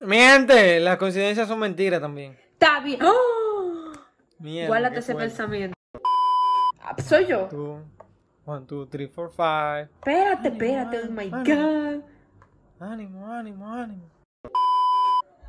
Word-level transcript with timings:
Miente, 0.00 0.80
las 0.80 0.96
coincidencias 0.96 1.46
son 1.46 1.58
mentiras 1.58 2.00
también. 2.00 2.38
Está 2.52 2.80
bien. 2.80 3.00
¡Oh! 3.02 3.92
Mierda. 4.38 4.68
Guárdate 4.68 4.98
ese 5.00 5.12
fuerte. 5.12 5.28
pensamiento. 5.28 5.74
Ah, 6.80 6.96
Soy 7.02 7.26
yo. 7.26 7.48
Two, 7.48 7.82
one, 8.46 8.64
two, 8.66 8.86
three, 8.86 9.08
four, 9.08 9.30
five. 9.30 9.90
Espérate, 10.00 10.48
espérate. 10.48 11.00
Oh 11.06 11.10
my 11.10 11.28
God. 11.28 12.02
Ánimo, 12.80 13.26
ánimo, 13.30 13.66
ánimo. 13.66 14.10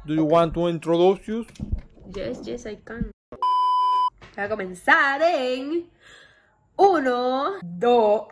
Do 0.04 0.14
you 0.16 0.26
want 0.26 0.54
to 0.56 0.68
introduce 0.68 1.26
you? 1.28 1.46
Yes, 2.14 2.42
yes, 2.42 2.66
I 2.66 2.76
can. 2.76 3.10
Voy 4.36 4.44
a 4.44 4.50
comenzar 4.50 5.22
en. 5.22 5.90
Uno, 6.76 7.60
dos, 7.64 8.28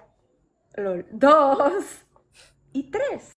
dos 1.12 1.84
y 2.74 2.84
tres. 2.92 3.32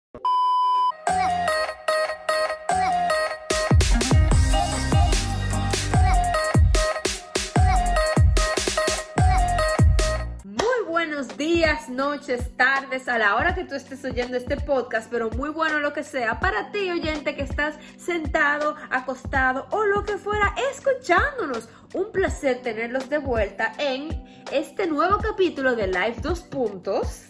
Días, 11.61 11.91
noches, 11.91 12.57
tardes, 12.57 13.07
a 13.07 13.19
la 13.19 13.37
hora 13.37 13.55
que 13.55 13.65
tú 13.65 13.75
estés 13.75 14.03
oyendo 14.07 14.35
este 14.35 14.57
podcast, 14.57 15.11
pero 15.11 15.29
muy 15.29 15.51
bueno 15.51 15.79
lo 15.79 15.93
que 15.93 16.03
sea 16.03 16.41
para 16.41 16.73
ti, 16.73 16.89
oyente, 16.91 17.37
que 17.37 17.43
estás 17.43 17.75
sentado, 17.99 18.77
acostado 18.89 19.67
o 19.71 19.85
lo 19.85 20.03
que 20.03 20.17
fuera, 20.17 20.55
escuchándonos. 20.73 21.69
Un 21.93 22.13
placer 22.13 22.63
tenerlos 22.63 23.11
de 23.11 23.19
vuelta 23.19 23.75
en 23.77 24.25
este 24.51 24.87
nuevo 24.87 25.19
capítulo 25.19 25.77
de 25.77 25.89
Live 25.89 26.17
2 26.23 26.41
Puntos. 26.45 27.27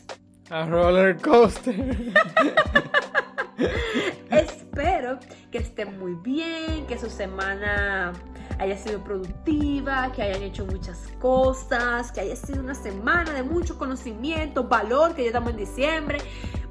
A 0.49 0.65
roller 0.65 1.21
coaster. 1.21 1.75
Espero 4.31 5.19
que 5.51 5.59
estén 5.59 5.99
muy 5.99 6.15
bien, 6.15 6.87
que 6.87 6.99
su 6.99 7.11
semana 7.11 8.13
haya 8.59 8.77
sido 8.77 9.03
productiva, 9.03 10.13
que 10.13 10.23
hayan 10.23 10.43
hecho 10.43 10.67
muchas 10.67 10.99
cosas, 11.19 12.13
que 12.13 12.21
haya 12.21 12.37
sido 12.37 12.61
una 12.61 12.75
semana 12.75 13.33
de 13.33 13.43
mucho 13.43 13.79
conocimiento, 13.79 14.65
valor, 14.65 15.15
que 15.15 15.23
ya 15.23 15.29
estamos 15.29 15.51
en 15.51 15.57
diciembre. 15.57 16.19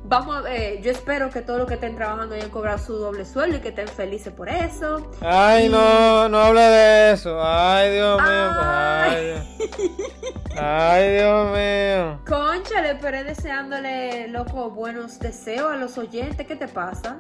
Vamos 0.04 0.38
a 0.38 0.42
ver, 0.42 0.82
yo 0.82 0.92
espero 0.92 1.30
que 1.30 1.42
todos 1.42 1.60
los 1.60 1.68
que 1.68 1.76
estén 1.76 1.96
trabajando 1.96 2.34
hayan 2.34 2.50
cobrado 2.50 2.78
su 2.80 2.94
doble 2.94 3.26
sueldo 3.26 3.58
y 3.58 3.60
que 3.60 3.70
estén 3.70 3.88
felices 3.88 4.34
por 4.34 4.50
eso. 4.50 5.12
Ay, 5.22 5.66
Y- 5.66 5.70
no, 5.70 6.28
no 6.30 6.40
hable 6.40 6.62
de 6.62 7.12
eso. 7.12 7.38
Ay, 7.44 7.92
Dios 7.94 8.20
mío. 8.20 8.30
Ay. 8.30 9.16
Ay, 9.16 9.26
Dios. 9.26 10.58
Ay, 10.58 11.12
Dios 11.14 11.52
mío. 11.52 12.22
Concha, 12.28 12.82
le 12.82 12.92
esperé 12.92 13.24
deseándole, 13.24 14.28
loco, 14.30 14.72
buenos 14.72 15.20
deseos 15.20 15.72
a 15.72 15.76
los 15.76 15.98
oyentes. 15.98 16.48
¿Qué 16.48 16.56
te 16.56 16.68
pasa? 16.68 17.20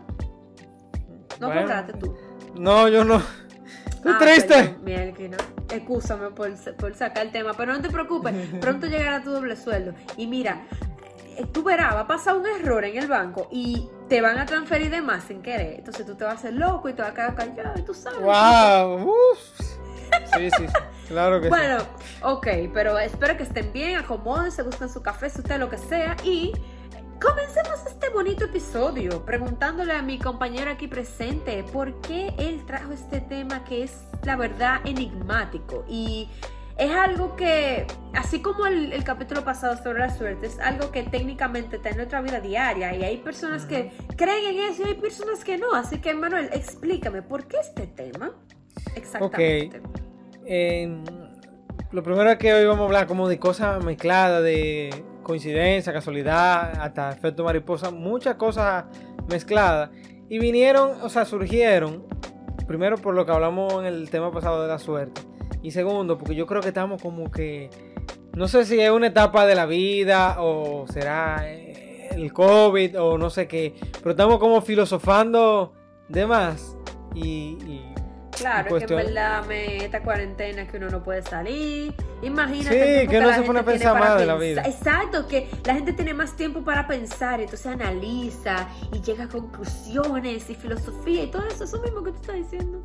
¿No 1.39 1.47
Bueno. 1.47 1.61
cobraste 1.63 1.93
tú? 1.93 2.17
No, 2.55 2.87
yo 2.87 3.03
no. 3.03 3.21
Estoy 3.87 4.13
Ah, 4.13 4.17
triste. 4.19 4.47
perdón, 4.47 4.77
Mielkina. 4.83 5.37
Excúsame 5.71 6.31
por, 6.31 6.49
por 6.77 6.95
sacar 6.95 7.25
el 7.27 7.31
tema, 7.31 7.53
pero 7.55 7.73
no 7.73 7.81
te 7.81 7.89
preocupes, 7.89 8.33
pronto 8.61 8.87
llegará 8.87 9.21
tu 9.21 9.29
doble 9.31 9.55
sueldo. 9.55 9.93
Y 10.17 10.25
mira, 10.25 10.61
eh, 10.71 10.88
tú 11.45 11.63
verás, 11.63 11.95
va 11.95 12.01
a 12.01 12.07
pasar 12.07 12.35
un 12.37 12.45
error 12.47 12.83
en 12.85 12.97
el 12.97 13.07
banco 13.07 13.47
y 13.51 13.87
te 14.07 14.21
van 14.21 14.37
a 14.37 14.45
transferir 14.45 14.89
de 14.89 15.01
más 15.01 15.23
sin 15.25 15.41
querer. 15.41 15.75
Entonces 15.79 16.05
tú 16.05 16.15
te 16.15 16.23
vas 16.23 16.35
a 16.35 16.37
hacer 16.37 16.53
loco 16.53 16.89
y 16.89 16.93
te 16.93 17.01
vas 17.01 17.11
a 17.11 17.13
quedar 17.13 17.35
callado 17.35 17.79
y 17.79 17.81
tú 17.83 17.93
sabes. 17.93 18.19
Wow. 18.19 19.09
Uf. 19.09 19.39
Sí, 20.35 20.49
sí. 20.57 20.65
Claro 21.07 21.39
que 21.39 21.45
sí. 21.45 21.49
Bueno, 21.49 21.77
ok, 22.21 22.47
pero 22.73 22.97
espero 22.99 23.35
que 23.35 23.43
estén 23.43 23.73
bien, 23.73 23.97
acomódense, 23.97 24.61
busquen 24.63 24.89
su 24.89 25.01
café, 25.01 25.29
si 25.29 25.39
usted 25.39 25.59
lo 25.59 25.69
que 25.69 25.77
sea 25.77 26.15
y 26.23 26.51
comencemos 27.19 27.85
este 27.85 28.09
bonito 28.09 28.45
episodio 28.45 29.25
preguntándole 29.25 29.93
a 29.93 30.01
mi 30.01 30.19
compañero 30.19 30.71
aquí 30.71 30.87
presente 30.87 31.63
por 31.63 31.99
qué 32.01 32.33
él 32.37 32.63
trajo 32.65 32.93
este 32.93 33.21
tema 33.21 33.63
que 33.63 33.83
es 33.83 34.03
la 34.23 34.35
verdad 34.35 34.79
enigmático 34.85 35.83
y 35.89 36.29
es 36.79 36.91
algo 36.91 37.35
que, 37.35 37.85
así 38.13 38.41
como 38.41 38.65
el, 38.65 38.93
el 38.93 39.03
capítulo 39.03 39.43
pasado 39.43 39.75
sobre 39.83 39.99
la 39.99 40.09
suerte, 40.09 40.47
es 40.47 40.59
algo 40.59 40.91
que 40.91 41.03
técnicamente 41.03 41.75
está 41.75 41.89
en 41.89 41.97
nuestra 41.97 42.21
vida 42.21 42.39
diaria 42.39 42.95
y 42.95 43.03
hay 43.03 43.17
personas 43.17 43.65
que 43.65 43.91
creen 44.15 44.55
en 44.55 44.71
eso 44.71 44.83
y 44.83 44.91
hay 44.91 44.93
personas 44.95 45.43
que 45.43 45.57
no. 45.57 45.73
Así 45.73 45.99
que, 45.99 46.13
Manuel, 46.13 46.49
explícame, 46.53 47.21
¿por 47.21 47.45
qué 47.47 47.57
este 47.57 47.85
tema? 47.85 48.31
Exactamente. 48.95 49.81
Eh, 50.45 51.03
lo 51.91 52.01
primero 52.01 52.31
es 52.31 52.37
que 52.37 52.53
hoy 52.53 52.65
vamos 52.65 52.83
a 52.83 52.85
hablar 52.85 53.07
como 53.07 53.27
de 53.27 53.39
cosas 53.39 53.83
mezcladas, 53.83 54.41
de 54.41 55.03
coincidencia, 55.21 55.91
casualidad, 55.91 56.79
hasta 56.79 57.11
efecto 57.11 57.43
mariposa, 57.43 57.91
muchas 57.91 58.35
cosas 58.35 58.85
mezcladas. 59.27 59.89
Y 60.29 60.39
vinieron, 60.39 61.01
o 61.01 61.09
sea, 61.09 61.25
surgieron, 61.25 62.05
primero 62.67 62.97
por 62.97 63.15
lo 63.15 63.25
que 63.25 63.33
hablamos 63.33 63.73
en 63.73 63.85
el 63.85 64.09
tema 64.09 64.31
pasado 64.31 64.61
de 64.61 64.69
la 64.69 64.79
suerte. 64.79 65.28
Y 65.61 65.71
segundo, 65.71 66.17
porque 66.17 66.35
yo 66.35 66.45
creo 66.45 66.61
que 66.61 66.69
estamos 66.69 67.01
como 67.01 67.29
que, 67.31 67.69
no 68.33 68.47
sé 68.47 68.65
si 68.65 68.79
es 68.79 68.91
una 68.91 69.07
etapa 69.07 69.45
de 69.45 69.55
la 69.55 69.65
vida 69.65 70.37
o 70.39 70.85
será 70.87 71.41
eh, 71.43 72.09
el 72.11 72.31
COVID 72.31 72.99
o 73.01 73.17
no 73.17 73.29
sé 73.29 73.47
qué, 73.47 73.75
pero 73.99 74.11
estamos 74.11 74.39
como 74.39 74.61
filosofando 74.61 75.73
de 76.07 76.25
más. 76.25 76.75
Y, 77.15 77.57
y 77.67 77.93
Claro, 78.39 78.77
es 78.77 78.85
que 78.85 78.93
en 78.93 79.05
verdad 79.05 79.45
me, 79.45 79.85
esta 79.85 80.01
cuarentena 80.01 80.65
que 80.65 80.77
uno 80.77 80.89
no 80.89 81.03
puede 81.03 81.21
salir. 81.21 81.93
Imagínate. 82.21 83.01
Sí, 83.01 83.07
que 83.07 83.19
no 83.19 83.33
se 83.33 83.41
pone 83.41 83.59
a 83.59 83.65
pensar 83.65 83.99
más 83.99 84.17
de 84.17 84.25
la 84.25 84.35
vida. 84.35 84.63
Exacto, 84.65 85.27
que 85.27 85.49
la 85.65 85.75
gente 85.75 85.93
tiene 85.93 86.13
más 86.13 86.35
tiempo 86.35 86.63
para 86.63 86.87
pensar, 86.87 87.39
y 87.39 87.43
entonces 87.43 87.67
analiza 87.67 88.69
y 88.93 89.01
llega 89.01 89.25
a 89.25 89.27
conclusiones 89.27 90.49
y 90.49 90.55
filosofía 90.55 91.23
y 91.23 91.27
todo 91.31 91.45
eso, 91.47 91.65
eso 91.65 91.81
mismo 91.81 92.03
que 92.03 92.11
tú 92.11 92.17
estás 92.21 92.35
diciendo. 92.35 92.81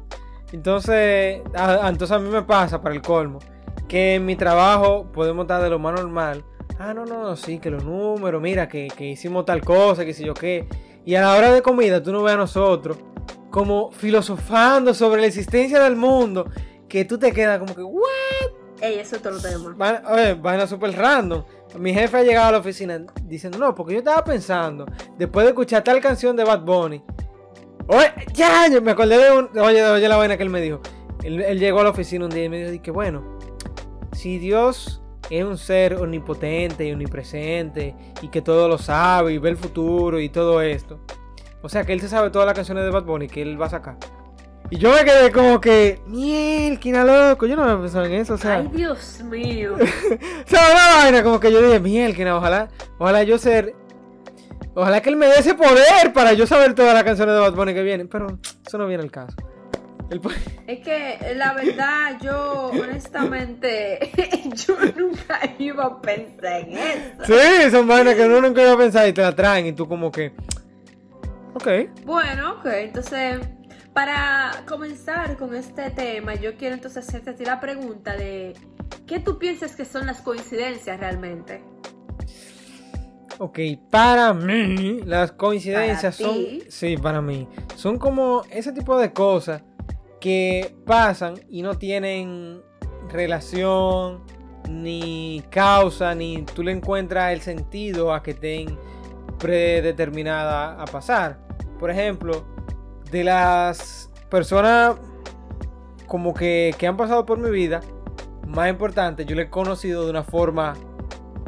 Entonces, 0.54 1.41
a, 1.54 1.87
a- 1.87 1.88
entonces 1.88 2.16
a 2.16 2.20
mí 2.20 2.28
me 2.31 2.42
pasa 2.42 2.81
para 2.81 2.94
el 2.94 3.03
colmo 3.03 3.41
que 3.88 4.15
en 4.15 4.25
mi 4.25 4.37
trabajo 4.37 5.10
podemos 5.12 5.44
estar 5.44 5.60
de 5.62 5.69
lo 5.69 5.78
más 5.78 5.94
normal. 6.00 6.44
Ah, 6.78 6.94
no, 6.94 7.04
no, 7.04 7.37
sí, 7.37 7.59
que 7.59 7.70
los 7.70 7.84
números, 7.84 8.41
mira, 8.41 8.69
que, 8.69 8.88
que 8.97 9.04
hicimos 9.10 9.44
tal 9.44 9.60
cosa, 9.62 10.04
que 10.04 10.15
sé 10.15 10.25
yo 10.25 10.32
qué. 10.34 10.66
Y 11.04 11.16
a 11.16 11.20
la 11.22 11.34
hora 11.37 11.53
de 11.53 11.60
comida 11.60 12.03
tú 12.03 12.12
no 12.12 12.22
ves 12.22 12.34
a 12.34 12.38
nosotros 12.38 12.97
como 13.50 13.91
filosofando 13.92 14.94
sobre 14.94 15.20
la 15.20 15.26
existencia 15.26 15.81
del 15.82 15.97
mundo, 15.97 16.48
que 16.88 17.04
tú 17.04 17.19
te 17.19 17.32
quedas 17.32 17.59
como 17.59 17.75
que, 17.75 17.82
¿what? 17.82 18.03
Ey, 18.81 18.98
eso 18.98 19.16
es 19.16 19.25
otro 19.26 19.38
tema. 19.41 19.75
Va- 19.81 20.03
Oye, 20.12 20.34
vaina 20.34 20.66
súper 20.66 20.97
random. 20.97 21.42
Mi 21.78 21.92
jefe 21.92 22.16
ha 22.19 22.22
llegado 22.22 22.48
a 22.48 22.53
la 22.53 22.59
oficina 22.59 23.00
diciendo, 23.25 23.59
no, 23.59 23.75
porque 23.75 23.92
yo 23.94 23.98
estaba 23.98 24.22
pensando, 24.25 24.86
después 25.19 25.44
de 25.44 25.50
escuchar 25.50 25.82
tal 25.84 26.00
canción 26.00 26.36
de 26.36 26.44
Bad 26.44 26.60
Bunny, 26.62 27.03
oye, 27.89 28.12
ya, 28.33 28.69
yo 28.69 28.83
me 28.83 28.93
acordé 28.93 29.19
de 29.19 29.33
un, 29.33 29.59
oye, 29.59 29.84
oye 29.84 30.09
la 30.09 30.17
vaina 30.17 30.37
que 30.37 30.43
él 30.43 30.50
me 30.50 30.61
dijo. 30.61 30.81
Él, 31.22 31.41
él 31.41 31.59
llegó 31.59 31.81
a 31.81 31.84
la 31.84 31.91
oficina 31.91 32.25
un 32.25 32.31
día 32.31 32.45
y 32.45 32.49
me 32.49 32.71
dijo 32.71 32.83
que 32.83 32.91
bueno, 32.91 33.39
si 34.12 34.39
Dios 34.39 35.03
es 35.31 35.45
un 35.45 35.56
ser 35.56 35.95
omnipotente 35.95 36.87
y 36.87 36.93
omnipresente 36.93 37.95
y 38.21 38.28
que 38.28 38.43
todo 38.43 38.69
lo 38.69 38.78
sabe 38.78 39.33
y 39.33 39.39
ve 39.39 39.50
el 39.50 39.56
futuro 39.56 40.21
y 40.21 40.28
todo 40.28 40.61
esto, 40.61 41.00
o 41.62 41.69
sea 41.69 41.84
que 41.84 41.93
él 41.93 42.00
se 42.00 42.09
sabe 42.09 42.31
todas 42.31 42.47
las 42.47 42.55
canciones 42.55 42.84
de 42.84 42.91
Bad 42.91 43.05
Bunny 43.05 43.28
que 43.28 43.43
él 43.43 43.61
va 43.61 43.67
a 43.67 43.71
sacar. 43.71 43.97
Y 44.71 44.78
yo 44.78 44.92
me 44.92 45.04
quedé 45.04 45.30
como 45.30 45.60
que, 45.60 46.01
mielquina 46.07 47.04
loco, 47.04 47.47
yo 47.47 47.54
no 47.54 47.65
me 47.66 47.83
pensaba 47.83 48.07
en 48.07 48.15
eso, 48.15 48.34
o 48.34 48.39
sea. 48.39 48.57
Ay, 48.57 48.69
Dios 48.72 49.21
mío. 49.22 49.77
O 49.77 50.48
sea, 50.48 50.60
una 50.72 51.03
vaina 51.03 51.22
como 51.22 51.39
que 51.39 51.53
yo 51.53 51.60
dije, 51.60 51.80
mielquina, 51.80 52.37
ojalá, 52.37 52.69
ojalá 52.98 53.22
yo 53.25 53.39
ser. 53.39 53.75
Ojalá 54.74 55.00
que 55.00 55.09
él 55.10 55.16
me 55.16 55.26
dé 55.26 55.38
ese 55.38 55.54
poder 55.54 56.12
para 56.12 56.32
yo 56.32 56.47
saber 56.47 56.74
todas 56.74 56.94
las 56.94 57.04
canciones 57.04 57.34
de 57.34 57.41
Bad 57.41 57.54
Bunny 57.54 57.74
que 57.74 57.82
vienen. 57.82 58.09
Pero 58.09 58.38
eso 58.66 58.78
no 58.78 58.86
viene 58.86 59.03
al 59.04 59.10
caso. 59.10 59.36
El 60.10 60.21
po- 60.21 60.30
Es 60.66 60.80
que 60.80 61.34
la 61.36 61.54
verdad, 61.54 62.18
yo 62.21 62.71
honestamente, 62.72 64.10
yo 64.66 64.74
nunca 64.97 65.41
iba 65.59 65.84
a 65.84 66.00
pensar 66.00 66.60
en 66.60 66.72
eso. 66.78 67.24
sí, 67.24 67.71
son 67.71 67.86
vainas 67.88 68.15
que 68.15 68.26
uno 68.26 68.41
nunca 68.41 68.62
iba 68.62 68.72
a 68.72 68.76
pensar 68.78 69.09
y 69.09 69.12
te 69.12 69.22
la 69.22 69.34
traen 69.34 69.66
y 69.66 69.72
tú 69.72 69.88
como 69.88 70.10
que. 70.10 70.32
Ok. 71.54 71.68
Bueno, 72.04 72.54
ok, 72.59 72.66
entonces 72.66 73.38
para 73.92 74.50
comenzar 74.66 75.36
con 75.36 75.54
este 75.54 75.88
tema, 75.91 76.34
yo 76.34 76.56
quiero 76.56 76.74
entonces 76.74 77.06
hacerte 77.06 77.30
a 77.30 77.34
ti 77.36 77.44
la 77.44 77.60
pregunta 77.60 78.16
de 78.16 78.53
¿qué 79.06 79.20
tú 79.20 79.38
piensas 79.38 79.77
que 79.77 79.84
son 79.84 80.04
las 80.06 80.20
coincidencias 80.20 80.98
realmente? 80.98 81.62
Ok, 83.39 83.59
para 83.91 84.33
mí 84.33 85.01
las 85.04 85.33
coincidencias 85.33 86.16
Para 86.16 86.31
son, 86.31 86.39
ti. 86.39 86.63
sí, 86.69 86.97
para 86.97 87.21
mí, 87.21 87.48
son 87.75 87.98
como 87.98 88.42
ese 88.51 88.72
tipo 88.72 88.97
de 88.98 89.13
cosas 89.13 89.63
que 90.21 90.75
pasan 90.86 91.34
y 91.48 91.63
no 91.63 91.77
tienen 91.77 92.63
relación 93.10 94.22
ni 94.71 95.42
causa 95.51 96.15
ni 96.15 96.42
tú 96.54 96.63
le 96.63 96.72
encuentras 96.72 97.33
el 97.33 97.41
sentido 97.41 98.15
a 98.15 98.22
que 98.22 98.31
estén 98.31 98.78
predeterminada 99.39 100.80
a 100.80 100.84
pasar. 100.87 101.39
Por 101.78 101.91
ejemplo, 101.91 102.45
de 103.10 103.25
las 103.25 104.10
personas 104.30 104.97
como 106.07 106.33
que, 106.34 106.75
que 106.78 106.87
han 106.87 106.97
pasado 106.97 107.27
por 107.27 107.39
mi 107.39 107.51
vida, 107.51 107.80
más 108.47 108.71
importante, 108.71 109.25
yo 109.25 109.34
le 109.34 109.42
he 109.42 109.51
conocido 109.51 110.04
de 110.04 110.10
una 110.10 110.22
forma 110.22 110.75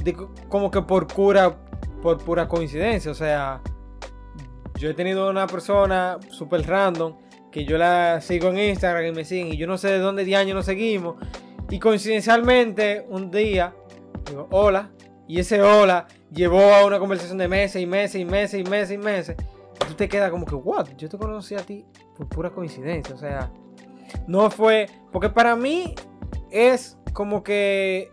de 0.03 0.15
como 0.49 0.71
que 0.71 0.83
por 0.83 1.13
cura, 1.13 1.57
por 2.07 2.19
pura 2.19 2.47
coincidencia. 2.47 3.11
O 3.11 3.15
sea, 3.15 3.61
yo 4.79 4.91
he 4.91 4.95
tenido 4.95 5.29
una 5.29 5.49
persona 5.49 6.19
super 6.31 6.65
random 6.65 7.17
que 7.51 7.65
yo 7.65 7.77
la 7.79 8.21
sigo 8.21 8.51
en 8.51 8.59
Instagram 8.59 9.07
y 9.07 9.13
me 9.13 9.25
siguen 9.25 9.49
y 9.49 9.57
yo 9.57 9.67
no 9.67 9.77
sé 9.77 9.89
de 9.89 9.99
dónde 9.99 10.25
de 10.25 10.37
año 10.37 10.55
nos 10.55 10.67
seguimos. 10.67 11.17
Y 11.69 11.81
coincidencialmente, 11.81 13.05
un 13.09 13.33
día, 13.33 13.75
digo, 14.25 14.47
hola. 14.53 14.91
Y 15.27 15.41
ese 15.41 15.61
hola 15.61 16.07
llevó 16.31 16.61
a 16.75 16.87
una 16.87 17.01
conversación 17.01 17.39
de 17.39 17.49
meses 17.49 17.83
y 17.83 17.87
meses 17.87 18.21
y 18.21 18.25
meses 18.25 18.61
y 18.61 18.71
meses 18.71 18.95
y 18.95 18.99
meses. 18.99 19.37
Y 19.75 19.87
tú 19.89 19.95
te 19.95 20.09
quedas 20.09 20.31
como 20.31 20.47
que, 20.47 20.55
what? 20.55 20.87
Yo 20.97 21.09
te 21.09 21.19
conocí 21.19 21.57
a 21.57 21.63
ti 21.67 21.85
por 22.17 22.29
pura 22.29 22.51
coincidencia. 22.51 23.17
O 23.17 23.19
sea, 23.19 23.51
no 24.29 24.49
fue. 24.49 24.87
Porque 25.11 25.29
para 25.29 25.57
mí 25.57 25.97
es 26.53 26.97
como 27.13 27.43
que. 27.43 28.13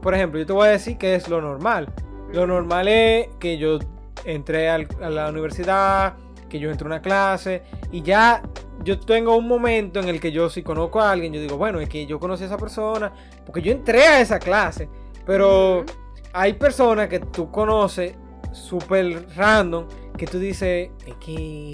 Por 0.00 0.14
ejemplo, 0.14 0.38
yo 0.38 0.46
te 0.46 0.52
voy 0.52 0.68
a 0.68 0.70
decir 0.70 0.96
que 0.96 1.16
es 1.16 1.28
lo 1.28 1.40
normal. 1.40 1.92
Lo 2.34 2.46
normal 2.48 2.88
es 2.88 3.28
que 3.38 3.58
yo 3.58 3.78
entré 4.24 4.68
al- 4.68 4.88
a 5.00 5.08
la 5.08 5.28
universidad, 5.30 6.14
que 6.48 6.58
yo 6.58 6.70
entré 6.70 6.84
a 6.86 6.88
una 6.88 7.00
clase 7.00 7.62
y 7.92 8.02
ya 8.02 8.42
yo 8.82 8.98
tengo 8.98 9.36
un 9.36 9.46
momento 9.46 10.00
en 10.00 10.08
el 10.08 10.18
que 10.20 10.32
yo 10.32 10.50
si 10.50 10.62
conozco 10.62 11.00
a 11.00 11.12
alguien, 11.12 11.32
yo 11.32 11.40
digo, 11.40 11.56
bueno, 11.56 11.78
es 11.78 11.88
que 11.88 12.06
yo 12.06 12.18
conocí 12.18 12.42
a 12.42 12.46
esa 12.46 12.56
persona 12.56 13.12
porque 13.46 13.62
yo 13.62 13.70
entré 13.70 14.02
a 14.06 14.20
esa 14.20 14.38
clase. 14.40 14.88
Pero 15.24 15.84
hay 16.32 16.54
personas 16.54 17.08
que 17.08 17.20
tú 17.20 17.50
conoces 17.52 18.16
súper 18.52 19.26
random 19.36 19.86
que 20.16 20.26
tú 20.26 20.38
dices, 20.38 20.90
es 21.06 21.14
que, 21.24 21.70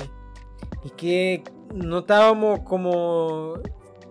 es 0.85 0.93
que 0.93 1.43
no 1.75 2.01
estábamos 2.01 2.61
como... 2.61 3.55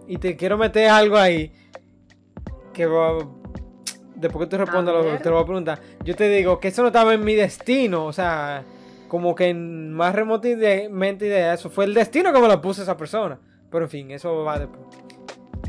Y 0.08 0.18
te 0.18 0.36
quiero 0.36 0.58
meter 0.58 0.90
algo 0.90 1.18
ahí 1.18 1.54
que 2.74 2.86
va... 2.88 3.20
Después 4.20 4.46
que 4.46 4.52
tú 4.52 4.58
respondas, 4.58 4.94
lo- 4.94 5.18
te 5.18 5.30
lo 5.30 5.36
voy 5.36 5.44
a 5.44 5.46
preguntar. 5.46 5.80
Yo 6.04 6.16
te 6.16 6.28
digo 6.30 6.60
que 6.60 6.68
eso 6.70 6.82
no 6.82 6.88
estaba 6.90 7.14
en 7.14 7.24
mi 7.24 7.36
destino, 7.36 8.06
o 8.06 8.14
sea, 8.14 8.64
como 9.08 9.34
que 9.34 9.50
en 9.50 9.92
más 9.94 10.14
remotamente 10.14 11.26
idea, 11.28 11.54
eso 11.54 11.70
fue 11.70 11.86
el 11.86 11.94
destino 11.94 12.32
que 12.34 12.40
me 12.40 12.48
lo 12.48 12.62
puso 12.62 12.82
esa 12.84 12.98
persona. 12.98 13.40
Pero 13.72 13.86
en 13.86 13.90
fin, 13.90 14.12
eso 14.12 14.44
va 14.44 14.60
después. 14.60 14.82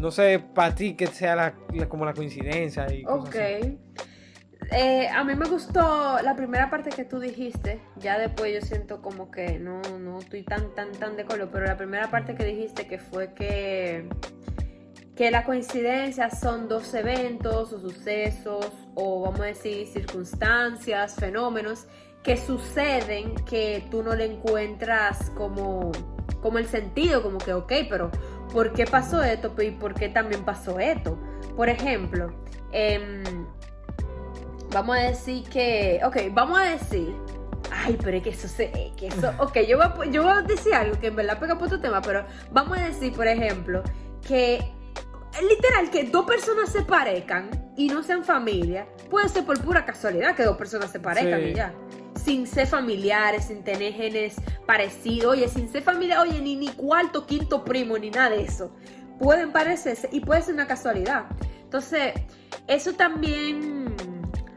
No 0.00 0.10
sé 0.10 0.42
para 0.54 0.74
ti 0.74 0.94
que 0.94 1.06
sea 1.06 1.36
la, 1.36 1.54
la- 1.74 1.88
como 1.88 2.04
la 2.04 2.14
coincidencia 2.14 2.92
y 2.92 3.02
cosas 3.02 3.28
Ok. 3.28 3.36
así. 3.60 3.78
Eh, 4.72 5.08
a 5.08 5.24
mí 5.24 5.34
me 5.34 5.48
gustó 5.48 6.18
la 6.22 6.36
primera 6.36 6.70
parte 6.70 6.90
que 6.90 7.04
tú 7.04 7.18
dijiste. 7.18 7.80
Ya 7.96 8.18
después 8.18 8.52
yo 8.54 8.60
siento 8.66 9.00
como 9.02 9.30
que 9.30 9.58
no, 9.58 9.80
no 10.00 10.18
estoy 10.20 10.42
tan, 10.42 10.74
tan, 10.74 10.92
tan 10.92 11.16
de 11.16 11.22
acuerdo. 11.22 11.48
Pero 11.52 11.66
la 11.66 11.76
primera 11.76 12.10
parte 12.10 12.34
que 12.34 12.44
dijiste 12.44 12.86
que 12.86 12.98
fue 12.98 13.32
que, 13.34 14.06
que 15.20 15.30
la 15.30 15.44
coincidencia 15.44 16.30
son 16.30 16.66
dos 16.66 16.94
eventos 16.94 17.74
o 17.74 17.78
sucesos 17.78 18.72
o 18.94 19.20
vamos 19.20 19.40
a 19.40 19.44
decir 19.44 19.86
circunstancias, 19.86 21.14
fenómenos 21.14 21.86
que 22.22 22.38
suceden 22.38 23.34
que 23.44 23.86
tú 23.90 24.02
no 24.02 24.14
le 24.14 24.24
encuentras 24.24 25.30
como, 25.36 25.92
como 26.40 26.56
el 26.56 26.64
sentido, 26.66 27.22
como 27.22 27.36
que, 27.36 27.52
ok, 27.52 27.70
pero 27.90 28.10
¿por 28.50 28.72
qué 28.72 28.86
pasó 28.86 29.22
esto? 29.22 29.52
¿Y 29.60 29.72
por 29.72 29.92
qué 29.92 30.08
también 30.08 30.42
pasó 30.42 30.78
esto? 30.78 31.18
Por 31.54 31.68
ejemplo, 31.68 32.32
em, 32.72 33.22
vamos 34.72 34.96
a 34.96 35.00
decir 35.00 35.46
que, 35.50 36.00
ok, 36.02 36.16
vamos 36.32 36.60
a 36.60 36.62
decir, 36.62 37.14
ay, 37.70 37.98
pero 38.02 38.16
es 38.16 38.22
que 38.22 38.30
eso 38.30 38.48
se, 38.48 38.70
que 38.96 39.08
eso, 39.08 39.34
ok, 39.36 39.58
yo 39.68 39.76
voy, 39.76 40.10
yo 40.12 40.22
voy 40.22 40.32
a 40.32 40.40
decir 40.40 40.72
algo 40.72 40.98
que 40.98 41.08
en 41.08 41.16
verdad 41.16 41.38
pega 41.38 41.58
por 41.58 41.68
tu 41.68 41.78
tema, 41.78 42.00
pero 42.00 42.24
vamos 42.50 42.78
a 42.78 42.86
decir, 42.86 43.12
por 43.12 43.26
ejemplo, 43.26 43.82
que 44.26 44.79
literal 45.48 45.90
que 45.90 46.04
dos 46.04 46.24
personas 46.26 46.70
se 46.70 46.82
parezcan 46.82 47.50
y 47.76 47.88
no 47.88 48.02
sean 48.02 48.24
familia, 48.24 48.86
puede 49.08 49.28
ser 49.28 49.44
por 49.44 49.60
pura 49.62 49.84
casualidad 49.84 50.34
que 50.34 50.44
dos 50.44 50.56
personas 50.56 50.90
se 50.90 51.00
parezcan 51.00 51.40
Sí. 51.40 51.46
y 51.48 51.54
ya. 51.54 51.72
Sin 52.24 52.46
ser 52.46 52.66
familiares, 52.66 53.46
sin 53.46 53.62
tener 53.62 53.92
genes 53.94 54.36
parecidos, 54.66 55.32
oye, 55.32 55.48
sin 55.48 55.70
ser 55.70 55.82
familia, 55.82 56.20
oye, 56.20 56.40
ni, 56.40 56.56
ni 56.56 56.68
cuarto, 56.68 57.26
quinto 57.26 57.64
primo, 57.64 57.96
ni 57.96 58.10
nada 58.10 58.30
de 58.30 58.42
eso. 58.42 58.74
Pueden 59.18 59.52
parecerse 59.52 60.08
y 60.12 60.20
puede 60.20 60.42
ser 60.42 60.54
una 60.54 60.66
casualidad. 60.66 61.26
Entonces, 61.62 62.14
eso 62.66 62.92
también. 62.94 63.79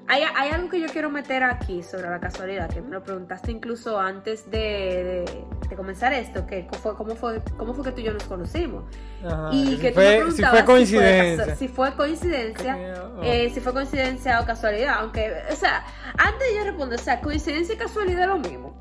Hay, 0.08 0.22
hay 0.36 0.50
algo 0.52 0.70
que 0.70 0.82
yo 0.82 0.88
quiero 0.88 1.10
meter 1.10 1.44
aquí 1.44 1.82
sobre 1.82 2.10
la 2.10 2.20
casualidad, 2.20 2.70
que 2.70 2.82
me 2.82 2.90
lo 2.92 3.02
preguntaste 3.04 3.52
incluso 3.52 3.98
antes 4.00 4.52
de, 4.52 4.60
de- 4.60 5.46
de 5.70 5.76
comenzar 5.78 6.12
esto, 6.14 6.46
que 6.46 6.68
fue, 6.82 6.94
cómo, 6.96 7.16
fue, 7.16 7.42
cómo 7.58 7.74
fue 7.74 7.86
que 7.86 7.92
tú 7.94 8.02
y 8.02 8.04
yo 8.04 8.14
nos 8.14 8.26
conocimos. 8.26 8.84
Ajá, 9.26 9.50
y 9.54 9.66
si 9.66 9.78
que 9.80 9.92
tú 9.92 10.00
me 10.00 10.06
fue, 10.06 10.14
si 10.14 10.20
preguntabas 10.42 10.52
fue 10.52 10.66
coincidencia. 10.66 11.56
si 11.56 11.68
fue 11.70 11.96
coincidencia, 11.96 12.78
Oh. 13.16 13.24
eh, 13.24 13.50
si 13.54 13.60
fue 13.62 13.72
coincidencia 13.74 14.42
o 14.42 14.46
casualidad. 14.46 14.96
Aunque, 15.00 15.34
o 15.52 15.56
sea, 15.56 15.86
antes 16.18 16.48
yo 16.58 16.64
responder, 16.66 17.00
o 17.00 17.02
sea, 17.02 17.22
coincidencia 17.22 17.74
y 17.76 17.78
casualidad 17.78 18.24
es 18.24 18.28
lo 18.28 18.38
mismo. 18.40 18.78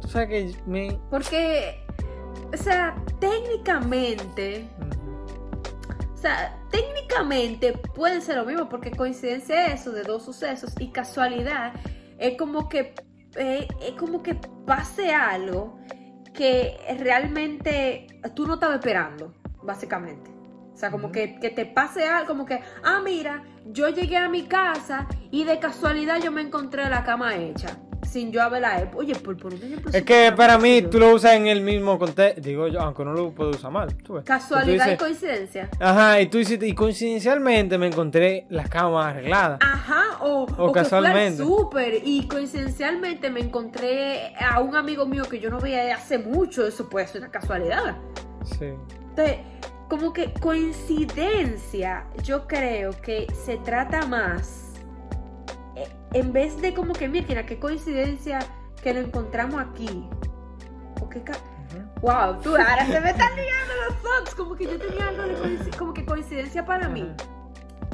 Tú 0.00 0.08
sabes 0.08 0.28
que 0.28 0.56
me... 0.66 0.98
Porque, 1.10 1.84
o 2.52 2.56
sea, 2.56 2.94
técnicamente, 3.20 4.68
o 6.14 6.16
sea, 6.16 6.56
técnicamente 6.72 7.74
pueden 7.94 8.22
ser 8.22 8.38
lo 8.38 8.44
mismo, 8.44 8.68
porque 8.68 8.90
coincidencia 8.90 9.66
es 9.66 9.82
eso 9.82 9.92
de 9.92 10.02
dos 10.02 10.24
sucesos 10.24 10.72
y 10.80 10.88
casualidad 10.88 11.74
es 12.18 12.36
como 12.36 12.68
que 12.68 12.94
eh, 13.36 13.68
es 13.80 13.92
como 13.92 14.22
que 14.22 14.34
pase 14.66 15.14
algo 15.14 15.78
que 16.34 16.76
realmente 16.98 18.06
tú 18.34 18.46
no 18.46 18.54
estabas 18.54 18.76
esperando, 18.76 19.34
básicamente. 19.62 20.30
O 20.72 20.76
sea, 20.76 20.90
como 20.90 21.12
que, 21.12 21.38
que 21.38 21.50
te 21.50 21.66
pase 21.66 22.06
algo, 22.06 22.28
como 22.28 22.46
que, 22.46 22.60
ah, 22.82 23.00
mira, 23.04 23.44
yo 23.66 23.88
llegué 23.90 24.16
a 24.16 24.28
mi 24.28 24.44
casa 24.44 25.06
y 25.30 25.44
de 25.44 25.58
casualidad 25.58 26.20
yo 26.20 26.32
me 26.32 26.40
encontré 26.40 26.88
la 26.88 27.04
cama 27.04 27.36
hecha, 27.36 27.78
sin 28.06 28.32
yo 28.32 28.42
haberla 28.42 28.80
hecho. 28.82 28.96
Oye, 28.98 29.14
por, 29.14 29.36
por 29.36 29.54
un 29.54 29.62
ejemplo. 29.62 29.90
Es 29.92 30.02
que 30.02 30.32
para 30.36 30.58
mí 30.58 30.82
tú 30.82 30.98
lo 30.98 31.14
usas 31.14 31.34
en 31.34 31.46
el 31.46 31.60
mismo 31.60 31.98
contexto, 31.98 32.40
digo 32.40 32.68
yo, 32.68 32.80
aunque 32.80 33.04
no 33.04 33.12
lo 33.12 33.30
puedo 33.30 33.50
usar 33.50 33.70
mal. 33.70 33.94
tú 33.98 34.14
ves. 34.14 34.24
Casualidad 34.24 34.86
y 34.86 34.90
dices, 34.90 34.98
coincidencia. 34.98 35.70
Ajá, 35.80 36.20
y 36.20 36.26
tú 36.26 36.38
hiciste, 36.38 36.66
y 36.66 36.74
coincidencialmente 36.74 37.78
me 37.78 37.86
encontré 37.86 38.46
la 38.50 38.64
cama 38.64 39.08
arreglada. 39.10 39.58
Ajá, 39.60 40.18
o, 40.22 40.46
O 40.58 40.66
o 40.66 40.72
casualmente. 40.72 41.42
súper 41.42 42.00
y 42.04 42.26
coincidencialmente 42.28 43.30
me 43.30 43.40
encontré 43.40 44.34
a 44.36 44.60
un 44.60 44.76
amigo 44.76 45.06
mío 45.06 45.24
que 45.28 45.38
yo 45.40 45.50
no 45.50 45.60
veía 45.60 45.94
hace 45.94 46.18
mucho. 46.18 46.66
Eso 46.66 46.88
puede 46.88 47.06
ser 47.06 47.22
una 47.22 47.30
casualidad. 47.30 47.96
Sí. 48.58 48.66
Entonces, 49.10 49.36
como 49.88 50.12
que 50.12 50.32
coincidencia, 50.32 52.06
yo 52.22 52.46
creo 52.46 52.92
que 53.02 53.26
se 53.44 53.58
trata 53.58 54.06
más, 54.06 54.71
en 56.14 56.32
vez 56.32 56.60
de 56.60 56.74
como 56.74 56.92
que, 56.92 57.08
mira, 57.08 57.46
qué 57.46 57.58
coincidencia 57.58 58.38
que 58.82 58.92
lo 58.94 59.00
encontramos 59.00 59.60
aquí. 59.60 60.08
O 61.00 61.08
qué 61.08 61.22
ca- 61.22 61.32
Ujú. 61.32 62.00
Wow, 62.06 62.40
tú 62.42 62.50
ahora 62.50 62.84
se 62.86 63.00
me 63.00 63.10
están 63.12 63.34
ligando 63.36 63.72
los 63.88 64.02
thoughts. 64.02 64.34
Como 64.34 64.54
que 64.56 64.64
yo 64.64 64.78
tenía 64.78 65.08
algo 65.08 65.22
de 65.22 65.36
coinci- 65.38 65.76
como 65.76 65.94
que 65.94 66.04
coincidencia 66.04 66.64
para 66.66 66.88
mí. 66.88 67.08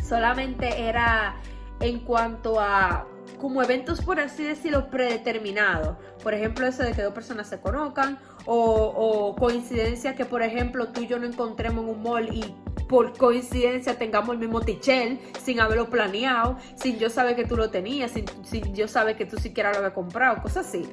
Solamente 0.02 0.88
era 0.88 1.37
en 1.80 2.00
cuanto 2.00 2.58
a 2.60 3.06
como 3.38 3.62
eventos, 3.62 4.00
por 4.00 4.18
así 4.20 4.44
decirlo, 4.44 4.90
predeterminados. 4.90 5.97
Por 6.23 6.35
ejemplo, 6.35 6.66
eso 6.66 6.82
de 6.82 6.92
que 6.92 7.02
dos 7.02 7.12
personas 7.14 7.49
se 7.49 7.61
conozcan. 7.61 8.18
O, 8.47 8.56
o 8.56 9.37
coincidencia 9.37 10.14
que, 10.14 10.25
por 10.25 10.42
ejemplo, 10.42 10.88
tú 10.88 11.02
y 11.02 11.06
yo 11.06 11.18
nos 11.18 11.30
encontremos 11.30 11.85
en 11.85 11.90
un 11.90 12.02
mall 12.02 12.28
y 12.32 12.54
por 12.88 13.16
coincidencia 13.18 13.99
tengamos 13.99 14.30
el 14.30 14.38
mismo 14.38 14.62
tichel 14.62 15.18
sin 15.42 15.61
haberlo 15.61 15.90
planeado, 15.90 16.56
sin 16.75 16.99
yo 16.99 17.11
saber 17.11 17.37
que 17.37 17.44
tú 17.44 17.56
lo 17.56 17.68
tenías, 17.68 18.12
sin, 18.12 18.25
sin 18.44 18.75
yo 18.75 18.88
saber 18.88 19.16
que 19.16 19.26
tú 19.26 19.37
siquiera 19.37 19.70
lo 19.73 19.78
habías 19.78 19.92
comprado, 19.92 20.40
cosas 20.40 20.66
así. 20.66 20.88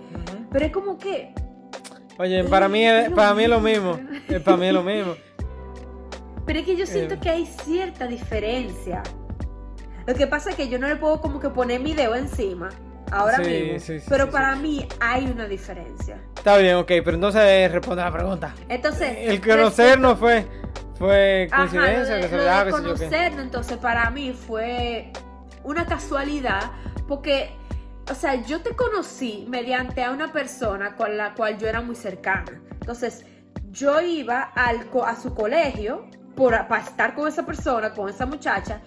Pero 0.51 0.65
es 0.65 0.71
como 0.73 0.97
que 0.97 1.33
Oye, 2.17 2.43
para 2.45 2.67
mí 2.67 2.85
es, 2.85 3.05
Es 3.05 3.09
lo 3.11 3.15
para 3.15 3.33
mí 3.33 3.43
es 3.43 3.49
lo 3.49 3.59
mismo. 3.61 3.99
Para 4.43 4.57
mí 4.57 4.67
es 4.67 4.73
lo 4.73 4.83
mismo. 4.83 5.15
Pero 6.45 6.59
es 6.59 6.65
que 6.65 6.75
yo 6.75 6.85
siento 6.85 7.15
Eh. 7.15 7.19
que 7.21 7.29
hay 7.29 7.45
cierta 7.45 8.07
diferencia. 8.07 9.01
Lo 10.07 10.13
que 10.13 10.27
pasa 10.27 10.51
es 10.51 10.55
que 10.55 10.67
yo 10.69 10.77
no 10.79 10.87
le 10.87 10.95
puedo 10.97 11.19
como 11.21 11.39
que 11.39 11.49
poner 11.49 11.81
mi 11.81 11.93
dedo 11.93 12.15
encima 12.15 12.69
ahora 13.11 13.37
Sí, 13.37 13.43
mismo. 13.43 13.79
sí, 13.79 13.99
sí, 13.99 14.05
pero 14.09 14.29
para 14.29 14.55
mí 14.55 14.87
hay 14.99 15.25
una 15.25 15.45
diferencia. 15.47 16.21
Está 16.35 16.57
bien, 16.57 16.75
ok, 16.75 16.87
pero 16.87 17.11
entonces 17.13 17.71
responde 17.71 18.01
a 18.01 18.05
la 18.05 18.11
pregunta. 18.11 18.55
Entonces, 18.69 19.15
El 19.17 19.41
conocernos 19.41 20.19
fue, 20.19 20.45
fue 20.97 21.47
Ajá, 21.51 21.65
lo 21.65 21.69
coincidencia, 21.71 22.15
de, 22.15 22.21
lo 22.37 22.43
de 22.65 22.71
conocernos, 22.71 23.41
entonces 23.41 23.77
para 23.77 24.09
mí 24.11 24.31
fue 24.33 25.11
una 25.63 25.85
casualidad, 25.85 26.71
porque 27.07 27.49
o 28.09 28.13
sea, 28.13 28.35
yo 28.35 28.61
te 28.61 28.75
conocí 28.75 29.47
mediante 29.49 30.03
a 30.03 30.11
una 30.11 30.31
persona 30.31 30.95
con 30.95 31.17
la 31.17 31.33
cual 31.33 31.57
yo 31.57 31.67
era 31.67 31.81
muy 31.81 31.95
cercana. 31.95 32.61
Entonces, 32.79 33.25
yo 33.71 33.99
iba 33.99 34.43
al, 34.43 34.85
co- 34.91 35.03
a 35.05 35.15
su 35.19 35.33
colegio 35.33 36.05
por, 36.35 36.51
para 36.67 36.83
estar 36.83 37.15
con 37.15 37.27
esa 37.27 37.43
persona, 37.47 37.91
con 37.93 38.07
esa 38.07 38.27
muchacha, 38.27 38.81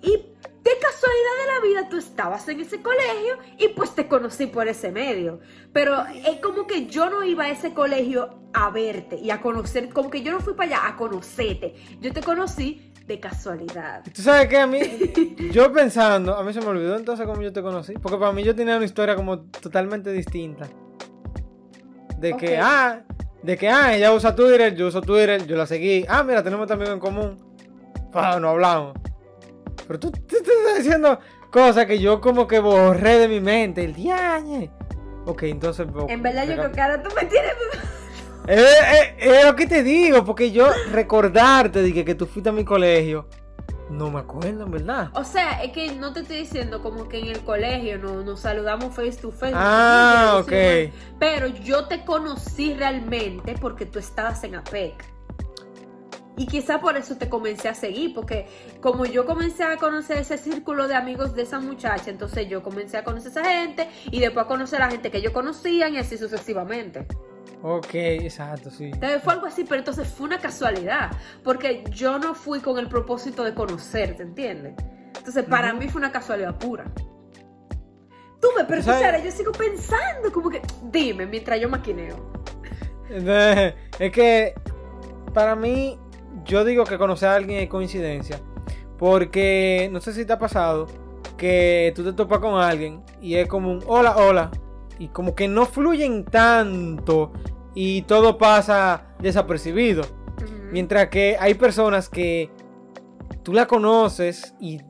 y 0.00 0.29
de 0.62 0.70
casualidad 0.78 1.36
de 1.40 1.52
la 1.54 1.60
vida 1.60 1.88
tú 1.88 1.96
estabas 1.96 2.46
en 2.48 2.60
ese 2.60 2.82
colegio 2.82 3.38
y 3.58 3.68
pues 3.68 3.94
te 3.94 4.06
conocí 4.06 4.46
por 4.46 4.68
ese 4.68 4.92
medio. 4.92 5.40
Pero 5.72 6.04
es 6.06 6.38
como 6.40 6.66
que 6.66 6.86
yo 6.86 7.08
no 7.08 7.24
iba 7.24 7.44
a 7.44 7.50
ese 7.50 7.72
colegio 7.72 8.40
a 8.52 8.70
verte 8.70 9.16
y 9.16 9.30
a 9.30 9.40
conocer, 9.40 9.88
como 9.88 10.10
que 10.10 10.22
yo 10.22 10.32
no 10.32 10.40
fui 10.40 10.54
para 10.54 10.76
allá 10.76 10.88
a 10.88 10.96
conocerte. 10.96 11.74
Yo 12.00 12.12
te 12.12 12.22
conocí 12.22 12.92
de 13.06 13.18
casualidad. 13.18 14.04
¿Tú 14.12 14.20
sabes 14.20 14.48
qué? 14.48 14.58
A 14.58 14.66
mí, 14.66 14.80
yo 15.52 15.72
pensando, 15.72 16.36
a 16.36 16.42
mí 16.42 16.52
se 16.52 16.60
me 16.60 16.66
olvidó 16.66 16.96
entonces 16.96 17.26
cómo 17.26 17.40
yo 17.40 17.52
te 17.52 17.62
conocí. 17.62 17.94
Porque 17.94 18.18
para 18.18 18.32
mí 18.32 18.44
yo 18.44 18.54
tenía 18.54 18.76
una 18.76 18.84
historia 18.84 19.16
como 19.16 19.40
totalmente 19.40 20.12
distinta. 20.12 20.68
De 22.18 22.36
que, 22.36 22.58
ah, 22.58 23.02
de 23.42 23.56
que, 23.56 23.68
ah, 23.70 23.96
ella 23.96 24.12
usa 24.12 24.36
Twitter, 24.36 24.74
yo 24.76 24.88
uso 24.88 25.00
Twitter, 25.00 25.46
yo 25.46 25.56
la 25.56 25.66
seguí. 25.66 26.04
Ah, 26.06 26.22
mira, 26.22 26.42
tenemos 26.42 26.68
también 26.68 26.92
en 26.92 27.00
común. 27.00 27.38
Ah, 28.12 28.38
no 28.38 28.50
hablamos. 28.50 28.92
Pero 29.86 29.98
tú, 29.98 30.10
tú- 30.10 30.20
tú 30.28 30.36
estás 30.36 30.78
diciendo 30.78 31.18
cosas 31.50 31.86
que 31.86 31.98
yo 31.98 32.20
como 32.20 32.46
que 32.46 32.58
borré 32.60 33.18
de 33.18 33.28
mi 33.28 33.40
mente. 33.40 33.84
El 33.84 33.94
diañe. 33.94 34.70
Ok, 35.26 35.44
entonces... 35.44 35.86
En 36.08 36.22
verdad 36.22 36.46
yo 36.46 36.54
creo 36.56 36.72
que 36.72 36.80
ahora 36.80 37.02
tú 37.02 37.10
me 37.14 37.26
tienes... 37.26 37.52
Eh, 38.48 38.56
eh, 38.58 39.16
eh, 39.18 39.40
lo 39.44 39.54
que 39.54 39.66
te 39.66 39.82
digo, 39.84 40.24
porque 40.24 40.50
yo 40.50 40.66
recordarte 40.90 41.82
de 41.82 41.92
que, 41.92 42.04
que 42.04 42.14
tú 42.16 42.26
fuiste 42.26 42.48
a 42.48 42.52
mi 42.52 42.64
colegio, 42.64 43.28
no 43.90 44.10
me 44.10 44.18
acuerdo, 44.18 44.64
en 44.64 44.70
verdad. 44.70 45.10
O 45.14 45.24
sea, 45.24 45.62
es 45.62 45.72
que 45.72 45.92
no 45.94 46.12
te 46.12 46.20
estoy 46.20 46.38
diciendo 46.38 46.82
como 46.82 47.08
que 47.08 47.18
en 47.18 47.26
el 47.28 47.40
colegio 47.40 47.98
no, 47.98 48.22
nos 48.24 48.40
saludamos 48.40 48.94
face 48.94 49.18
to 49.20 49.30
face. 49.30 49.52
Ah, 49.54 50.30
no 50.32 50.38
ok. 50.40 50.92
Pero 51.20 51.48
yo 51.48 51.86
te 51.86 52.04
conocí 52.04 52.74
realmente 52.74 53.54
porque 53.60 53.84
tú 53.86 53.98
estabas 53.98 54.42
en 54.42 54.54
APEC. 54.56 54.94
Y 56.40 56.46
quizá 56.46 56.80
por 56.80 56.96
eso 56.96 57.18
te 57.18 57.28
comencé 57.28 57.68
a 57.68 57.74
seguir, 57.74 58.14
porque 58.14 58.46
como 58.80 59.04
yo 59.04 59.26
comencé 59.26 59.62
a 59.62 59.76
conocer 59.76 60.16
ese 60.16 60.38
círculo 60.38 60.88
de 60.88 60.94
amigos 60.94 61.34
de 61.34 61.42
esa 61.42 61.60
muchacha, 61.60 62.10
entonces 62.10 62.48
yo 62.48 62.62
comencé 62.62 62.96
a 62.96 63.04
conocer 63.04 63.28
a 63.28 63.40
esa 63.42 63.44
gente 63.44 63.90
y 64.10 64.20
después 64.20 64.46
a 64.46 64.48
conocer 64.48 64.80
a 64.80 64.86
la 64.86 64.90
gente 64.90 65.10
que 65.10 65.20
yo 65.20 65.34
conocían 65.34 65.92
y 65.92 65.98
así 65.98 66.16
sucesivamente. 66.16 67.06
Ok, 67.62 67.92
exacto, 67.92 68.70
sí. 68.70 68.84
Entonces 68.86 69.22
fue 69.22 69.34
algo 69.34 69.44
así, 69.44 69.64
pero 69.64 69.80
entonces 69.80 70.08
fue 70.08 70.28
una 70.28 70.38
casualidad, 70.38 71.10
porque 71.44 71.84
yo 71.90 72.18
no 72.18 72.34
fui 72.34 72.60
con 72.60 72.78
el 72.78 72.88
propósito 72.88 73.44
de 73.44 73.52
conocerte, 73.52 74.22
¿entiendes? 74.22 74.72
Entonces 75.18 75.44
para 75.44 75.74
mí 75.74 75.90
fue 75.90 75.98
una 75.98 76.10
casualidad 76.10 76.58
pura. 76.58 76.86
Tú 78.40 78.48
me 78.56 78.64
pero. 78.64 78.82
Sara, 78.82 79.22
yo 79.22 79.30
sigo 79.30 79.52
pensando, 79.52 80.32
como 80.32 80.48
que, 80.48 80.62
dime, 80.84 81.26
mientras 81.26 81.60
yo 81.60 81.68
maquineo. 81.68 82.32
Es 83.98 84.12
que 84.12 84.54
para 85.34 85.54
mí, 85.54 85.98
yo 86.44 86.64
digo 86.64 86.84
que 86.84 86.98
conocer 86.98 87.28
a 87.28 87.34
alguien 87.36 87.60
es 87.60 87.68
coincidencia. 87.68 88.40
Porque 88.98 89.88
no 89.92 90.00
sé 90.00 90.12
si 90.12 90.24
te 90.24 90.32
ha 90.32 90.38
pasado 90.38 90.86
que 91.36 91.92
tú 91.96 92.04
te 92.04 92.12
topas 92.12 92.38
con 92.38 92.60
alguien 92.60 93.02
y 93.20 93.36
es 93.36 93.48
como 93.48 93.72
un 93.72 93.82
hola, 93.86 94.16
hola. 94.16 94.50
Y 94.98 95.08
como 95.08 95.34
que 95.34 95.48
no 95.48 95.64
fluyen 95.64 96.24
tanto 96.24 97.32
y 97.74 98.02
todo 98.02 98.36
pasa 98.36 99.14
desapercibido. 99.18 100.04
Mientras 100.70 101.08
que 101.08 101.36
hay 101.40 101.54
personas 101.54 102.08
que 102.08 102.50
tú 103.42 103.54
la 103.54 103.66
conoces 103.66 104.54
y 104.60 104.80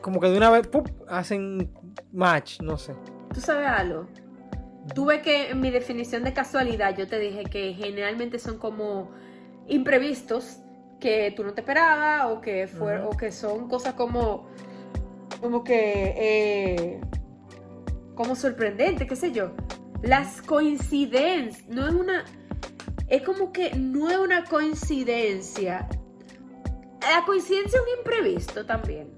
como 0.00 0.20
que 0.20 0.28
de 0.28 0.36
una 0.36 0.50
vez 0.50 0.66
¡pup! 0.66 0.88
hacen 1.08 1.70
match, 2.12 2.60
no 2.60 2.76
sé. 2.76 2.94
¿Tú 3.32 3.40
sabes 3.40 3.68
algo? 3.68 4.08
Tú 4.94 5.06
ves 5.06 5.22
que 5.22 5.50
en 5.50 5.60
mi 5.60 5.70
definición 5.70 6.24
de 6.24 6.32
casualidad 6.32 6.96
yo 6.96 7.06
te 7.06 7.18
dije 7.18 7.44
que 7.44 7.72
generalmente 7.74 8.38
son 8.40 8.58
como 8.58 9.10
imprevistos 9.68 10.58
que 11.02 11.32
tú 11.36 11.42
no 11.42 11.52
te 11.52 11.62
esperabas 11.62 12.30
o 12.30 12.40
que, 12.40 12.68
fue, 12.68 13.00
o 13.00 13.10
que 13.10 13.32
son 13.32 13.68
cosas 13.68 13.94
como, 13.94 14.46
como 15.40 15.64
que, 15.64 16.14
eh, 16.16 17.00
como 18.14 18.36
sorprendentes, 18.36 19.08
qué 19.08 19.16
sé 19.16 19.32
yo. 19.32 19.50
Las 20.00 20.40
coincidencias, 20.42 21.66
no 21.68 21.88
es 21.88 21.94
una, 21.94 22.24
es 23.08 23.22
como 23.22 23.52
que 23.52 23.74
no 23.74 24.10
es 24.10 24.18
una 24.18 24.44
coincidencia. 24.44 25.88
La 27.00 27.24
coincidencia 27.26 27.80
es 27.80 27.82
un 27.82 27.98
imprevisto 27.98 28.64
también. 28.64 29.10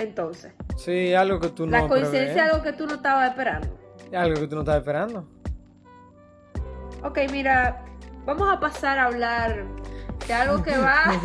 Entonces, 0.00 0.54
Sí, 0.76 1.14
algo 1.14 1.38
que 1.38 1.48
tú 1.50 1.66
no 1.66 1.72
la 1.72 1.86
coincidencia 1.86 2.46
es 2.46 2.52
algo 2.52 2.64
que 2.64 2.72
tú 2.72 2.86
no 2.86 2.94
estabas 2.94 3.28
esperando. 3.28 3.78
Algo 4.12 4.40
que 4.40 4.46
tú 4.46 4.54
no 4.56 4.62
estás 4.62 4.78
esperando. 4.78 5.28
Ok, 7.02 7.18
mira, 7.30 7.84
vamos 8.24 8.48
a 8.50 8.58
pasar 8.58 8.98
a 8.98 9.04
hablar 9.04 9.66
de 10.26 10.32
algo 10.34 10.62
que 10.62 10.76
va 10.76 11.20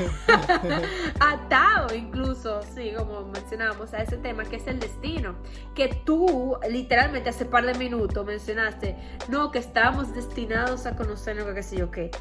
atado 1.19 1.95
incluso, 1.95 2.61
sí, 2.75 2.91
como 2.97 3.25
mencionábamos, 3.25 3.93
a 3.93 4.03
ese 4.03 4.17
tema 4.17 4.43
que 4.43 4.57
es 4.57 4.67
el 4.67 4.79
destino. 4.79 5.35
Que 5.75 5.87
tú, 6.05 6.57
literalmente, 6.69 7.29
hace 7.29 7.45
par 7.45 7.65
de 7.65 7.73
minutos 7.75 8.25
mencionaste, 8.25 8.95
no, 9.27 9.51
que 9.51 9.59
estábamos 9.59 10.13
destinados 10.13 10.85
a 10.85 10.95
conocernos, 10.95 11.45
que 11.45 11.53
qué 11.55 11.63
sé 11.63 11.77
yo 11.77 11.91
qué. 11.91 12.11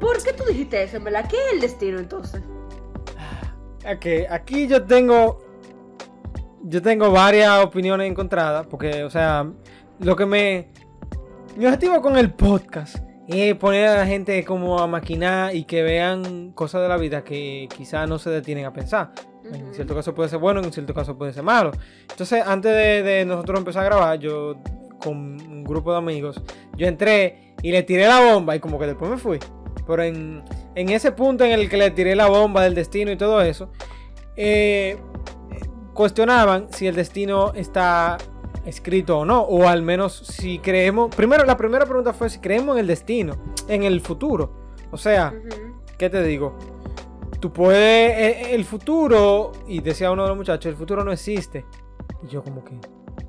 ¿Por 0.00 0.22
qué 0.22 0.32
tú 0.32 0.44
dijiste 0.44 0.82
eso, 0.82 0.96
en 0.96 1.04
verdad? 1.04 1.28
¿Qué 1.28 1.36
es 1.36 1.52
el 1.54 1.60
destino 1.60 1.98
entonces? 1.98 2.42
Ok, 3.86 4.30
aquí 4.30 4.66
yo 4.66 4.84
tengo. 4.84 5.44
Yo 6.62 6.80
tengo 6.80 7.10
varias 7.10 7.62
opiniones 7.62 8.10
encontradas. 8.10 8.66
Porque, 8.66 9.04
o 9.04 9.10
sea, 9.10 9.46
lo 10.00 10.16
que 10.16 10.26
me. 10.26 10.70
Mi 11.56 11.66
objetivo 11.66 12.00
con 12.00 12.16
el 12.16 12.32
podcast 12.32 13.03
es 13.28 13.54
poner 13.56 13.88
a 13.88 13.96
la 13.96 14.06
gente 14.06 14.44
como 14.44 14.78
a 14.78 14.86
maquinar 14.86 15.54
y 15.54 15.64
que 15.64 15.82
vean 15.82 16.52
cosas 16.52 16.82
de 16.82 16.88
la 16.88 16.96
vida 16.96 17.24
que 17.24 17.68
quizás 17.76 18.08
no 18.08 18.18
se 18.18 18.30
detienen 18.30 18.66
a 18.66 18.72
pensar. 18.72 19.12
En 19.52 19.74
cierto 19.74 19.94
caso 19.94 20.14
puede 20.14 20.28
ser 20.28 20.38
bueno, 20.38 20.62
en 20.62 20.72
cierto 20.72 20.94
caso 20.94 21.16
puede 21.16 21.32
ser 21.32 21.42
malo. 21.42 21.72
Entonces, 22.08 22.42
antes 22.46 22.72
de, 22.72 23.02
de 23.02 23.24
nosotros 23.24 23.58
empezar 23.58 23.82
a 23.82 23.86
grabar, 23.86 24.18
yo 24.18 24.56
con 24.98 25.16
un 25.16 25.64
grupo 25.64 25.92
de 25.92 25.98
amigos, 25.98 26.40
yo 26.76 26.86
entré 26.86 27.54
y 27.62 27.70
le 27.72 27.82
tiré 27.82 28.06
la 28.06 28.20
bomba 28.20 28.56
y 28.56 28.60
como 28.60 28.78
que 28.78 28.86
después 28.86 29.10
me 29.10 29.18
fui. 29.18 29.38
Pero 29.86 30.02
en, 30.02 30.42
en 30.74 30.88
ese 30.88 31.12
punto 31.12 31.44
en 31.44 31.52
el 31.52 31.68
que 31.68 31.76
le 31.76 31.90
tiré 31.90 32.16
la 32.16 32.26
bomba 32.26 32.62
del 32.62 32.74
destino 32.74 33.10
y 33.10 33.16
todo 33.16 33.42
eso, 33.42 33.70
eh, 34.36 34.96
cuestionaban 35.92 36.68
si 36.72 36.86
el 36.86 36.94
destino 36.94 37.52
está 37.54 38.16
escrito 38.66 39.18
o 39.18 39.24
no, 39.24 39.42
o 39.42 39.68
al 39.68 39.82
menos 39.82 40.16
si 40.16 40.58
creemos. 40.58 41.14
Primero, 41.14 41.44
la 41.44 41.56
primera 41.56 41.84
pregunta 41.84 42.12
fue 42.12 42.30
si 42.30 42.38
creemos 42.38 42.76
en 42.76 42.80
el 42.80 42.86
destino, 42.86 43.36
en 43.68 43.82
el 43.82 44.00
futuro. 44.00 44.72
O 44.90 44.96
sea. 44.96 45.32
¿qué 45.98 46.10
te 46.10 46.22
digo? 46.22 46.58
Tú 47.40 47.52
puedes. 47.52 47.78
eh, 47.78 48.54
El 48.54 48.64
futuro, 48.64 49.52
y 49.68 49.80
decía 49.80 50.10
uno 50.10 50.22
de 50.22 50.28
los 50.28 50.36
muchachos, 50.36 50.66
el 50.66 50.76
futuro 50.76 51.04
no 51.04 51.12
existe. 51.12 51.64
Y 52.22 52.28
yo, 52.28 52.42
como 52.42 52.64
que, 52.64 52.78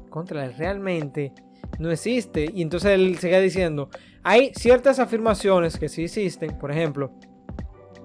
contra, 0.10 0.48
realmente 0.50 1.34
no 1.80 1.92
existe. 1.92 2.50
Y 2.54 2.62
entonces 2.62 2.92
él 2.92 3.18
seguía 3.18 3.40
diciendo: 3.40 3.90
hay 4.24 4.52
ciertas 4.56 5.00
afirmaciones 5.00 5.78
que 5.78 5.90
sí 5.90 6.06
existen. 6.06 6.58
Por 6.58 6.72
ejemplo, 6.72 7.12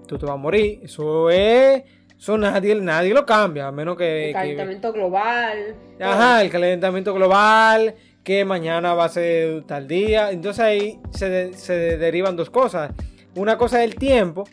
tú 0.07 0.19
te 0.19 0.27
vas 0.27 0.35
a 0.35 0.39
morir. 0.39 0.81
Eso 0.83 1.31
es. 1.31 1.85
Eso 2.21 2.37
nadie, 2.37 2.75
nadie 2.75 3.15
lo 3.15 3.25
cambia, 3.25 3.69
a 3.69 3.73
menos 3.73 3.97
que. 3.97 4.27
El 4.27 4.29
que- 4.29 4.33
calentamiento 4.35 4.93
global. 4.93 5.75
Ajá, 5.99 6.43
el 6.43 6.51
calentamiento 6.51 7.15
global, 7.15 7.95
que 8.23 8.45
mañana 8.45 8.93
va 8.93 9.07
a 9.07 9.09
ser 9.09 9.63
tal 9.65 9.89
día. 9.89 10.31
Entonces 10.31 10.63
ahí 10.63 11.01
se, 11.13 11.55
se 11.55 11.73
de- 11.73 11.97
derivan 11.97 12.37
dos 12.37 12.51
cosas. 12.51 12.93
Una 13.37 13.57
cosa 13.57 13.83
es 13.83 13.91
el 13.91 13.97
tiempo, 13.97 14.45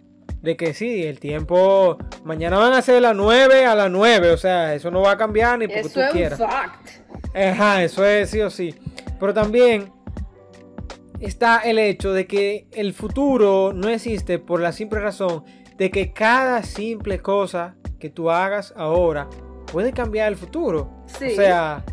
de 0.42 0.56
que 0.56 0.74
sí, 0.74 1.04
el 1.04 1.20
tiempo, 1.20 1.98
mañana 2.24 2.58
van 2.58 2.72
a 2.72 2.82
ser 2.82 3.02
las 3.02 3.16
9 3.16 3.66
a 3.66 3.76
las 3.76 3.92
9, 3.92 4.32
o 4.32 4.38
sea, 4.38 4.74
eso 4.74 4.90
no 4.92 5.02
va 5.02 5.12
a 5.12 5.18
cambiar 5.18 5.60
ni 5.60 5.66
porque 5.68 5.82
Eso 5.82 5.90
tú 5.90 6.00
es 6.02 6.12
quieras. 6.12 6.40
un 6.40 6.48
fact. 6.50 6.88
Ajá, 7.36 7.84
eso 7.84 8.06
es 8.06 8.30
sí 8.30 8.40
o 8.40 8.50
sí. 8.50 8.74
Pero 9.20 9.34
también 9.34 9.92
está 11.20 11.60
el 11.62 11.80
hecho 11.80 12.14
de 12.14 12.28
que 12.28 12.68
el 12.74 12.94
futuro 12.94 13.74
no 13.74 13.90
existe 13.90 14.38
por 14.40 14.62
la 14.62 14.72
simple 14.72 15.00
razón 15.00 15.44
de 15.78 15.92
que 15.92 16.12
cada 16.12 16.64
simple 16.64 17.20
cosa 17.20 17.76
que 18.00 18.10
tú 18.10 18.30
hagas 18.30 18.74
ahora 18.76 19.30
puede 19.72 19.92
cambiar 19.94 20.30
el 20.30 20.38
futuro. 20.38 20.90
Sí. 21.06 21.32
O 21.32 21.36
sea, 21.36 21.84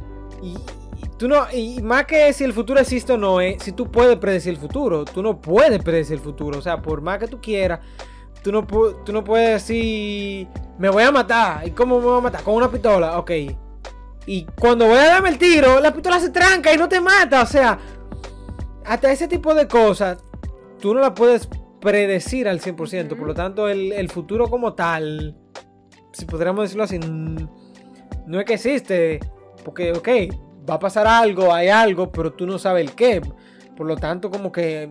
y, 0.42 0.56
y 1.02 1.08
tú 1.18 1.28
no, 1.28 1.46
y 1.52 1.82
más 1.82 2.06
que 2.06 2.32
si 2.32 2.44
el 2.44 2.52
futuro 2.52 2.80
existe 2.80 3.12
o 3.12 3.18
no, 3.18 3.40
es 3.40 3.62
si 3.62 3.72
tú 3.72 3.90
puedes 3.90 4.16
predecir 4.16 4.52
el 4.54 4.58
futuro, 4.58 5.04
tú 5.04 5.22
no 5.22 5.40
puedes 5.40 5.82
predecir 5.82 6.14
el 6.14 6.22
futuro. 6.22 6.58
O 6.58 6.62
sea, 6.62 6.80
por 6.80 7.00
más 7.00 7.18
que 7.18 7.28
tú 7.28 7.40
quieras, 7.40 7.80
tú 8.42 8.52
no, 8.52 8.66
tú 8.66 9.12
no 9.12 9.24
puedes 9.24 9.66
decir, 9.66 10.48
me 10.78 10.88
voy 10.88 11.02
a 11.02 11.10
matar. 11.10 11.66
¿Y 11.66 11.70
cómo 11.70 11.98
me 11.98 12.04
voy 12.04 12.18
a 12.18 12.22
matar? 12.22 12.42
Con 12.42 12.54
una 12.54 12.70
pistola, 12.70 13.18
ok. 13.18 13.30
Y 14.26 14.46
cuando 14.58 14.86
voy 14.86 14.98
a 14.98 15.06
darme 15.06 15.28
el 15.30 15.38
tiro, 15.38 15.80
la 15.80 15.92
pistola 15.92 16.18
se 16.20 16.30
tranca 16.30 16.72
y 16.72 16.76
no 16.76 16.88
te 16.88 17.00
mata. 17.00 17.42
O 17.42 17.46
sea, 17.46 17.78
hasta 18.84 19.12
ese 19.12 19.28
tipo 19.28 19.54
de 19.54 19.66
cosas, 19.66 20.18
tú 20.80 20.94
no 20.94 21.00
la 21.00 21.14
puedes 21.14 21.48
predecir 21.84 22.48
al 22.48 22.60
100%. 22.60 23.08
Por 23.16 23.26
lo 23.28 23.34
tanto, 23.34 23.68
el, 23.68 23.92
el 23.92 24.10
futuro 24.10 24.48
como 24.48 24.72
tal, 24.74 25.36
si 26.12 26.24
podríamos 26.24 26.64
decirlo 26.64 26.82
así, 26.84 26.96
n- 26.96 27.48
no 28.26 28.40
es 28.40 28.44
que 28.46 28.54
existe. 28.54 29.20
Porque, 29.64 29.92
ok, 29.92 30.08
va 30.68 30.74
a 30.74 30.78
pasar 30.80 31.06
algo, 31.06 31.52
hay 31.54 31.68
algo, 31.68 32.10
pero 32.10 32.32
tú 32.32 32.46
no 32.46 32.58
sabes 32.58 32.84
el 32.88 32.94
qué. 32.96 33.20
Por 33.76 33.86
lo 33.86 33.96
tanto, 33.96 34.30
como 34.30 34.50
que 34.50 34.90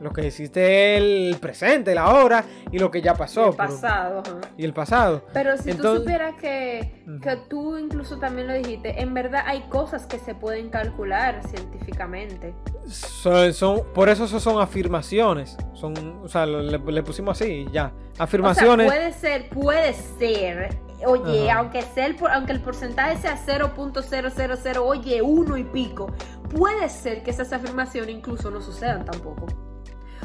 lo 0.00 0.12
que 0.12 0.26
es 0.26 0.40
el 0.40 1.36
presente, 1.40 1.94
la 1.94 2.14
hora 2.14 2.44
y 2.70 2.78
lo 2.78 2.90
que 2.90 3.02
ya 3.02 3.14
pasó. 3.14 3.50
El 3.50 3.56
pasado. 3.56 4.22
Pero, 4.22 4.40
y 4.56 4.64
el 4.64 4.72
pasado. 4.72 5.24
Pero 5.32 5.56
si 5.58 5.74
tú 5.74 5.96
supieras 5.96 6.34
que, 6.40 7.04
que 7.22 7.36
tú 7.48 7.76
incluso 7.76 8.18
también 8.18 8.46
lo 8.46 8.54
dijiste, 8.54 9.00
en 9.00 9.12
verdad 9.14 9.42
hay 9.46 9.62
cosas 9.68 10.06
que 10.06 10.18
se 10.18 10.34
pueden 10.34 10.70
calcular 10.70 11.42
científicamente. 11.48 12.54
Son, 12.86 13.82
por 13.94 14.08
eso 14.08 14.24
eso 14.24 14.40
son 14.40 14.60
afirmaciones. 14.60 15.56
Son, 15.74 15.94
o 16.22 16.28
sea, 16.28 16.46
le, 16.46 17.02
pusimos 17.02 17.40
así, 17.40 17.66
ya. 17.72 17.92
Afirmaciones. 18.18 18.86
puede 18.86 19.12
ser, 19.12 19.48
puede 19.50 19.92
ser. 19.94 20.78
Oye, 21.06 21.50
aunque 21.50 21.80
sea 21.82 22.06
el, 22.06 22.16
aunque 22.30 22.52
el 22.52 22.60
porcentaje 22.60 23.16
sea 23.16 23.38
0.000, 23.46 24.76
oye, 24.78 25.22
uno 25.22 25.56
y 25.56 25.64
pico, 25.64 26.12
puede 26.50 26.88
ser 26.90 27.22
que 27.22 27.30
esas 27.30 27.52
afirmaciones 27.52 28.14
incluso 28.14 28.50
no 28.50 28.60
sucedan 28.60 29.04
tampoco. 29.06 29.46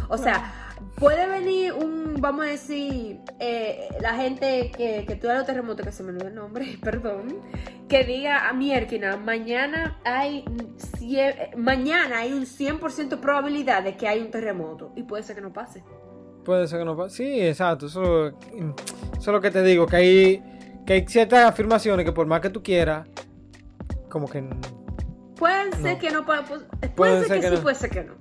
O 0.09 0.17
sea, 0.17 0.69
puede 0.97 1.27
venir 1.27 1.73
un, 1.73 2.15
vamos 2.19 2.45
a 2.45 2.49
decir, 2.49 3.19
eh, 3.39 3.89
la 4.01 4.13
gente 4.15 4.71
que, 4.75 5.05
que 5.05 5.15
tuvo 5.15 5.33
los 5.33 5.45
terremotos, 5.45 5.85
que 5.85 5.91
se 5.91 6.03
me 6.03 6.09
olvidó 6.09 6.27
el 6.27 6.35
nombre, 6.35 6.77
perdón, 6.83 7.41
que 7.87 8.03
diga 8.03 8.49
a 8.49 8.53
Mierkina, 8.53 9.17
mañana 9.17 9.99
hay, 10.03 10.45
mañana 11.55 12.19
hay 12.19 12.33
un 12.33 12.45
100% 12.45 13.19
probabilidad 13.19 13.83
de 13.83 13.95
que 13.95 14.07
hay 14.07 14.21
un 14.21 14.31
terremoto 14.31 14.91
y 14.95 15.03
puede 15.03 15.23
ser 15.23 15.35
que 15.35 15.41
no 15.41 15.53
pase. 15.53 15.83
Puede 16.43 16.67
ser 16.67 16.79
que 16.79 16.85
no 16.85 16.95
pase. 16.95 17.17
Sí, 17.17 17.41
exacto. 17.41 17.87
Eso, 17.87 18.27
eso 18.27 18.35
es 19.19 19.27
lo 19.27 19.41
que 19.41 19.51
te 19.51 19.63
digo, 19.63 19.85
que 19.87 19.95
hay, 19.95 20.43
que 20.85 20.93
hay 20.93 21.07
ciertas 21.07 21.45
afirmaciones 21.45 22.05
que 22.05 22.11
por 22.11 22.27
más 22.27 22.41
que 22.41 22.49
tú 22.49 22.61
quieras, 22.63 23.07
como 24.09 24.27
que... 24.27 24.43
Puede 25.35 25.71
ser 25.73 25.97
que 25.97 26.11
no, 26.11 26.25
puede, 26.25 26.43
puede, 26.95 27.25
ser, 27.25 27.41
que, 27.41 27.49
sí, 27.49 27.61
puede 27.61 27.75
ser 27.75 27.89
que 27.89 28.03
no. 28.05 28.13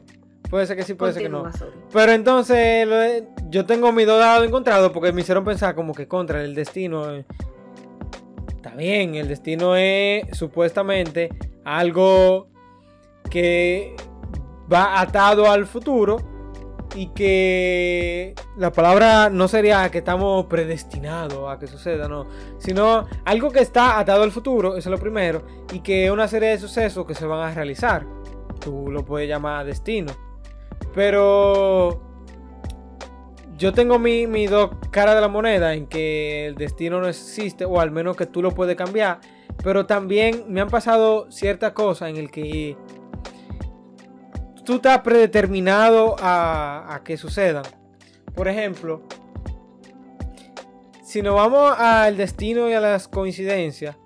Puede 0.54 0.68
ser 0.68 0.76
que 0.76 0.84
sí, 0.84 0.94
puede 0.94 1.12
ser 1.12 1.22
que 1.22 1.28
no. 1.28 1.50
Pero 1.92 2.12
entonces 2.12 3.24
yo 3.50 3.66
tengo 3.66 3.90
mi 3.90 4.04
dos 4.04 4.20
dados 4.20 4.46
encontrados 4.46 4.92
porque 4.92 5.10
me 5.10 5.22
hicieron 5.22 5.42
pensar 5.42 5.74
como 5.74 5.92
que 5.92 6.06
contra 6.06 6.44
el 6.44 6.54
destino. 6.54 7.12
Eh, 7.12 7.24
está 8.54 8.70
bien, 8.70 9.16
el 9.16 9.26
destino 9.26 9.74
es 9.74 10.22
supuestamente 10.30 11.30
algo 11.64 12.46
que 13.28 13.96
va 14.72 15.00
atado 15.00 15.50
al 15.50 15.66
futuro 15.66 16.18
y 16.94 17.08
que 17.08 18.36
la 18.56 18.70
palabra 18.70 19.30
no 19.30 19.48
sería 19.48 19.90
que 19.90 19.98
estamos 19.98 20.46
predestinados 20.46 21.52
a 21.52 21.58
que 21.58 21.66
suceda, 21.66 22.06
no, 22.06 22.28
sino 22.58 23.08
algo 23.24 23.50
que 23.50 23.58
está 23.58 23.98
atado 23.98 24.22
al 24.22 24.30
futuro, 24.30 24.76
eso 24.76 24.88
es 24.88 24.92
lo 24.92 24.98
primero, 24.98 25.44
y 25.72 25.80
que 25.80 26.04
es 26.04 26.12
una 26.12 26.28
serie 26.28 26.50
de 26.50 26.58
sucesos 26.58 27.04
que 27.06 27.16
se 27.16 27.26
van 27.26 27.40
a 27.40 27.52
realizar. 27.52 28.06
Tú 28.60 28.88
lo 28.88 29.04
puedes 29.04 29.28
llamar 29.28 29.66
destino. 29.66 30.12
Pero 30.94 32.00
yo 33.56 33.72
tengo 33.72 33.98
mi, 33.98 34.26
mi 34.26 34.46
dos 34.46 34.70
caras 34.90 35.14
de 35.14 35.20
la 35.20 35.28
moneda 35.28 35.74
en 35.74 35.86
que 35.86 36.46
el 36.46 36.54
destino 36.54 37.00
no 37.00 37.08
existe, 37.08 37.64
o 37.64 37.80
al 37.80 37.90
menos 37.90 38.16
que 38.16 38.26
tú 38.26 38.42
lo 38.42 38.52
puedes 38.52 38.76
cambiar. 38.76 39.20
Pero 39.62 39.86
también 39.86 40.44
me 40.48 40.60
han 40.60 40.68
pasado 40.68 41.30
ciertas 41.30 41.72
cosas 41.72 42.10
en 42.10 42.16
el 42.16 42.30
que 42.30 42.76
tú 44.64 44.76
estás 44.76 45.00
predeterminado 45.00 46.16
a, 46.20 46.94
a 46.94 47.04
que 47.04 47.16
sucedan. 47.16 47.64
Por 48.34 48.48
ejemplo, 48.48 49.02
si 51.02 51.22
nos 51.22 51.34
vamos 51.34 51.74
al 51.78 52.16
destino 52.16 52.68
y 52.68 52.72
a 52.72 52.80
las 52.80 53.06
coincidencias, 53.06 53.96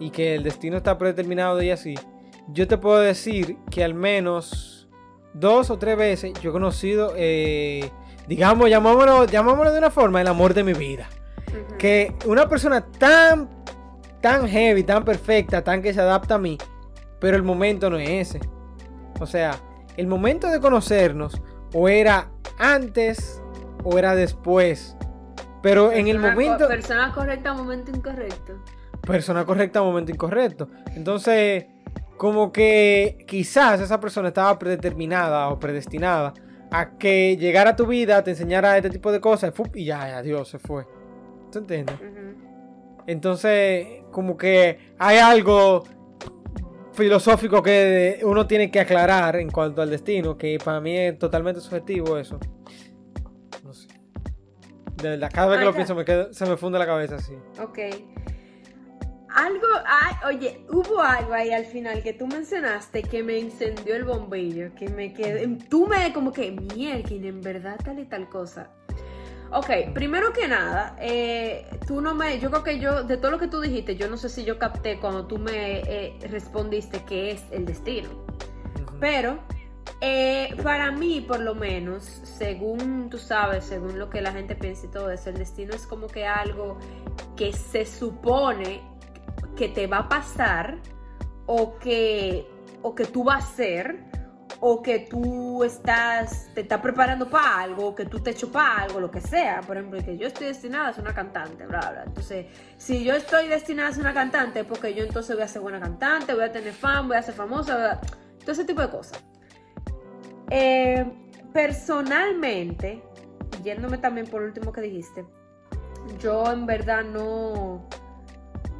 y 0.00 0.10
que 0.10 0.34
el 0.34 0.42
destino 0.42 0.76
está 0.76 0.96
predeterminado 0.98 1.60
y 1.62 1.70
así, 1.70 1.94
yo 2.48 2.68
te 2.68 2.78
puedo 2.78 3.00
decir 3.00 3.56
que 3.70 3.84
al 3.84 3.94
menos 3.94 4.77
dos 5.38 5.70
o 5.70 5.78
tres 5.78 5.96
veces 5.96 6.32
yo 6.40 6.50
he 6.50 6.52
conocido, 6.52 7.12
eh, 7.16 7.90
digamos, 8.26 8.68
llamámoslo, 8.68 9.24
llamámoslo 9.24 9.72
de 9.72 9.78
una 9.78 9.90
forma, 9.90 10.20
el 10.20 10.28
amor 10.28 10.54
de 10.54 10.64
mi 10.64 10.72
vida. 10.72 11.08
Que 11.78 12.14
una 12.26 12.48
persona 12.48 12.84
tan, 12.84 13.48
tan 14.20 14.48
heavy, 14.48 14.82
tan 14.82 15.04
perfecta, 15.04 15.62
tan 15.62 15.80
que 15.82 15.94
se 15.94 16.00
adapta 16.00 16.34
a 16.34 16.38
mí, 16.38 16.58
pero 17.20 17.36
el 17.36 17.42
momento 17.42 17.88
no 17.88 17.98
es 17.98 18.34
ese. 18.34 18.40
O 19.20 19.26
sea, 19.26 19.58
el 19.96 20.06
momento 20.06 20.48
de 20.48 20.60
conocernos 20.60 21.40
o 21.72 21.88
era 21.88 22.30
antes 22.58 23.42
o 23.84 23.98
era 23.98 24.14
después. 24.14 24.96
Pero 25.62 25.90
en 25.92 26.08
el 26.08 26.18
momento... 26.18 26.68
persona 26.68 27.12
correcta, 27.12 27.52
momento 27.52 27.90
incorrecto. 27.90 28.62
Persona 29.00 29.44
correcta, 29.44 29.82
momento 29.82 30.12
incorrecto. 30.12 30.68
Entonces 30.94 31.66
como 32.18 32.52
que 32.52 33.24
quizás 33.26 33.80
esa 33.80 34.00
persona 34.00 34.28
estaba 34.28 34.58
predeterminada 34.58 35.48
o 35.48 35.58
predestinada 35.58 36.34
a 36.70 36.98
que 36.98 37.36
llegara 37.36 37.70
a 37.70 37.76
tu 37.76 37.86
vida, 37.86 38.22
te 38.22 38.32
enseñara 38.32 38.76
este 38.76 38.90
tipo 38.90 39.10
de 39.12 39.20
cosas 39.20 39.54
y 39.74 39.84
ya, 39.84 40.18
adiós, 40.18 40.48
se 40.48 40.58
fue. 40.58 40.84
¿Tú 41.50 41.60
entiendes? 41.60 41.96
Entonces, 43.06 44.02
como 44.10 44.36
que 44.36 44.94
hay 44.98 45.18
algo 45.18 45.84
filosófico 46.92 47.62
que 47.62 48.20
uno 48.24 48.46
tiene 48.46 48.70
que 48.70 48.80
aclarar 48.80 49.36
en 49.36 49.50
cuanto 49.50 49.80
al 49.80 49.88
destino, 49.88 50.36
que 50.36 50.58
para 50.62 50.80
mí 50.80 50.98
es 50.98 51.18
totalmente 51.18 51.60
subjetivo 51.60 52.18
eso. 52.18 52.38
No 53.64 53.72
sé. 53.72 53.88
De 55.00 55.10
verdad, 55.10 55.30
cada 55.32 55.46
vez 55.46 55.60
que 55.60 55.64
lo 55.64 55.72
pienso 55.72 55.94
me 55.94 56.04
se 56.04 56.46
me 56.46 56.56
funde 56.56 56.80
la 56.80 56.86
cabeza 56.86 57.14
así. 57.14 57.34
Ok. 57.62 57.78
Algo, 59.34 59.66
oye, 60.26 60.64
hubo 60.70 61.02
algo 61.02 61.34
ahí 61.34 61.50
al 61.50 61.66
final 61.66 62.02
que 62.02 62.14
tú 62.14 62.26
mencionaste 62.26 63.02
que 63.02 63.22
me 63.22 63.38
encendió 63.38 63.94
el 63.94 64.04
bombillo, 64.04 64.74
que 64.74 64.88
me 64.88 65.12
quedé, 65.12 65.46
tú 65.68 65.86
me 65.86 66.12
como 66.12 66.32
que, 66.32 66.50
mierda, 66.50 67.08
en 67.10 67.40
verdad 67.42 67.78
tal 67.84 67.98
y 67.98 68.06
tal 68.06 68.28
cosa. 68.28 68.70
Ok, 69.50 69.70
primero 69.94 70.32
que 70.32 70.46
nada, 70.46 70.94
eh, 71.00 71.66
tú 71.86 72.02
no 72.02 72.14
me, 72.14 72.38
yo 72.38 72.50
creo 72.50 72.62
que 72.62 72.78
yo, 72.78 73.02
de 73.02 73.16
todo 73.16 73.30
lo 73.30 73.38
que 73.38 73.48
tú 73.48 73.60
dijiste, 73.60 73.96
yo 73.96 74.08
no 74.08 74.18
sé 74.18 74.28
si 74.28 74.44
yo 74.44 74.58
capté 74.58 74.98
cuando 74.98 75.26
tú 75.26 75.38
me 75.38 75.80
eh, 75.80 76.18
respondiste 76.28 77.02
que 77.04 77.30
es 77.30 77.42
el 77.50 77.64
destino. 77.64 78.10
Pero, 79.00 79.38
eh, 80.00 80.54
para 80.62 80.90
mí, 80.90 81.22
por 81.26 81.40
lo 81.40 81.54
menos, 81.54 82.04
según 82.04 83.08
tú 83.08 83.16
sabes, 83.16 83.64
según 83.64 83.98
lo 83.98 84.10
que 84.10 84.20
la 84.20 84.32
gente 84.32 84.54
piensa 84.54 84.86
y 84.86 84.90
todo 84.90 85.10
eso, 85.10 85.30
el 85.30 85.38
destino 85.38 85.74
es 85.74 85.86
como 85.86 86.08
que 86.08 86.26
algo 86.26 86.78
que 87.36 87.52
se 87.52 87.86
supone 87.86 88.82
que 89.58 89.68
te 89.68 89.88
va 89.88 89.98
a 89.98 90.08
pasar 90.08 90.78
o 91.46 91.78
que, 91.78 92.48
o 92.82 92.94
que 92.94 93.04
tú 93.06 93.24
vas 93.24 93.44
a 93.44 93.48
hacer 93.48 94.08
o 94.60 94.82
que 94.82 95.00
tú 95.00 95.62
estás, 95.62 96.48
te 96.54 96.62
estás 96.62 96.80
preparando 96.80 97.28
para 97.28 97.60
algo, 97.60 97.94
que 97.94 98.06
tú 98.06 98.20
te 98.20 98.30
echas 98.30 98.50
para 98.50 98.82
algo, 98.82 99.00
lo 99.00 99.10
que 99.10 99.20
sea. 99.20 99.60
Por 99.60 99.76
ejemplo, 99.76 100.02
que 100.02 100.16
yo 100.16 100.26
estoy 100.26 100.48
destinada 100.48 100.88
a 100.88 100.92
ser 100.92 101.04
una 101.04 101.14
cantante, 101.14 101.66
bla, 101.66 101.78
bla. 101.78 102.04
Entonces, 102.06 102.46
si 102.76 103.04
yo 103.04 103.14
estoy 103.14 103.48
destinada 103.48 103.90
a 103.90 103.92
ser 103.92 104.00
una 104.00 104.14
cantante, 104.14 104.64
porque 104.64 104.94
yo 104.94 105.04
entonces 105.04 105.36
voy 105.36 105.44
a 105.44 105.48
ser 105.48 105.62
buena 105.62 105.80
cantante, 105.80 106.34
voy 106.34 106.44
a 106.44 106.52
tener 106.52 106.72
fan, 106.72 107.06
voy 107.06 107.16
a 107.16 107.22
ser 107.22 107.34
famosa, 107.34 108.00
todo 108.40 108.52
ese 108.52 108.64
tipo 108.64 108.80
de 108.80 108.90
cosas. 108.90 109.24
Eh, 110.50 111.04
personalmente, 111.52 113.02
yéndome 113.62 113.98
también 113.98 114.26
por 114.26 114.42
último 114.42 114.72
que 114.72 114.80
dijiste, 114.80 115.24
yo 116.20 116.50
en 116.50 116.66
verdad 116.66 117.04
no 117.04 117.86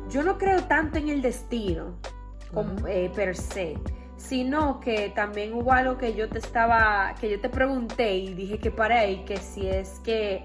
yo 0.08 0.22
no 0.22 0.38
creo 0.38 0.62
tanto 0.64 0.98
en 0.98 1.08
el 1.08 1.22
destino 1.22 1.98
como, 2.52 2.86
eh, 2.86 3.10
per 3.14 3.36
se, 3.36 3.76
sino 4.16 4.80
que 4.80 5.10
también 5.14 5.54
hubo 5.54 5.72
algo 5.72 5.98
que 5.98 6.14
yo 6.14 6.28
te 6.28 6.38
estaba, 6.38 7.14
que 7.20 7.30
yo 7.30 7.40
te 7.40 7.48
pregunté 7.48 8.16
y 8.16 8.34
dije 8.34 8.58
que 8.58 8.70
para 8.70 9.00
ahí, 9.00 9.24
que 9.24 9.36
si 9.36 9.68
es 9.68 10.00
que, 10.00 10.42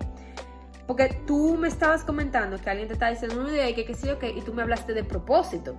porque 0.85 1.21
tú 1.25 1.57
me 1.57 1.67
estabas 1.67 2.03
comentando 2.03 2.57
que 2.57 2.69
alguien 2.69 2.87
te 2.87 2.93
estaba 2.93 3.11
diciendo 3.11 3.39
una 3.39 3.49
idea 3.49 3.69
y 3.69 3.73
que, 3.73 3.85
que 3.85 3.95
sí, 3.95 4.09
ok, 4.09 4.23
y 4.35 4.41
tú 4.41 4.53
me 4.53 4.61
hablaste 4.61 4.93
de 4.93 5.03
propósito. 5.03 5.75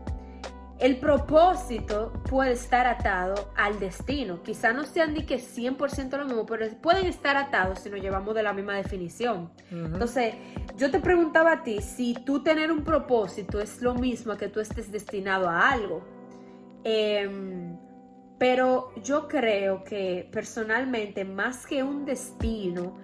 El 0.78 0.98
propósito 0.98 2.12
puede 2.28 2.52
estar 2.52 2.87
atado 2.87 3.52
al 3.56 3.78
destino. 3.78 4.42
Quizá 4.42 4.72
no 4.72 4.84
sean 4.84 5.14
ni 5.14 5.24
que 5.24 5.37
100% 5.37 6.18
lo 6.18 6.24
mismo, 6.24 6.46
pero 6.46 6.66
pueden 6.82 7.06
estar 7.06 7.37
atados 7.37 7.78
si 7.80 7.90
nos 7.90 8.00
llevamos 8.00 8.34
de 8.34 8.42
la 8.42 8.52
misma 8.52 8.74
definición. 8.74 9.50
Entonces, 9.70 10.34
yo 10.76 10.90
te 10.90 10.98
preguntaba 10.98 11.52
a 11.52 11.62
ti 11.62 11.80
si 11.80 12.14
tú 12.14 12.42
tener 12.42 12.72
un 12.72 12.82
propósito 12.82 13.60
es 13.60 13.80
lo 13.82 13.94
mismo 13.94 14.37
que 14.37 14.48
tú 14.48 14.58
estés 14.58 14.90
destinado 14.90 15.48
a 15.48 15.70
algo. 15.70 16.02
Em, 16.82 17.78
pero 18.38 18.92
yo 19.02 19.28
creo 19.28 19.84
que 19.84 20.28
personalmente, 20.32 21.24
más 21.24 21.66
que 21.66 21.84
un 21.84 22.04
destino, 22.04 22.98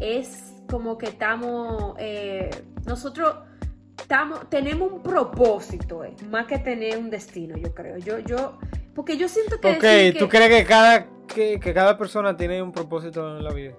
es 0.00 0.54
como 0.70 0.96
que 0.96 1.06
estamos, 1.06 1.94
eh, 1.98 2.50
nosotros 2.86 3.36
tenemos 4.48 4.92
un 4.92 5.02
propósito, 5.02 6.04
eh, 6.04 6.14
más 6.28 6.46
que 6.46 6.58
tener 6.58 6.98
un 6.98 7.10
destino, 7.10 7.56
yo 7.56 7.74
creo. 7.74 7.98
Yo, 7.98 8.18
yo, 8.18 8.58
porque 8.94 9.16
yo 9.16 9.28
siento 9.28 9.60
que... 9.60 9.72
Ok, 10.12 10.18
¿tú 10.18 10.28
crees 10.28 10.48
que 10.48 10.64
cada, 10.64 11.06
que, 11.26 11.58
cada 11.60 11.96
persona 11.96 12.36
tiene 12.36 12.60
un 12.62 12.72
propósito 12.72 13.36
en 13.38 13.44
la 13.44 13.52
vida? 13.52 13.74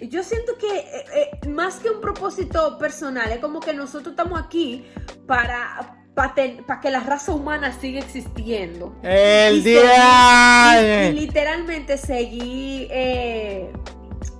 Yo 0.00 0.22
siento 0.22 0.56
que 0.56 0.78
eh, 0.78 1.30
eh, 1.42 1.48
más 1.48 1.80
que 1.80 1.90
un 1.90 2.00
propósito 2.00 2.78
personal, 2.78 3.30
es 3.32 3.38
como 3.38 3.60
que 3.60 3.74
nosotros 3.74 4.12
estamos 4.12 4.40
aquí 4.40 4.86
para, 5.26 6.04
para 6.14 6.80
que 6.80 6.90
la 6.90 7.00
raza 7.00 7.32
humana 7.32 7.72
siga 7.72 8.00
existiendo. 8.00 8.96
El 9.02 9.58
Y 9.58 9.62
día. 9.62 11.08
y, 11.08 11.08
y 11.08 11.12
literalmente 11.20 11.98
seguí. 11.98 12.86
eh, 12.90 13.70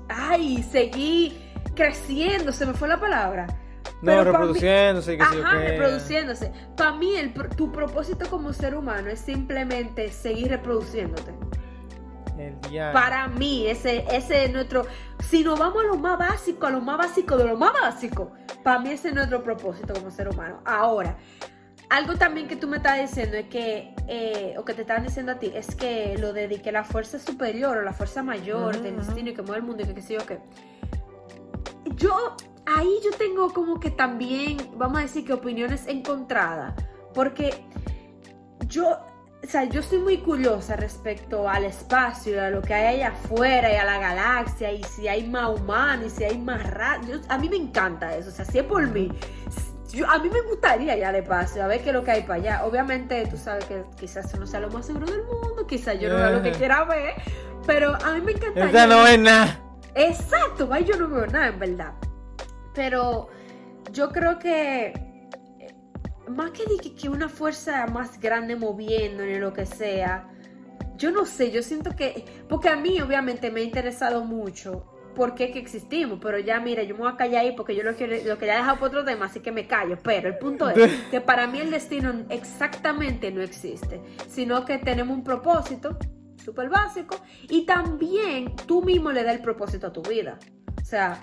ay, 0.09 0.65
seguí 0.71 1.37
creciendo, 1.75 2.53
se 2.53 2.65
me 2.67 2.73
fue 2.73 2.89
la 2.89 2.99
palabra. 2.99 3.47
No, 4.03 4.13
pero 4.19 4.33
pa' 4.33 4.39
mí- 4.41 4.47
reproduciéndose. 4.47 5.17
que 5.17 5.23
Ajá, 5.23 5.59
reproduciéndose. 5.59 6.53
Para 6.77 6.93
mí, 6.93 7.15
el, 7.17 7.33
tu 7.33 7.71
propósito 7.73 8.29
como 8.31 8.53
ser 8.53 8.75
humano 8.75 9.11
es 9.11 9.21
simplemente 9.21 10.11
seguir 10.11 10.49
reproduciéndote. 10.49 11.33
El. 12.39 12.57
Para 12.93 13.29
mí, 13.29 13.67
ese, 13.67 14.05
ese 14.11 14.45
es 14.47 14.53
nuestro. 14.53 14.87
Si 15.29 15.45
nos 15.45 15.59
vamos 15.59 15.85
a 15.85 15.87
lo 15.89 15.97
más 15.97 16.19
básico, 16.19 16.67
a 16.67 16.71
lo 16.71 16.81
más 16.81 16.97
básico 16.97 17.37
de 17.37 17.45
lo 17.45 17.57
más 17.59 17.73
básico, 17.73 18.33
para 18.63 18.79
mí 18.79 18.91
ese 18.91 19.09
es 19.09 19.15
nuestro 19.15 19.43
propósito 19.43 19.93
como 19.93 20.11
ser 20.11 20.29
humano. 20.29 20.61
Ahora, 20.65 21.19
algo 21.91 22.15
también 22.15 22.49
que 22.49 22.57
tú 22.57 22.67
me 22.69 22.79
estás 22.79 22.99
diciendo 22.99 23.37
es 23.37 23.47
que, 23.49 23.95
eh, 24.09 24.55
o 24.57 24.65
que 24.65 24.73
te 24.73 24.83
estaban 24.83 25.03
diciendo 25.03 25.33
a 25.33 25.39
ti, 25.39 25.53
es 25.55 25.75
que 25.75 26.17
lo 26.19 26.33
de, 26.33 26.49
que 26.63 26.73
la 26.73 26.85
fuerza 26.85 27.19
superior 27.19 27.77
o 27.77 27.83
la 27.83 27.93
fuerza 27.93 28.23
mayor 28.23 28.77
Ujú, 28.77 28.85
del 28.85 28.97
destino 28.97 29.31
y 29.31 29.35
que 29.35 29.43
mueve 29.43 29.59
el 29.59 29.65
mundo 29.65 29.83
y 29.83 29.87
que 29.87 29.95
qué 29.95 30.03
sé 30.03 30.15
yo 30.15 30.25
qué. 30.25 30.39
Yo, 31.97 32.37
ahí 32.77 33.01
yo 33.05 33.11
tengo 33.17 33.53
como 33.53 33.81
que 33.81 33.91
también, 33.91 34.59
vamos 34.77 34.99
a 34.99 35.03
decir 35.03 35.25
que 35.25 35.33
opiniones 35.33 35.87
encontradas, 35.87 36.75
porque 37.15 37.65
yo, 38.67 38.99
o 39.43 39.47
sea, 39.47 39.65
yo 39.65 39.83
soy 39.83 39.99
muy 39.99 40.19
curiosa 40.19 40.77
respecto 40.77 41.49
al 41.49 41.65
espacio 41.65 42.43
a 42.43 42.51
lo 42.51 42.63
que 42.63 42.75
hay 42.75 42.97
allá 42.97 43.09
afuera 43.09 43.73
y 43.73 43.77
a 43.77 43.85
la 43.85 43.99
galaxia 43.99 44.73
y 44.73 44.83
si 44.85 45.09
hay 45.09 45.27
más 45.29 45.49
humanos 45.61 46.07
y 46.07 46.11
si 46.11 46.25
hay 46.25 46.39
más 46.39 46.63
raza. 46.71 47.01
A 47.29 47.39
mí 47.39 47.49
me 47.49 47.57
encanta 47.57 48.15
eso, 48.17 48.29
o 48.29 48.33
sea, 48.33 48.45
si 48.45 48.59
es 48.59 48.65
por 48.65 48.87
mí. 48.87 49.11
Yo, 49.93 50.09
a 50.09 50.21
mí 50.21 50.31
me 50.31 50.41
gustaría 50.43 50.97
ir 50.97 51.05
al 51.05 51.17
espacio, 51.17 51.65
a 51.65 51.67
ver 51.67 51.83
qué 51.83 51.89
es 51.89 51.95
lo 51.95 52.05
que 52.05 52.13
hay 52.13 52.23
para 52.23 52.35
allá. 52.35 52.65
Obviamente, 52.65 53.27
tú 53.27 53.37
sabes 53.37 53.65
que 53.65 53.83
quizás 53.99 54.39
no 54.39 54.47
sea 54.47 54.61
lo 54.61 54.71
más 54.71 54.87
seguro 54.87 55.07
del 55.07 55.25
mundo, 55.25 55.67
quizás 55.67 55.99
yo 55.99 56.09
no 56.09 56.17
vea 56.17 56.31
lo 56.31 56.43
que 56.43 56.51
Ajá. 56.51 56.59
quiera 56.59 56.85
ver, 56.85 57.15
pero 57.67 57.97
a 57.97 58.13
mí 58.13 58.21
me 58.21 58.33
encantaría. 58.33 58.67
Esta 58.67 58.87
no 58.87 59.05
es 59.05 59.19
nada. 59.19 59.61
Exacto, 59.97 60.71
yo 60.79 60.97
no 60.97 61.09
veo 61.09 61.27
nada 61.27 61.49
en 61.49 61.59
verdad. 61.59 61.93
Pero 62.75 63.29
yo 63.93 64.11
creo 64.11 64.39
que 64.39 64.93
eh, 65.59 65.75
más 66.29 66.51
que, 66.53 66.65
que, 66.95 67.09
una 67.09 67.29
fuerza 67.29 67.87
más 67.87 68.21
grande 68.21 68.57
moviendo 68.57 69.25
ni 69.25 69.39
lo 69.39 69.53
que 69.53 69.67
sea, 69.67 70.29
yo 70.97 71.11
no 71.11 71.25
sé, 71.25 71.51
yo 71.51 71.63
siento 71.63 71.97
que, 71.97 72.25
porque 72.49 72.69
a 72.69 72.77
mí 72.77 73.01
obviamente 73.01 73.51
me 73.51 73.61
ha 73.61 73.65
interesado 73.65 74.25
mucho 74.25 74.87
por 75.15 75.35
qué 75.35 75.51
que 75.51 75.59
existimos, 75.59 76.19
pero 76.21 76.39
ya 76.39 76.61
mira, 76.61 76.83
yo 76.83 76.95
me 76.95 77.01
voy 77.01 77.13
a 77.13 77.17
callar 77.17 77.45
ahí 77.45 77.53
porque 77.57 77.75
yo 77.75 77.83
lo, 77.83 77.95
quiero, 77.95 78.17
lo 78.25 78.39
quería 78.39 78.57
dejar 78.57 78.79
por 78.79 78.89
otro 78.89 79.05
tema, 79.05 79.27
así 79.27 79.41
que 79.41 79.51
me 79.51 79.67
callo, 79.67 79.99
pero 80.03 80.29
el 80.29 80.39
punto 80.39 80.69
es 80.69 80.91
que 81.11 81.21
para 81.21 81.47
mí 81.47 81.59
el 81.59 81.71
destino 81.71 82.25
exactamente 82.29 83.31
no 83.31 83.43
existe, 83.43 84.01
sino 84.29 84.65
que 84.65 84.79
tenemos 84.79 85.17
un 85.17 85.25
propósito 85.25 85.99
súper 86.37 86.69
básico 86.69 87.17
y 87.49 87.67
también 87.67 88.55
tú 88.67 88.83
mismo 88.83 89.11
le 89.13 89.25
das 89.25 89.35
el 89.35 89.43
propósito 89.43 89.89
a 89.89 89.93
tu 89.93 90.03
vida. 90.03 90.39
O 90.81 90.85
sea, 90.85 91.23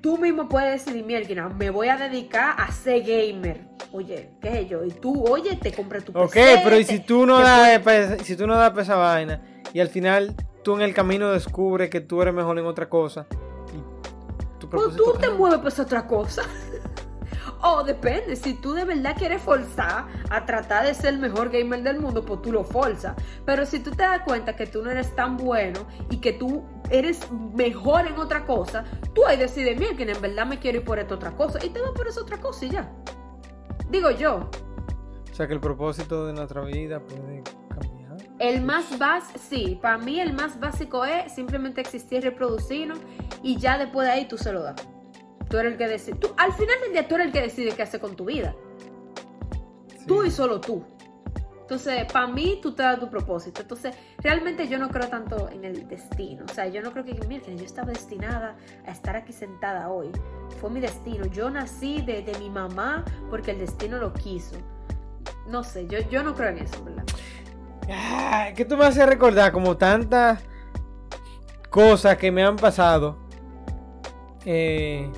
tú 0.00 0.18
mismo 0.18 0.48
puedes 0.48 0.84
decidir, 0.84 1.04
mira, 1.04 1.48
me 1.48 1.70
voy 1.70 1.88
a 1.88 1.96
dedicar 1.96 2.54
a 2.58 2.70
ser 2.72 3.02
gamer. 3.02 3.60
Oye, 3.92 4.30
¿qué 4.40 4.60
es 4.60 4.68
yo? 4.68 4.84
Y 4.84 4.90
tú, 4.90 5.24
oye, 5.24 5.56
te 5.56 5.72
compré 5.72 6.00
tu 6.00 6.12
Ok, 6.12 6.32
PC, 6.32 6.60
pero 6.62 6.78
¿y 6.78 6.84
si 6.84 7.00
tú 7.00 7.26
no 7.26 7.40
das 7.40 7.80
si 8.24 8.36
tú 8.36 8.46
no 8.46 8.56
das 8.56 8.76
esa 8.78 8.96
vaina 8.96 9.42
y 9.72 9.80
al 9.80 9.88
final 9.88 10.34
tú 10.62 10.76
en 10.76 10.82
el 10.82 10.94
camino 10.94 11.30
descubres 11.32 11.90
que 11.90 12.00
tú 12.00 12.22
eres 12.22 12.34
mejor 12.34 12.58
en 12.58 12.66
otra 12.66 12.88
cosa 12.88 13.26
y 13.74 14.58
tu 14.60 14.68
Pues 14.68 14.94
tú 14.96 15.14
te 15.20 15.30
mueves 15.30 15.58
pues 15.60 15.78
otra 15.80 16.06
cosa. 16.06 16.42
o 17.62 17.82
depende, 17.82 18.36
si 18.36 18.54
tú 18.54 18.74
de 18.74 18.84
verdad 18.84 19.16
quieres 19.18 19.42
forzar 19.42 20.06
a 20.30 20.46
tratar 20.46 20.86
de 20.86 20.94
ser 20.94 21.14
el 21.14 21.18
mejor 21.18 21.50
gamer 21.50 21.82
del 21.82 21.98
mundo, 22.00 22.24
pues 22.24 22.40
tú 22.42 22.52
lo 22.52 22.62
forzas. 22.62 23.14
Pero 23.44 23.66
si 23.66 23.80
tú 23.80 23.90
te 23.90 24.02
das 24.02 24.20
cuenta 24.22 24.54
que 24.54 24.66
tú 24.66 24.82
no 24.82 24.90
eres 24.90 25.14
tan 25.16 25.36
bueno 25.36 25.80
y 26.10 26.18
que 26.18 26.32
tú 26.32 26.64
eres 26.90 27.20
mejor 27.54 28.06
en 28.06 28.18
otra 28.18 28.44
cosa, 28.46 28.84
tú 29.14 29.24
ahí 29.26 29.36
decides, 29.36 29.78
mira, 29.78 29.96
que 29.96 30.10
en 30.10 30.20
verdad 30.20 30.46
me 30.46 30.58
quiero 30.58 30.78
ir 30.78 30.84
por 30.84 30.98
esta 30.98 31.14
otra 31.14 31.30
cosa 31.36 31.64
y 31.64 31.70
te 31.70 31.80
vas 31.80 31.90
por 31.92 32.06
esa 32.08 32.20
otra 32.20 32.38
cosa 32.38 32.64
y 32.66 32.70
ya. 32.70 32.92
Digo 33.90 34.10
yo, 34.10 34.48
O 35.30 35.34
sea 35.34 35.46
que 35.46 35.54
el 35.54 35.60
propósito 35.60 36.26
de 36.26 36.32
nuestra 36.32 36.62
vida 36.62 37.00
puede 37.00 37.42
cambiar. 37.68 38.16
el 38.38 38.62
más 38.62 38.98
básico, 38.98 39.38
sí, 39.48 39.78
para 39.80 39.98
mí 39.98 40.20
el 40.20 40.32
más 40.32 40.58
básico 40.60 41.04
es 41.04 41.32
simplemente 41.34 41.80
existir, 41.80 42.22
reproducirnos 42.22 42.98
y 43.42 43.56
ya 43.58 43.78
después 43.78 44.06
de 44.06 44.12
ahí 44.12 44.28
tú 44.28 44.36
se 44.38 44.52
lo 44.52 44.62
das. 44.62 44.76
Tú 45.48 45.56
eres 45.58 45.72
el 45.72 45.78
que 45.78 45.88
decide. 45.88 46.16
Tú, 46.16 46.28
al 46.36 46.52
final 46.52 46.76
del 46.82 46.92
día 46.92 47.08
tú 47.08 47.16
eres 47.16 47.26
el 47.28 47.32
que 47.32 47.40
decide 47.40 47.72
qué 47.72 47.82
hacer 47.82 48.00
con 48.00 48.14
tu 48.14 48.26
vida. 48.26 48.54
Sí. 49.98 50.06
Tú 50.06 50.22
y 50.24 50.30
solo 50.30 50.60
tú. 50.60 50.84
Entonces, 51.70 52.04
para 52.12 52.26
mí, 52.26 52.58
tú 52.60 52.72
te 52.72 52.82
das 52.82 52.98
tu 52.98 53.08
propósito. 53.08 53.62
Entonces, 53.62 53.94
realmente 54.18 54.66
yo 54.66 54.76
no 54.76 54.88
creo 54.88 55.06
tanto 55.06 55.48
en 55.50 55.64
el 55.64 55.86
destino. 55.86 56.44
O 56.44 56.52
sea, 56.52 56.66
yo 56.66 56.82
no 56.82 56.90
creo 56.90 57.04
que, 57.04 57.14
mira, 57.28 57.44
que 57.44 57.56
yo 57.56 57.64
estaba 57.64 57.92
destinada 57.92 58.56
a 58.84 58.90
estar 58.90 59.14
aquí 59.14 59.32
sentada 59.32 59.88
hoy. 59.88 60.10
Fue 60.60 60.68
mi 60.68 60.80
destino. 60.80 61.26
Yo 61.26 61.48
nací 61.48 62.02
de, 62.02 62.24
mi 62.40 62.50
mamá 62.50 63.04
porque 63.30 63.52
el 63.52 63.60
destino 63.60 63.98
lo 63.98 64.12
quiso. 64.12 64.56
No 65.46 65.62
sé, 65.62 65.86
yo, 65.86 66.00
yo 66.10 66.24
no 66.24 66.34
creo 66.34 66.48
en 66.48 66.58
eso, 66.58 66.82
¿verdad? 66.82 67.04
Que 68.56 68.64
tú 68.64 68.76
me 68.76 68.86
haces 68.86 69.06
recordar 69.06 69.52
como 69.52 69.76
tantas 69.76 70.42
cosas 71.70 72.16
que 72.16 72.32
me 72.32 72.42
han 72.42 72.56
pasado. 72.56 73.16
eh, 74.44 75.08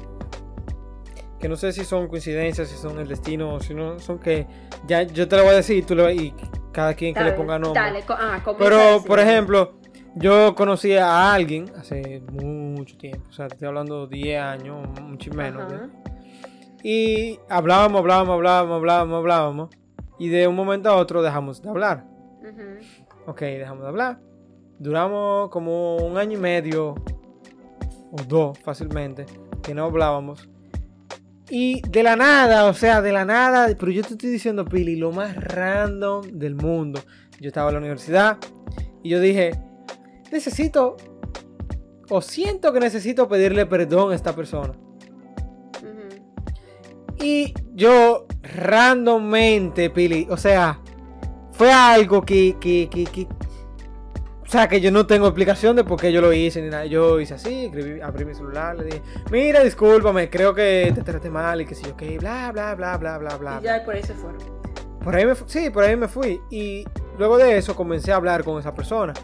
que 1.43 1.49
no 1.49 1.57
sé 1.57 1.73
si 1.73 1.85
son 1.85 2.07
coincidencias, 2.07 2.69
si 2.69 2.77
son 2.77 3.01
el 3.01 3.09
destino, 3.09 3.55
o 3.55 3.61
si 3.61 3.75
no 3.75 3.99
son 3.99 4.21
que 4.21 4.47
ya 4.87 5.03
yo 5.03 5.27
te 5.27 5.37
lo 5.37 5.43
voy 5.43 5.55
a 5.55 5.57
decir 5.57 5.77
y 5.79 5.83
tú 5.83 5.97
le 5.97 6.15
y 6.15 6.33
cada 6.71 6.95
quien 6.95 7.13
que 7.13 7.25
le 7.25 7.33
ponga 7.33 7.59
nombre. 7.59 7.83
Dale, 7.83 8.05
ah, 8.11 8.41
Pero, 8.57 9.03
por 9.03 9.19
ejemplo, 9.19 9.73
yo 10.15 10.55
conocí 10.55 10.95
a 10.97 11.35
alguien 11.35 11.73
hace 11.77 12.23
mucho 12.31 12.97
tiempo, 12.97 13.27
o 13.29 13.33
sea, 13.33 13.49
te 13.49 13.55
estoy 13.55 13.67
hablando 13.67 14.07
10 14.07 14.41
años, 14.41 14.87
mucho 15.01 15.35
menos. 15.35 15.65
Y 16.85 17.41
hablábamos, 17.49 17.99
hablábamos, 17.99 18.35
hablábamos, 18.35 18.77
hablábamos, 18.77 19.19
hablábamos. 19.19 19.71
Y 20.21 20.29
de 20.29 20.47
un 20.47 20.55
momento 20.55 20.91
a 20.91 20.97
otro 20.97 21.23
dejamos 21.23 21.61
de 21.61 21.69
hablar. 21.71 22.05
Ujú. 22.41 23.31
Ok, 23.33 23.41
dejamos 23.41 23.83
de 23.83 23.89
hablar. 23.89 24.21
Duramos 24.79 25.51
como 25.51 25.97
un 25.97 26.17
año 26.19 26.39
y 26.39 26.41
medio 26.41 26.95
o 28.13 28.23
dos 28.29 28.57
fácilmente 28.61 29.27
que 29.61 29.75
no 29.75 29.87
hablábamos. 29.87 30.49
Y 31.55 31.83
de 31.87 32.03
la 32.03 32.17
nada, 32.17 32.65
o 32.65 32.73
sea, 32.73 33.03
de 33.03 33.13
la 33.13 33.27
nada, 33.27 33.69
pero 33.79 33.93
yo 33.93 34.03
te 34.03 34.15
estoy 34.15 34.31
diciendo, 34.31 34.65
Pili, 34.65 34.97
lo 34.97 35.13
más 35.13 35.37
random 35.37 36.23
del 36.39 36.55
mundo. 36.55 36.99
Yo 37.43 37.49
estaba 37.49 37.69
en 37.69 37.75
la 37.75 37.81
universidad 37.81 38.39
y 39.03 39.11
yo 39.11 39.21
dije, 39.21 39.61
necesito 40.33 40.97
o 42.09 42.23
siento 42.23 42.73
que 42.73 42.81
necesito 42.81 43.29
pedirle 43.29 43.67
perdón 43.67 44.13
a 44.13 44.15
esta 44.15 44.35
persona. 44.35 44.73
Y 47.21 47.53
yo 47.75 48.27
randommente, 48.43 49.91
Pili, 49.91 50.27
o 50.31 50.39
sea, 50.39 50.81
fue 51.53 51.71
algo 51.71 52.23
que, 52.23 52.57
que, 52.59 52.89
que, 52.91 53.05
que- 53.05 53.29
o 54.53 54.59
sea, 54.59 54.69
que 54.69 54.83
yo 54.83 54.91
no 54.91 55.07
tengo 55.07 55.27
explicación 55.29 55.77
de 55.77 55.83
por 55.83 55.99
qué 55.99 56.13
yo 56.13 56.21
lo 56.21 56.31
hice 56.31 56.61
ni 56.61 56.69
nada. 56.69 56.85
Yo 56.85 57.19
hice 57.21 57.33
así, 57.33 57.71
escribí- 57.73 58.03
abrí 58.03 58.27
mi 58.27 58.35
celular, 58.35 58.77
le 58.77 58.85
dije, 58.85 59.03
mira, 59.31 59.65
discúlpame, 59.65 60.29
creo 60.29 60.53
que 60.55 60.93
te 60.95 61.03
traté 61.03 61.31
mal 61.31 61.63
y 61.63 61.65
que 61.65 61.75
sí, 61.75 61.87
ok, 61.91 62.03
bla, 62.21 62.53
bla, 62.53 62.75
bla, 62.75 62.99
bla, 62.99 63.17
bla, 63.17 63.37
bla. 63.39 63.59
Y 63.63 63.65
ya 63.65 63.83
por 63.83 63.95
ahí 63.95 64.03
se 64.03 64.13
fueron. 64.13 64.43
Por 65.03 65.17
ahí 65.17 65.25
me 65.25 65.35
sí, 65.47 65.71
por 65.71 65.85
ahí 65.85 65.97
me 65.97 66.07
fui. 66.07 66.39
Y 66.51 66.85
luego 67.19 67.39
de 67.39 67.57
eso 67.57 67.75
comencé 67.75 68.13
a 68.13 68.17
hablar 68.17 68.45
con 68.45 68.59
esa 68.61 68.75
persona. 68.75 69.15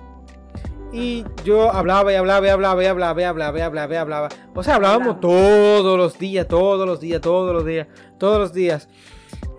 Y 0.94 1.26
yo 1.44 1.70
hablaba 1.70 2.10
y 2.10 2.16
hablaba 2.16 2.46
y 2.46 2.48
hablaba 2.48 2.82
y 2.82 2.86
hablaba 2.86 3.20
y 3.20 3.24
hablaba 3.24 3.58
y 3.58 3.60
hablaba 3.60 3.92
y 3.92 3.96
hablaba. 3.98 4.28
O 4.54 4.62
sea, 4.62 4.76
hablábamos 4.76 5.20
todos 5.20 5.98
los 5.98 6.18
días, 6.18 6.48
todos 6.48 6.86
los 6.86 7.00
días, 7.00 7.20
todos 7.20 7.52
los 7.52 7.66
días, 7.66 7.86
todos 8.16 8.38
los 8.38 8.54
días. 8.54 8.88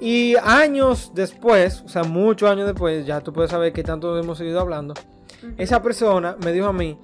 Y 0.01 0.35
años 0.43 1.11
después, 1.13 1.83
o 1.85 1.89
sea, 1.89 2.01
muchos 2.03 2.49
años 2.49 2.65
después, 2.65 3.05
ya 3.05 3.21
tú 3.21 3.31
puedes 3.31 3.51
saber 3.51 3.71
que 3.71 3.83
tanto 3.83 4.17
hemos 4.17 4.39
seguido 4.39 4.59
hablando. 4.59 4.95
Esa 5.57 5.81
persona 5.81 6.35
me 6.43 6.51
dijo 6.51 6.67
a 6.67 6.73
mí, 6.73 6.97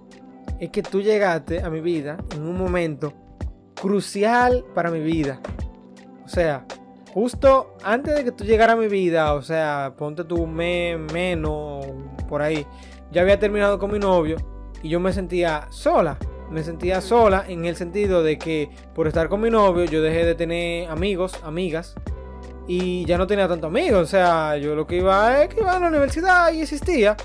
es 0.59 0.69
que 0.69 0.81
tú 0.81 1.01
llegaste 1.01 1.61
a 1.61 1.69
mi 1.69 1.81
vida 1.81 2.17
en 2.33 2.41
un 2.43 2.57
momento 2.57 3.13
crucial 3.79 4.65
para 4.73 4.91
mi 4.91 4.99
vida. 4.99 5.39
O 6.23 6.29
sea, 6.29 6.65
justo 7.13 7.75
antes 7.83 8.15
de 8.15 8.23
que 8.23 8.31
tú 8.31 8.43
llegaras 8.43 8.75
a 8.75 8.79
mi 8.79 8.87
vida, 8.87 9.33
o 9.33 9.41
sea, 9.41 9.93
ponte 9.97 10.23
tu 10.23 10.47
mes 10.47 10.99
menos 11.13 11.85
por 12.27 12.41
ahí, 12.41 12.65
ya 13.11 13.21
había 13.21 13.39
terminado 13.39 13.79
con 13.79 13.91
mi 13.91 13.99
novio 13.99 14.37
y 14.81 14.89
yo 14.89 14.99
me 14.99 15.13
sentía 15.13 15.67
sola. 15.69 16.17
Me 16.51 16.63
sentía 16.63 17.01
sola 17.01 17.43
en 17.47 17.65
el 17.65 17.75
sentido 17.75 18.21
de 18.21 18.37
que 18.37 18.69
por 18.93 19.07
estar 19.07 19.29
con 19.29 19.41
mi 19.41 19.49
novio 19.49 19.85
yo 19.85 20.01
dejé 20.01 20.25
de 20.25 20.35
tener 20.35 20.89
amigos, 20.89 21.39
amigas 21.43 21.95
y 22.67 23.03
ya 23.05 23.17
no 23.17 23.25
tenía 23.25 23.47
tantos 23.47 23.67
amigos. 23.67 24.03
O 24.03 24.05
sea, 24.05 24.57
yo 24.57 24.75
lo 24.75 24.85
que 24.85 24.97
iba 24.97 25.43
es 25.43 25.49
que 25.49 25.61
iba 25.61 25.75
a 25.75 25.79
la 25.79 25.87
universidad 25.87 26.53
y 26.53 26.61
existía. 26.61 27.17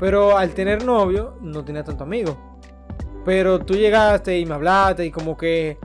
Pero 0.00 0.36
al 0.36 0.54
tener 0.54 0.84
novio, 0.84 1.36
no 1.40 1.64
tenía 1.64 1.84
tanto 1.84 2.04
amigo. 2.04 2.36
Pero 3.24 3.60
tú 3.60 3.74
llegaste 3.74 4.38
y 4.38 4.46
me 4.46 4.54
hablaste 4.54 5.04
y 5.04 5.10
como 5.10 5.36
que 5.36 5.78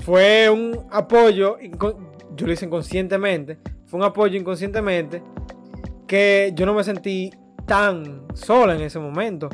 fue 0.00 0.50
un 0.50 0.86
apoyo. 0.90 1.56
yo 1.58 2.46
lo 2.46 2.52
hice 2.52 2.66
inconscientemente, 2.66 3.58
fue 3.86 4.00
un 4.00 4.04
apoyo 4.04 4.38
inconscientemente, 4.38 5.22
que 6.06 6.52
yo 6.54 6.66
no 6.66 6.74
me 6.74 6.84
sentí 6.84 7.30
tan 7.66 8.26
sola 8.34 8.74
en 8.74 8.82
ese 8.82 8.98
momento. 8.98 9.48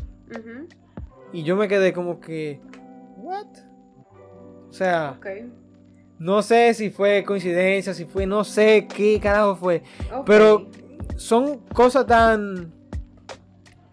Y 1.33 1.43
yo 1.43 1.57
me 1.57 1.69
quedé 1.69 1.93
como 1.93 2.21
que, 2.21 2.61
¿what? 3.17 3.47
O 4.69 4.73
sea, 4.73 5.17
ok, 5.19 5.27
no 6.19 6.43
sé 6.43 6.75
si 6.75 6.91
fue 6.91 7.25
coincidencia, 7.25 7.93
si 7.93 8.05
fue, 8.05 8.27
no 8.27 8.45
sé 8.45 8.87
qué 8.87 9.19
carajo 9.21 9.57
fue. 9.57 9.83
Pero 10.25 10.69
son 11.17 11.59
cosas 11.73 12.07
tan. 12.07 12.73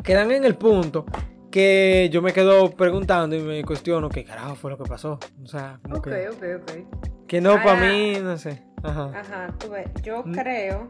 Que 0.03 0.13
dan 0.13 0.31
en 0.31 0.43
el 0.45 0.55
punto 0.55 1.05
que 1.51 2.09
yo 2.11 2.21
me 2.21 2.31
quedo 2.33 2.71
preguntando 2.71 3.35
y 3.35 3.41
me 3.41 3.63
cuestiono 3.63 4.07
qué 4.09 4.23
carajo 4.23 4.55
fue 4.55 4.71
lo 4.71 4.77
que 4.77 4.85
pasó. 4.85 5.19
O 5.43 5.47
sea, 5.47 5.77
Ok, 5.93 6.05
que, 6.09 6.29
ok, 6.29 6.43
ok. 6.61 7.25
que 7.27 7.41
no 7.41 7.55
para 7.55 7.71
Ahora- 7.73 7.91
mí, 7.91 8.13
no 8.21 8.37
sé. 8.37 8.63
Ajá. 8.83 9.11
Ajá, 9.19 9.53
tú 9.59 9.69
ves, 9.69 9.89
yo 10.01 10.23
Mm. 10.25 10.31
creo 10.33 10.89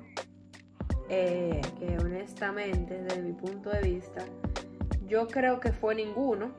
eh, 1.14 1.60
que 1.78 1.98
honestamente, 1.98 3.02
desde 3.02 3.22
mi 3.22 3.34
punto 3.34 3.70
de 3.70 3.82
vista, 3.82 4.24
yo 5.08 5.28
creo 5.28 5.60
que 5.60 5.74
fue 5.74 5.94
ninguno. 5.94 6.52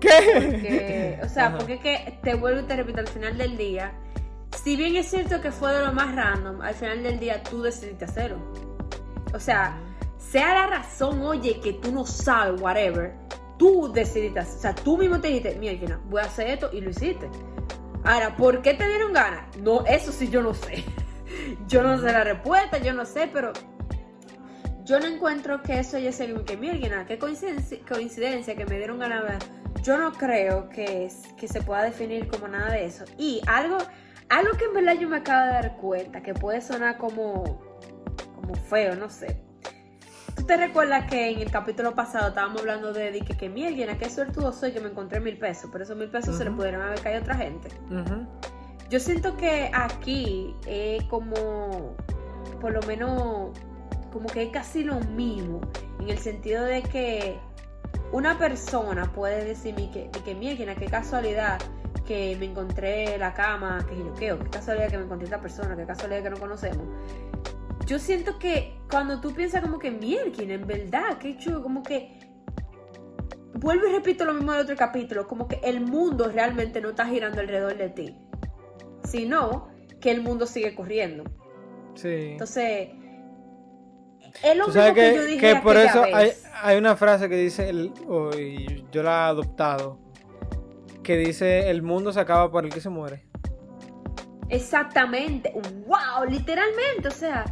¿Qué? 0.00 0.08
Porque, 0.34 1.20
o 1.22 1.28
sea, 1.28 1.48
Ajá. 1.48 1.58
porque 1.58 1.78
que 1.80 2.18
te 2.22 2.34
vuelvo 2.36 2.60
y 2.60 2.62
te 2.62 2.74
repito, 2.76 3.00
al 3.00 3.08
final 3.08 3.36
del 3.36 3.58
día, 3.58 3.92
si 4.64 4.76
bien 4.76 4.96
es 4.96 5.10
cierto 5.10 5.42
que 5.42 5.50
fue 5.52 5.74
de 5.74 5.84
lo 5.84 5.92
más 5.92 6.14
random, 6.14 6.62
al 6.62 6.74
final 6.74 7.02
del 7.02 7.18
día 7.18 7.42
tú 7.42 7.60
decidiste 7.62 8.06
hacerlo. 8.06 8.38
O 9.34 9.40
sea, 9.40 9.78
sea 10.30 10.54
la 10.54 10.66
razón, 10.66 11.22
oye, 11.22 11.60
que 11.60 11.74
tú 11.74 11.92
no 11.92 12.04
sabes, 12.04 12.60
whatever, 12.60 13.14
tú 13.58 13.92
decidiste, 13.92 14.40
o 14.40 14.44
sea, 14.44 14.74
tú 14.74 14.98
mismo 14.98 15.20
te 15.20 15.28
dijiste, 15.28 15.56
mira, 15.58 16.00
voy 16.06 16.20
a 16.20 16.24
hacer 16.24 16.48
esto 16.48 16.70
y 16.72 16.80
lo 16.80 16.90
hiciste. 16.90 17.28
Ahora, 18.04 18.36
¿por 18.36 18.62
qué 18.62 18.74
te 18.74 18.86
dieron 18.86 19.12
ganas? 19.12 19.56
No, 19.58 19.84
eso 19.86 20.12
sí 20.12 20.28
yo 20.28 20.42
no 20.42 20.54
sé. 20.54 20.84
Yo 21.66 21.82
no 21.82 21.98
sé 21.98 22.12
la 22.12 22.22
respuesta, 22.22 22.78
yo 22.78 22.92
no 22.92 23.04
sé, 23.04 23.28
pero 23.32 23.52
yo 24.84 25.00
no 25.00 25.06
encuentro 25.06 25.60
que 25.62 25.80
eso 25.80 25.96
haya 25.96 26.12
sido 26.12 26.44
que 26.44 26.56
mierda, 26.56 27.04
qué 27.04 27.18
coincidencia, 27.18 27.78
coincidencia 27.86 28.54
que 28.54 28.64
me 28.64 28.78
dieron 28.78 29.00
ganas. 29.00 29.44
Yo 29.82 29.98
no 29.98 30.12
creo 30.12 30.68
que, 30.68 31.08
que 31.36 31.48
se 31.48 31.62
pueda 31.62 31.82
definir 31.82 32.28
como 32.28 32.46
nada 32.46 32.70
de 32.70 32.86
eso. 32.86 33.04
Y 33.18 33.42
algo, 33.48 33.78
algo 34.28 34.56
que 34.56 34.66
en 34.66 34.74
verdad 34.74 34.94
yo 34.98 35.08
me 35.08 35.16
acabo 35.16 35.46
de 35.46 35.52
dar 35.52 35.76
cuenta, 35.78 36.22
que 36.22 36.32
puede 36.32 36.60
sonar 36.60 36.96
como, 36.96 37.60
como 38.36 38.54
feo, 38.54 38.94
no 38.94 39.10
sé. 39.10 39.45
¿Tú 40.36 40.44
te 40.44 40.56
recuerdas 40.58 41.08
que 41.08 41.30
en 41.30 41.40
el 41.40 41.50
capítulo 41.50 41.94
pasado 41.94 42.28
estábamos 42.28 42.60
hablando 42.60 42.92
de, 42.92 43.10
de 43.10 43.20
que, 43.22 43.36
que 43.36 43.48
mierda, 43.48 43.96
qué 43.96 44.10
suertudo 44.10 44.52
soy 44.52 44.72
que 44.72 44.80
me 44.80 44.90
encontré 44.90 45.18
mil 45.18 45.38
pesos, 45.38 45.70
pero 45.72 45.84
esos 45.84 45.96
mil 45.96 46.10
pesos 46.10 46.36
se 46.36 46.44
le 46.44 46.50
pudieron 46.50 46.82
haber 46.82 47.00
caído 47.00 47.20
a 47.20 47.22
otra 47.22 47.36
gente? 47.36 47.68
Yo 48.90 49.00
siento 49.00 49.36
que 49.36 49.70
aquí 49.72 50.54
es 50.66 51.02
como, 51.04 51.96
por 52.60 52.72
lo 52.72 52.82
menos, 52.82 53.58
como 54.12 54.26
que 54.28 54.42
es 54.44 54.50
casi 54.50 54.84
lo 54.84 55.00
mismo, 55.00 55.62
en 56.00 56.10
el 56.10 56.18
sentido 56.18 56.64
de 56.64 56.82
que 56.82 57.38
una 58.12 58.38
persona 58.38 59.10
puede 59.12 59.42
decirme 59.42 59.90
que, 59.90 60.10
de 60.12 60.20
que 60.20 60.34
mierda, 60.34 60.74
qué 60.74 60.86
casualidad 60.86 61.58
que 62.06 62.36
me 62.38 62.46
encontré 62.46 63.18
la 63.18 63.34
cama, 63.34 63.84
que 63.88 63.96
yo 63.98 64.14
qué, 64.14 64.32
o 64.32 64.38
qué 64.38 64.48
casualidad 64.48 64.90
que 64.90 64.98
me 64.98 65.04
encontré 65.04 65.24
esta 65.24 65.40
persona, 65.40 65.76
qué 65.76 65.84
casualidad 65.84 66.22
que 66.22 66.30
no 66.30 66.38
conocemos. 66.38 66.86
Yo 67.86 67.98
siento 68.00 68.38
que 68.38 68.76
cuando 68.90 69.20
tú 69.20 69.32
piensas 69.32 69.62
como 69.62 69.78
que 69.78 69.90
mierda, 69.90 70.42
en 70.42 70.66
verdad, 70.66 71.18
qué 71.18 71.36
chulo, 71.36 71.62
como 71.62 71.82
que 71.82 72.18
vuelvo 73.54 73.86
y 73.86 73.92
repito 73.92 74.24
lo 74.24 74.34
mismo 74.34 74.52
del 74.52 74.62
otro 74.62 74.76
capítulo, 74.76 75.26
como 75.26 75.48
que 75.48 75.60
el 75.62 75.80
mundo 75.80 76.28
realmente 76.28 76.80
no 76.80 76.90
está 76.90 77.06
girando 77.06 77.40
alrededor 77.40 77.76
de 77.76 77.88
ti, 77.90 78.16
sino 79.04 79.68
que 80.00 80.10
el 80.10 80.20
mundo 80.20 80.46
sigue 80.46 80.74
corriendo. 80.74 81.24
Sí. 81.94 82.32
Entonces, 82.32 82.90
es 84.42 84.56
lo 84.56 84.66
mismo 84.66 84.82
que, 84.82 84.94
que, 84.94 85.14
yo 85.14 85.24
dije 85.24 85.54
que 85.54 85.60
por 85.60 85.76
eso 85.76 86.02
hay, 86.02 86.26
vez. 86.26 86.44
hay 86.60 86.76
una 86.76 86.96
frase 86.96 87.28
que 87.28 87.36
dice, 87.36 87.70
el, 87.70 87.92
yo 88.92 89.02
la 89.02 89.10
he 89.10 89.28
adoptado, 89.30 89.98
que 91.02 91.16
dice, 91.16 91.70
el 91.70 91.82
mundo 91.82 92.12
se 92.12 92.20
acaba 92.20 92.50
por 92.50 92.64
el 92.64 92.72
que 92.72 92.80
se 92.80 92.88
muere. 92.88 93.22
Exactamente, 94.48 95.52
wow, 95.86 96.28
literalmente, 96.28 97.08
o 97.08 97.12
sea, 97.12 97.44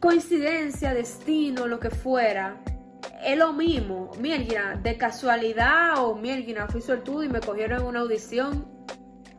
coincidencia, 0.00 0.94
destino, 0.94 1.66
lo 1.66 1.78
que 1.78 1.90
fuera, 1.90 2.62
es 3.22 3.38
lo 3.38 3.52
mismo. 3.52 4.10
Mierda, 4.18 4.76
de 4.82 4.96
casualidad 4.96 6.04
o 6.04 6.16
mierda, 6.16 6.66
fui 6.68 6.80
suertudo 6.80 7.22
y 7.22 7.28
me 7.28 7.40
cogieron 7.40 7.82
en 7.82 7.86
una 7.86 8.00
audición, 8.00 8.66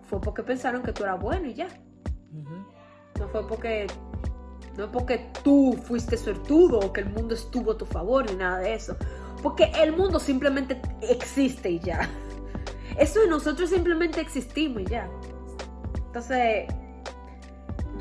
fue 0.04 0.22
porque 0.22 0.44
pensaron 0.44 0.84
que 0.84 0.94
tú 0.94 1.04
eras 1.04 1.20
bueno 1.20 1.48
y 1.48 1.56
ya. 1.56 1.68
No 3.20 3.28
fue 3.28 3.48
porque. 3.48 3.88
No 4.78 4.90
porque 4.90 5.30
tú 5.44 5.78
fuiste 5.84 6.18
suertudo 6.18 6.80
o 6.80 6.94
que 6.94 7.02
el 7.02 7.10
mundo 7.10 7.36
estuvo 7.36 7.74
a 7.74 7.78
tu 7.78 7.86
favor 7.86 8.30
ni 8.30 8.38
nada 8.38 8.60
de 8.60 8.74
eso. 8.74 8.96
Porque 9.44 9.70
el 9.78 9.96
mundo 9.96 10.20
simplemente 10.20 10.82
existe 11.02 11.72
y 11.72 11.80
ya. 11.80 12.10
Eso 12.98 13.22
es 13.22 13.30
nosotros 13.30 13.70
simplemente 13.70 14.22
existimos 14.22 14.84
y 14.84 14.86
ya. 14.86 15.10
Entonces, 16.08 16.68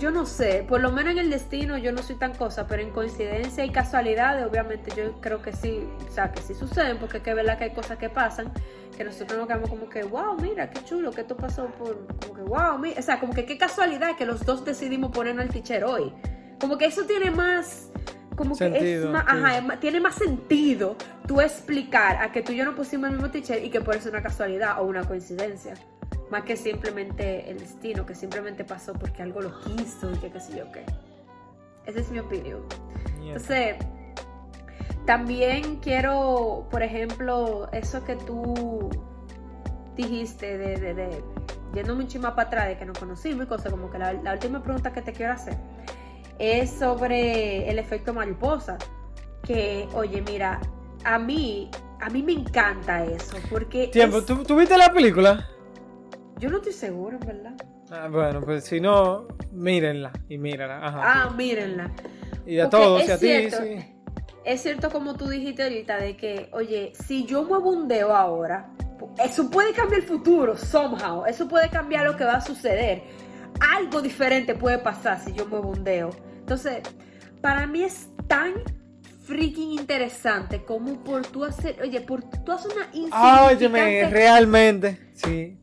yo 0.01 0.11
no 0.11 0.27
sé, 0.27 0.65
por 0.69 0.81
lo 0.81 0.91
menos 0.91 1.13
en 1.13 1.19
el 1.19 1.31
destino 1.31 1.79
yo 1.79 1.93
no 1.93 2.03
soy 2.03 2.17
tan 2.17 2.35
cosa, 2.35 2.67
pero 2.67 2.83
en 2.83 2.91
coincidencia 2.91 3.65
y 3.65 3.71
casualidades, 3.71 4.45
obviamente 4.47 4.91
yo 4.97 5.21
creo 5.21 5.41
que 5.43 5.53
sí, 5.53 5.87
o 6.09 6.13
sea, 6.13 6.33
que 6.33 6.41
sí 6.43 6.55
suceden, 6.55 6.97
porque 6.99 7.19
es 7.19 7.23
que 7.23 7.31
es 7.31 7.37
verdad 7.37 7.59
que 7.59 7.65
hay 7.65 7.71
cosas 7.75 7.99
que 7.99 8.09
pasan, 8.09 8.51
que 8.97 9.05
nosotros 9.05 9.39
nos 9.39 9.47
quedamos 9.47 9.69
como 9.71 9.89
que, 9.89 10.03
wow, 10.03 10.37
mira, 10.41 10.71
qué 10.71 10.83
chulo, 10.85 11.13
que 11.13 11.21
esto 11.21 11.37
pasó 11.37 11.67
por, 11.79 12.07
como 12.21 12.35
que, 12.35 12.43
wow, 12.43 12.79
mira, 12.79 12.99
o 12.99 13.03
sea, 13.03 13.21
como 13.21 13.33
que 13.35 13.45
qué 13.45 13.57
casualidad 13.59 14.17
que 14.17 14.25
los 14.27 14.45
dos 14.45 14.65
decidimos 14.65 15.11
ponernos 15.13 15.45
al 15.45 15.51
teacher 15.53 15.85
hoy. 15.85 16.13
Como 16.61 16.77
que 16.79 16.87
eso 16.87 17.05
tiene 17.05 17.31
más, 17.31 17.91
como 18.37 18.55
que 18.57 18.71
es 18.95 19.05
más, 19.13 19.23
sí. 19.23 19.29
ajá, 19.37 19.59
es 19.59 19.65
más- 19.65 19.81
tiene 19.81 20.01
más 20.01 20.15
sentido 20.15 20.97
tú 21.27 21.41
explicar 21.41 22.17
a 22.23 22.33
que 22.33 22.43
tú 22.43 22.53
y 22.53 22.57
yo 22.57 22.65
no 22.65 22.75
pusimos 22.75 23.09
el 23.11 23.17
mismo 23.17 23.31
teacher 23.31 23.63
y 23.65 23.71
que 23.71 23.81
por 23.81 23.95
eso 23.97 24.09
es 24.09 24.15
una 24.15 24.23
casualidad 24.23 24.81
o 24.81 24.85
una 24.85 25.05
coincidencia. 25.05 25.75
Más 26.31 26.45
que 26.45 26.57
simplemente 26.57 27.51
el 27.51 27.59
destino, 27.59 28.07
que 28.07 28.15
simplemente 28.15 28.65
pasó 28.65 28.93
porque 28.93 29.23
algo 29.23 29.41
lo 29.41 29.59
quiso 29.61 30.11
y 30.13 30.17
que 30.19 30.31
qué 30.31 30.41
sé 30.41 30.57
yo 30.57 30.71
qué. 30.71 30.85
Esa 31.87 32.01
es 32.01 32.11
mi 32.11 32.21
opinión. 32.21 32.63
Entonces, 33.21 33.77
también 35.07 35.77
quiero, 35.77 36.69
por 36.71 36.83
ejemplo, 36.83 37.69
eso 37.73 38.05
que 38.05 38.17
tú 38.17 38.91
dijiste 39.97 40.57
de, 40.57 40.77
de, 40.77 40.95
de 40.95 41.25
yéndome 41.75 42.03
un 42.05 42.09
chima 42.09 42.35
para 42.35 42.49
atrás 42.49 42.69
de 42.69 42.79
que 42.79 42.85
nos 42.85 42.99
conocimos 42.99 43.45
y 43.45 43.49
cosas, 43.49 43.71
como 43.73 43.91
que 43.91 43.99
la, 43.99 44.13
la 44.13 44.35
última 44.35 44.63
pregunta 44.63 44.93
que 44.93 45.03
te 45.03 45.13
quiero 45.13 45.33
hacer 45.33 45.57
es 46.39 46.71
sobre 46.71 47.69
el 47.69 47.79
efecto 47.79 48.15
mariposa. 48.15 48.79
Que, 49.43 49.89
oye, 49.95 50.23
mira, 50.23 50.61
a 51.05 51.19
mí, 51.19 51.71
a 52.01 52.09
mí 52.11 52.23
me 52.23 52.33
encanta 52.33 53.05
eso, 53.05 53.37
porque 53.51 53.89
Tiempo, 53.89 54.19
es- 54.19 54.27
¿tú, 54.27 54.45
tú 54.45 54.57
viste 54.57 54.77
la 54.79 54.93
película? 54.93 55.49
Yo 56.41 56.51
no 56.51 56.57
estoy 56.57 56.73
segura, 56.73 57.19
en 57.21 57.27
verdad. 57.27 57.55
Ah, 57.91 58.09
bueno, 58.11 58.41
pues 58.41 58.65
si 58.65 58.81
no, 58.81 59.29
mírenla 59.53 60.11
y 60.29 60.39
mírenla. 60.39 60.87
Ajá. 60.87 61.01
Ah, 61.03 61.31
mírenla. 61.31 61.93
y 62.47 62.59
a 62.59 62.69
porque 62.69 62.85
todos, 62.85 63.09
y 63.09 63.11
a 63.11 63.19
ti, 63.19 63.51
sí. 63.51 63.95
Es 64.45 64.63
cierto 64.63 64.91
como 64.91 65.15
tú 65.17 65.29
dijiste 65.29 65.63
ahorita 65.63 65.99
de 65.99 66.17
que, 66.17 66.49
oye, 66.53 66.93
si 67.07 67.27
yo 67.27 67.45
muevo 67.45 67.71
un 67.71 67.87
dedo 67.89 68.17
ahora, 68.17 68.71
eso 69.23 69.51
puede 69.51 69.73
cambiar 69.73 70.01
el 70.01 70.07
futuro, 70.07 70.57
somehow. 70.57 71.25
Eso 71.27 71.47
puede 71.47 71.69
cambiar 71.69 72.07
lo 72.07 72.17
que 72.17 72.25
va 72.25 72.37
a 72.37 72.41
suceder. 72.41 73.03
Algo 73.77 74.01
diferente 74.01 74.55
puede 74.55 74.79
pasar 74.79 75.21
si 75.21 75.33
yo 75.33 75.47
muevo 75.47 75.69
un 75.69 75.85
dedo. 75.85 76.11
Entonces, 76.39 76.83
para 77.43 77.67
mí 77.67 77.83
es 77.83 78.09
tan 78.27 78.55
freaking 79.25 79.73
interesante 79.79 80.65
como 80.65 81.05
por 81.05 81.27
tú 81.27 81.45
hacer, 81.45 81.77
oye, 81.83 82.01
por 82.01 82.23
tú 82.23 82.53
hacer 82.53 82.73
una 82.75 82.87
Óyeme, 82.87 83.79
insignificante... 83.79 84.11
realmente, 84.11 85.11
sí. 85.15 85.59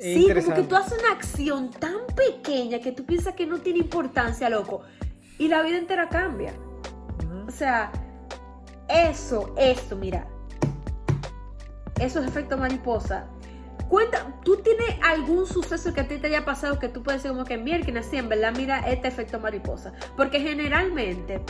Sí, 0.00 0.26
como 0.32 0.54
que 0.54 0.62
tú 0.62 0.76
haces 0.76 0.98
una 0.98 1.12
acción 1.12 1.70
tan 1.70 2.06
pequeña 2.16 2.80
que 2.80 2.92
tú 2.92 3.04
piensas 3.04 3.34
que 3.34 3.46
no 3.46 3.58
tiene 3.58 3.80
importancia, 3.80 4.48
loco. 4.48 4.82
Y 5.38 5.48
la 5.48 5.62
vida 5.62 5.76
entera 5.76 6.08
cambia. 6.08 6.54
O 7.46 7.50
sea, 7.50 7.92
eso, 8.88 9.54
eso, 9.58 9.96
mira. 9.96 10.26
Eso 12.00 12.20
es 12.20 12.26
efecto 12.26 12.56
mariposa. 12.56 13.28
Cuenta, 13.88 14.40
¿tú 14.44 14.56
tienes 14.58 14.96
algún 15.02 15.46
suceso 15.46 15.92
que 15.92 16.00
a 16.00 16.08
ti 16.08 16.18
te 16.18 16.28
haya 16.28 16.44
pasado 16.44 16.78
que 16.78 16.88
tú 16.88 17.02
puedes 17.02 17.22
decir 17.22 17.36
como 17.36 17.44
que 17.44 17.58
mierda, 17.58 18.00
así 18.00 18.16
en 18.16 18.28
verdad 18.28 18.54
mira 18.56 18.78
este 18.88 19.08
efecto 19.08 19.38
mariposa? 19.40 19.92
Porque 20.16 20.40
generalmente, 20.40 21.42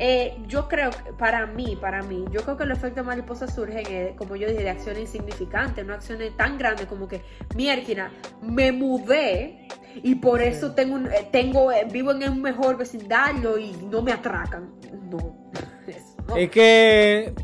eh, 0.00 0.36
yo 0.46 0.68
creo, 0.68 0.90
para 1.18 1.46
mí, 1.46 1.76
para 1.80 2.02
mí, 2.02 2.24
yo 2.30 2.42
creo 2.42 2.56
que 2.56 2.64
los 2.64 2.78
efectos 2.78 3.04
mariposa 3.04 3.48
surgen, 3.48 3.84
eh, 3.88 4.14
como 4.16 4.36
yo 4.36 4.48
dije, 4.48 4.62
de 4.62 4.70
acciones 4.70 5.02
insignificantes, 5.02 5.84
no 5.84 5.92
acciones 5.92 6.36
tan 6.36 6.56
grandes 6.56 6.86
como 6.86 7.08
que, 7.08 7.22
mierda, 7.56 8.10
me 8.40 8.70
mudé 8.70 9.66
y 10.02 10.14
por 10.16 10.40
eso 10.40 10.72
tengo, 10.72 10.98
eh, 10.98 11.28
tengo 11.32 11.72
eh, 11.72 11.86
vivo 11.90 12.12
en 12.12 12.30
un 12.30 12.42
mejor 12.42 12.76
vecindario 12.76 13.58
y 13.58 13.72
no 13.90 14.00
me 14.02 14.12
atracan. 14.12 14.72
No, 15.10 15.50
eso 15.86 16.16
no. 16.28 16.36
Es 16.36 16.50
que 16.50 17.34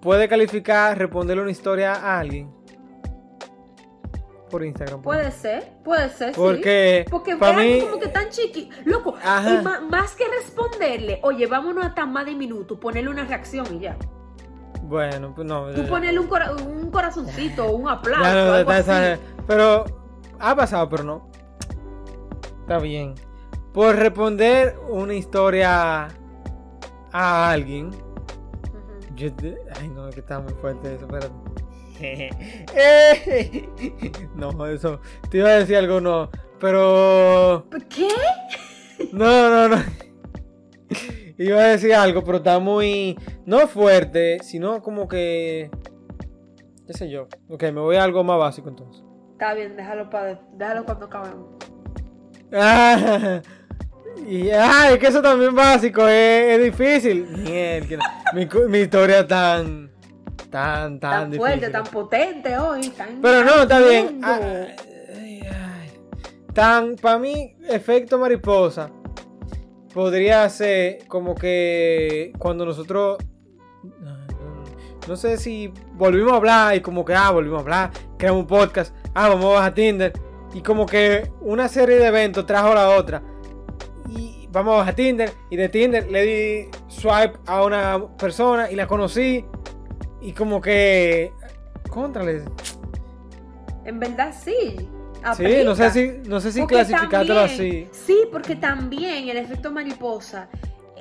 puede 0.00 0.28
calificar 0.28 0.96
responderle 0.96 1.42
una 1.42 1.50
historia 1.50 1.94
a 1.94 2.20
alguien. 2.20 2.57
Por 4.48 4.64
Instagram. 4.64 5.02
Puede 5.02 5.30
ser, 5.30 5.72
puede 5.84 6.08
ser, 6.10 6.34
sí. 6.34 6.40
Porque, 6.40 7.04
Porque 7.10 7.36
para 7.36 7.58
mí, 7.58 7.80
como 7.80 7.98
que 7.98 8.08
tan 8.08 8.28
chiqui. 8.30 8.70
Loco, 8.84 9.14
Ajá. 9.22 9.54
y 9.54 9.62
más 9.90 10.14
que 10.16 10.24
responderle, 10.28 11.20
oye, 11.22 11.46
vámonos 11.46 11.84
a 11.86 11.94
tan 11.94 12.12
más 12.12 12.26
de 12.26 12.34
minuto, 12.34 12.78
ponerle 12.80 13.10
una 13.10 13.24
reacción 13.24 13.66
y 13.76 13.80
ya. 13.80 13.96
bueno, 14.82 15.32
pues 15.34 15.46
no. 15.46 15.66
Tú 15.72 15.82
ya- 15.82 15.88
ponerle 15.88 16.18
un, 16.20 16.26
cora- 16.28 16.52
un 16.54 16.90
corazoncito, 16.90 17.70
un 17.72 17.88
aplauso, 17.88 18.22
ya 18.24 18.34
no, 18.46 18.52
algo 18.54 18.70
así. 18.70 19.20
pero 19.46 19.84
ha 20.38 20.54
pasado, 20.56 20.88
pero 20.88 21.04
no. 21.04 21.28
Está 22.60 22.78
bien. 22.78 23.14
Por 23.72 23.96
responder 23.96 24.76
una 24.88 25.14
historia 25.14 26.08
a 27.12 27.50
alguien, 27.50 27.90
yo 29.14 29.32
te- 29.34 29.58
ay 29.80 29.88
no, 29.88 30.08
es 30.08 30.14
que 30.14 30.20
está 30.20 30.40
muy 30.40 30.52
fuerte 30.54 30.94
eso, 30.94 31.04
espérate. 31.04 31.32
No, 34.34 34.66
eso, 34.66 35.00
te 35.30 35.38
iba 35.38 35.48
a 35.48 35.58
decir 35.58 35.76
algo, 35.76 36.00
no, 36.00 36.30
pero 36.60 37.66
¿Qué? 37.88 38.08
No, 39.12 39.50
no, 39.50 39.76
no. 39.76 39.82
Iba 41.38 41.60
a 41.60 41.68
decir 41.68 41.94
algo, 41.94 42.24
pero 42.24 42.38
está 42.38 42.58
muy. 42.58 43.16
No 43.46 43.68
fuerte, 43.68 44.38
sino 44.42 44.82
como 44.82 45.06
que. 45.06 45.70
¿Qué 46.86 46.92
sé 46.94 47.08
yo? 47.08 47.28
Ok, 47.48 47.62
me 47.64 47.80
voy 47.80 47.96
a 47.96 48.02
algo 48.02 48.24
más 48.24 48.38
básico 48.38 48.68
entonces. 48.68 49.04
Está 49.32 49.54
bien, 49.54 49.76
déjalo, 49.76 50.10
para, 50.10 50.40
déjalo 50.54 50.84
cuando 50.84 51.06
acabemos. 51.06 51.46
Ah, 52.52 53.40
y, 54.26 54.50
ah, 54.50 54.90
es 54.90 54.98
que 54.98 55.06
eso 55.06 55.22
también 55.22 55.54
básico, 55.54 56.08
es, 56.08 56.58
es 56.58 56.64
difícil. 56.64 57.28
Mierda, 57.28 58.24
mi, 58.34 58.48
mi 58.68 58.78
historia 58.78 59.26
tan. 59.26 59.87
Tan, 60.50 60.98
tan, 60.98 61.30
Tan 61.30 61.34
fuerte, 61.34 61.68
tan 61.70 61.84
potente 61.84 62.58
hoy. 62.58 62.88
Tan 62.90 63.20
Pero 63.20 63.44
no, 63.44 63.62
está 63.62 63.80
bien. 63.80 64.24
ardiendo. 64.24 64.26
Ah, 64.26 64.82
ay, 65.14 65.40
ay. 65.42 65.90
Tan, 66.54 66.96
para 66.96 67.18
mí, 67.18 67.56
efecto 67.68 68.18
mariposa 68.18 68.90
podría 69.98 70.48
ser 70.48 71.06
como 71.08 71.34
que 71.34 72.32
cuando 72.38 72.64
nosotros. 72.64 73.18
No 75.08 75.16
sé 75.16 75.38
si 75.38 75.72
volvimos 75.94 76.32
a 76.32 76.36
hablar 76.36 76.76
y 76.76 76.80
como 76.80 77.04
que, 77.04 77.14
ah, 77.14 77.30
volvimos 77.30 77.58
a 77.58 77.62
hablar, 77.62 77.90
creamos 78.18 78.42
un 78.42 78.46
podcast, 78.46 78.94
ah, 79.14 79.28
vamos 79.28 79.46
a 79.46 79.54
bajar 79.54 79.74
Tinder. 79.74 80.12
Y 80.54 80.60
como 80.60 80.86
que 80.86 81.30
una 81.40 81.66
serie 81.66 81.96
de 81.98 82.06
eventos 82.06 82.46
trajo 82.46 82.72
a 82.72 82.74
la 82.74 82.90
otra. 82.90 83.22
Y 84.08 84.48
vamos 84.52 84.74
a 84.74 84.78
bajar 84.78 84.94
Tinder. 84.94 85.32
Y 85.50 85.56
de 85.56 85.68
Tinder 85.68 86.10
le 86.10 86.22
di 86.22 86.70
swipe 86.88 87.38
a 87.46 87.64
una 87.64 88.06
persona 88.18 88.70
y 88.70 88.76
la 88.76 88.86
conocí. 88.86 89.44
Y 90.20 90.32
como 90.32 90.60
que. 90.60 91.32
Contrales. 91.90 92.44
En 93.84 93.98
verdad 94.00 94.34
sí. 94.38 94.76
Sí, 95.36 95.64
no 95.64 95.74
sé 95.74 95.90
si, 95.90 96.28
no 96.28 96.40
sé 96.40 96.52
si 96.52 96.64
clasificártelo 96.66 97.40
así. 97.40 97.88
Sí, 97.90 98.20
porque 98.30 98.54
también 98.54 99.28
el 99.28 99.36
efecto 99.36 99.72
mariposa, 99.72 100.48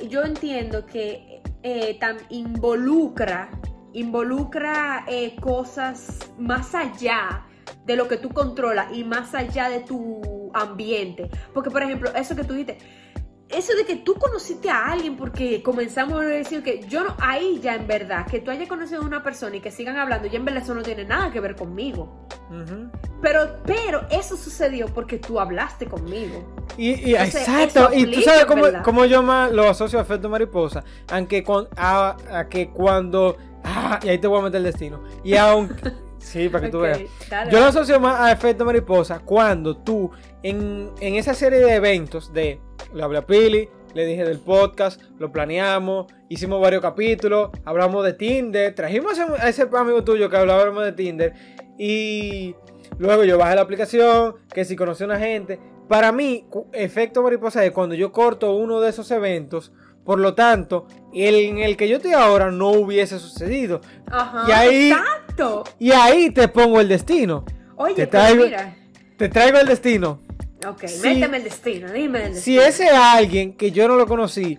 yo 0.09 0.23
entiendo 0.23 0.85
que 0.87 1.41
eh, 1.61 1.99
tam- 1.99 2.17
involucra, 2.29 3.49
involucra 3.93 5.05
eh, 5.07 5.35
cosas 5.39 6.17
más 6.39 6.73
allá 6.73 7.45
de 7.85 7.95
lo 7.95 8.07
que 8.07 8.17
tú 8.17 8.29
controlas 8.29 8.91
y 8.91 9.03
más 9.03 9.35
allá 9.35 9.69
de 9.69 9.81
tu 9.81 10.49
ambiente. 10.53 11.29
Porque, 11.53 11.69
por 11.69 11.83
ejemplo, 11.83 12.09
eso 12.15 12.35
que 12.35 12.43
tú 12.43 12.53
dijiste, 12.53 12.79
eso 13.49 13.73
de 13.75 13.85
que 13.85 13.95
tú 13.97 14.15
conociste 14.15 14.69
a 14.69 14.87
alguien 14.91 15.15
porque 15.15 15.63
comenzamos 15.63 16.21
a 16.21 16.25
decir 16.25 16.63
que 16.63 16.81
yo 16.87 17.03
no, 17.03 17.15
ahí 17.19 17.59
ya 17.61 17.75
en 17.75 17.87
verdad, 17.87 18.25
que 18.27 18.39
tú 18.39 18.51
hayas 18.51 18.67
conocido 18.67 19.01
a 19.01 19.05
una 19.05 19.23
persona 19.23 19.55
y 19.55 19.61
que 19.61 19.71
sigan 19.71 19.97
hablando, 19.97 20.27
ya 20.27 20.37
en 20.37 20.45
verdad 20.45 20.63
eso 20.63 20.73
no 20.75 20.81
tiene 20.83 21.05
nada 21.05 21.31
que 21.31 21.39
ver 21.39 21.55
conmigo. 21.55 22.27
Pero, 23.21 23.57
pero 23.65 24.05
eso 24.09 24.37
sucedió 24.37 24.87
porque 24.87 25.17
tú 25.17 25.39
hablaste 25.39 25.85
conmigo. 25.87 26.55
Y, 26.77 26.89
y- 27.09 27.15
Entonces, 27.15 27.47
exacto, 27.47 27.89
y 27.93 28.05
tú 28.11 28.21
sabes 28.21 28.45
cómo, 28.45 28.63
cómo 28.83 29.05
yo 29.05 29.23
más 29.23 29.51
lo 29.51 29.67
asocio 29.67 29.99
a 29.99 30.01
efecto 30.03 30.29
mariposa. 30.29 30.83
Aunque 31.09 31.43
con, 31.43 31.67
a, 31.75 32.15
a 32.31 32.47
que 32.47 32.69
cuando. 32.69 33.37
Ah, 33.63 33.99
y 34.03 34.09
ahí 34.09 34.17
te 34.17 34.27
voy 34.27 34.39
a 34.39 34.43
meter 34.43 34.57
el 34.57 34.63
destino. 34.65 35.01
Y 35.23 35.35
aunque. 35.35 35.91
sí, 36.19 36.47
para 36.49 36.65
que 36.65 36.71
tú 36.71 36.79
veas. 36.79 36.99
dale, 37.29 37.51
Yo 37.51 37.59
lo 37.59 37.65
asocio 37.65 37.99
más 37.99 38.19
a 38.19 38.31
efecto 38.31 38.63
mariposa 38.65 39.19
cuando 39.19 39.77
tú, 39.77 40.11
en, 40.43 40.91
en 41.01 41.15
esa 41.15 41.33
serie 41.33 41.59
de 41.59 41.75
eventos 41.75 42.31
de 42.31 42.61
le 42.93 43.03
hablé 43.03 43.17
a 43.19 43.25
Pili, 43.25 43.69
le 43.93 44.05
dije 44.05 44.23
del 44.25 44.39
podcast, 44.39 45.01
lo 45.19 45.31
planeamos, 45.31 46.07
hicimos 46.29 46.61
varios 46.61 46.81
capítulos, 46.81 47.49
hablamos 47.65 48.03
de 48.05 48.13
Tinder, 48.13 48.73
trajimos 48.75 49.17
a 49.19 49.49
ese- 49.49 49.67
amigo 49.73 50.03
tuyo 50.03 50.29
que 50.29 50.37
hablábamos 50.37 50.83
de 50.83 50.91
Tinder 50.91 51.33
y 51.77 52.55
luego 52.99 53.23
yo 53.23 53.37
bajé 53.37 53.55
la 53.55 53.61
aplicación, 53.61 54.35
que 54.53 54.65
si 54.65 54.75
conocí 54.75 55.03
a 55.03 55.07
una 55.07 55.19
gente. 55.19 55.59
Para 55.87 56.11
mí, 56.11 56.45
efecto 56.73 57.23
mariposa 57.23 57.63
es 57.65 57.71
cuando 57.71 57.95
yo 57.95 58.11
corto 58.11 58.53
uno 58.53 58.81
de 58.81 58.89
esos 58.89 59.09
eventos, 59.11 59.71
por 60.03 60.19
lo 60.19 60.35
tanto, 60.35 60.87
el 61.13 61.35
en 61.35 61.57
el 61.59 61.75
que 61.77 61.87
yo 61.87 61.97
estoy 61.97 62.13
ahora 62.13 62.51
no 62.51 62.69
hubiese 62.71 63.19
sucedido. 63.19 63.81
Ajá, 64.09 64.45
y 64.47 64.51
ahí- 64.51 64.91
exacto. 64.91 65.63
Y 65.79 65.91
ahí 65.91 66.29
te 66.31 66.47
pongo 66.47 66.79
el 66.81 66.87
destino. 66.89 67.43
Oye, 67.75 67.93
te 67.95 68.07
traigo- 68.07 68.45
mira. 68.45 68.75
Te 69.17 69.29
traigo 69.29 69.57
el 69.59 69.67
destino. 69.67 70.19
Ok, 70.67 70.87
Sí. 70.87 71.07
méteme 71.07 71.37
el 71.37 71.43
destino, 71.43 71.91
dime 71.91 72.25
el 72.27 72.35
Si 72.35 72.55
destino. 72.55 72.61
ese 72.61 72.89
alguien 72.89 73.53
que 73.53 73.71
yo 73.71 73.87
no 73.87 73.95
lo 73.95 74.07
conocí, 74.07 74.57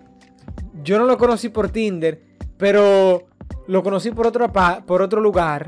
yo 0.82 0.98
no 0.98 1.04
lo 1.06 1.18
conocí 1.18 1.48
por 1.48 1.70
Tinder, 1.70 2.22
pero 2.56 3.26
lo 3.66 3.82
conocí 3.82 4.10
por 4.10 4.26
otra 4.26 4.48
por 4.86 5.02
otro 5.02 5.20
lugar. 5.20 5.66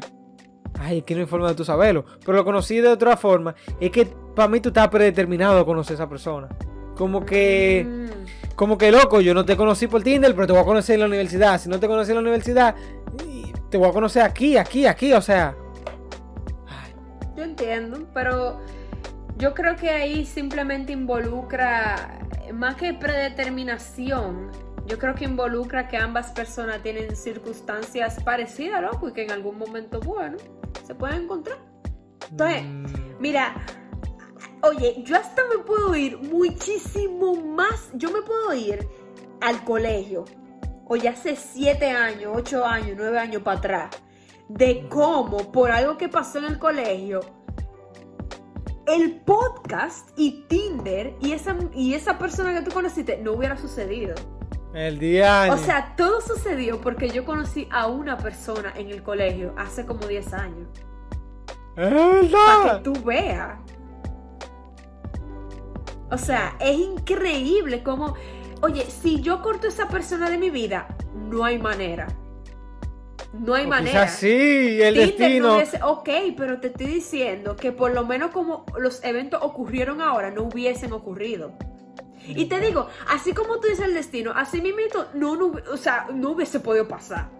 Ay, 0.78 0.98
es 0.98 1.04
que 1.04 1.14
no 1.14 1.20
hay 1.20 1.26
forma 1.26 1.48
de 1.48 1.54
tú 1.54 1.64
saberlo. 1.64 2.04
Pero 2.24 2.38
lo 2.38 2.44
conocí 2.44 2.78
de 2.80 2.88
otra 2.88 3.16
forma. 3.16 3.54
Es 3.80 3.90
que 3.90 4.06
para 4.34 4.48
mí 4.48 4.60
tú 4.60 4.68
estás 4.70 4.88
predeterminado 4.88 5.58
a 5.60 5.66
conocer 5.66 5.94
a 5.94 5.96
esa 5.96 6.08
persona. 6.08 6.48
Como 6.96 7.24
que, 7.26 7.84
Mm, 7.86 8.54
como 8.56 8.78
que 8.78 8.90
loco, 8.92 9.20
yo 9.20 9.34
no 9.34 9.44
te 9.44 9.56
conocí 9.56 9.88
por 9.88 10.02
Tinder, 10.02 10.34
pero 10.34 10.46
te 10.46 10.52
voy 10.52 10.62
a 10.62 10.64
conocer 10.64 10.94
en 10.94 11.00
la 11.00 11.06
universidad. 11.06 11.60
Si 11.60 11.68
no 11.68 11.78
te 11.80 11.86
conocí 11.88 12.10
en 12.12 12.16
la 12.16 12.20
universidad, 12.22 12.74
te 13.68 13.76
voy 13.78 13.88
a 13.88 13.92
conocer 13.92 14.22
aquí, 14.22 14.56
aquí, 14.56 14.86
aquí. 14.86 15.12
O 15.12 15.20
sea, 15.20 15.54
yo 17.36 17.42
entiendo, 17.44 18.06
pero 18.14 18.58
yo 19.40 19.54
creo 19.54 19.74
que 19.74 19.90
ahí 19.90 20.26
simplemente 20.26 20.92
involucra, 20.92 22.20
más 22.52 22.76
que 22.76 22.92
predeterminación, 22.92 24.50
yo 24.86 24.98
creo 24.98 25.14
que 25.14 25.24
involucra 25.24 25.88
que 25.88 25.96
ambas 25.96 26.30
personas 26.32 26.82
tienen 26.82 27.16
circunstancias 27.16 28.22
parecidas, 28.22 28.82
loco, 28.82 29.08
y 29.08 29.12
que 29.12 29.22
en 29.22 29.30
algún 29.30 29.58
momento, 29.58 29.98
bueno, 30.00 30.36
se 30.86 30.94
pueden 30.94 31.22
encontrar. 31.22 31.58
Entonces, 32.30 32.64
mm, 32.64 33.10
Mira, 33.20 33.54
oye, 34.62 35.02
yo 35.04 35.16
hasta 35.16 35.42
me 35.44 35.62
puedo 35.62 35.94
ir 35.94 36.16
muchísimo 36.18 37.34
más. 37.34 37.90
Yo 37.92 38.10
me 38.10 38.22
puedo 38.22 38.54
ir 38.54 38.88
al 39.42 39.62
colegio, 39.64 40.24
oye, 40.86 41.08
hace 41.08 41.36
siete 41.36 41.90
años, 41.90 42.32
ocho 42.34 42.64
años, 42.64 42.96
nueve 42.96 43.18
años 43.18 43.42
para 43.42 43.58
atrás, 43.58 43.90
de 44.48 44.88
cómo 44.88 45.52
por 45.52 45.70
algo 45.70 45.98
que 45.98 46.08
pasó 46.08 46.38
en 46.38 46.46
el 46.46 46.58
colegio, 46.58 47.20
el 48.90 49.20
podcast 49.20 50.10
y 50.16 50.46
Tinder 50.48 51.14
y 51.20 51.32
esa, 51.32 51.56
y 51.72 51.94
esa 51.94 52.18
persona 52.18 52.52
que 52.54 52.62
tú 52.62 52.72
conociste 52.72 53.18
no 53.22 53.32
hubiera 53.32 53.56
sucedido. 53.56 54.14
el 54.74 54.98
día. 54.98 55.48
O 55.50 55.56
sea, 55.56 55.94
todo 55.96 56.20
sucedió 56.20 56.80
porque 56.80 57.08
yo 57.10 57.24
conocí 57.24 57.68
a 57.70 57.86
una 57.86 58.18
persona 58.18 58.72
en 58.76 58.90
el 58.90 59.02
colegio 59.02 59.54
hace 59.56 59.86
como 59.86 60.06
10 60.06 60.32
años. 60.34 60.68
es 61.76 62.32
para 62.32 62.78
que 62.78 62.82
tú 62.82 62.92
veas. 63.04 63.58
O 66.10 66.18
sea, 66.18 66.56
es 66.58 66.76
increíble 66.76 67.84
como, 67.84 68.14
oye, 68.62 68.84
si 68.86 69.20
yo 69.20 69.40
corto 69.42 69.68
a 69.68 69.70
esa 69.70 69.88
persona 69.88 70.28
de 70.28 70.38
mi 70.38 70.50
vida, 70.50 70.88
no 71.14 71.44
hay 71.44 71.58
manera. 71.58 72.08
No 73.32 73.54
hay 73.54 73.64
O 73.66 73.68
manera. 73.68 74.02
quizás 74.06 74.18
sí, 74.18 74.82
el 74.82 74.94
Tinder 74.94 75.06
destino. 75.18 75.46
no 75.48 75.56
hubiese- 75.56 75.80
ok, 75.82 76.08
pero 76.36 76.58
te 76.60 76.66
estoy 76.68 76.86
diciendo 76.86 77.54
que 77.56 77.70
por 77.72 77.92
lo 77.92 78.04
menos 78.04 78.30
como 78.32 78.66
los 78.78 79.02
eventos 79.04 79.40
ocurrieron 79.42 80.00
ahora, 80.00 80.30
no 80.30 80.42
hubiesen 80.42 80.92
ocurrido. 80.92 81.52
Y 82.26 82.46
te 82.46 82.60
digo, 82.60 82.88
así 83.08 83.32
como 83.32 83.60
tú 83.60 83.68
dices 83.68 83.86
el 83.86 83.94
destino, 83.94 84.32
así 84.34 84.60
mismo 84.60 84.78
no, 85.14 85.36
no, 85.36 85.52
o 85.72 85.76
sea, 85.76 86.08
no 86.12 86.30
hubiese 86.30 86.60
podido 86.60 86.86
pasar. 86.86 87.30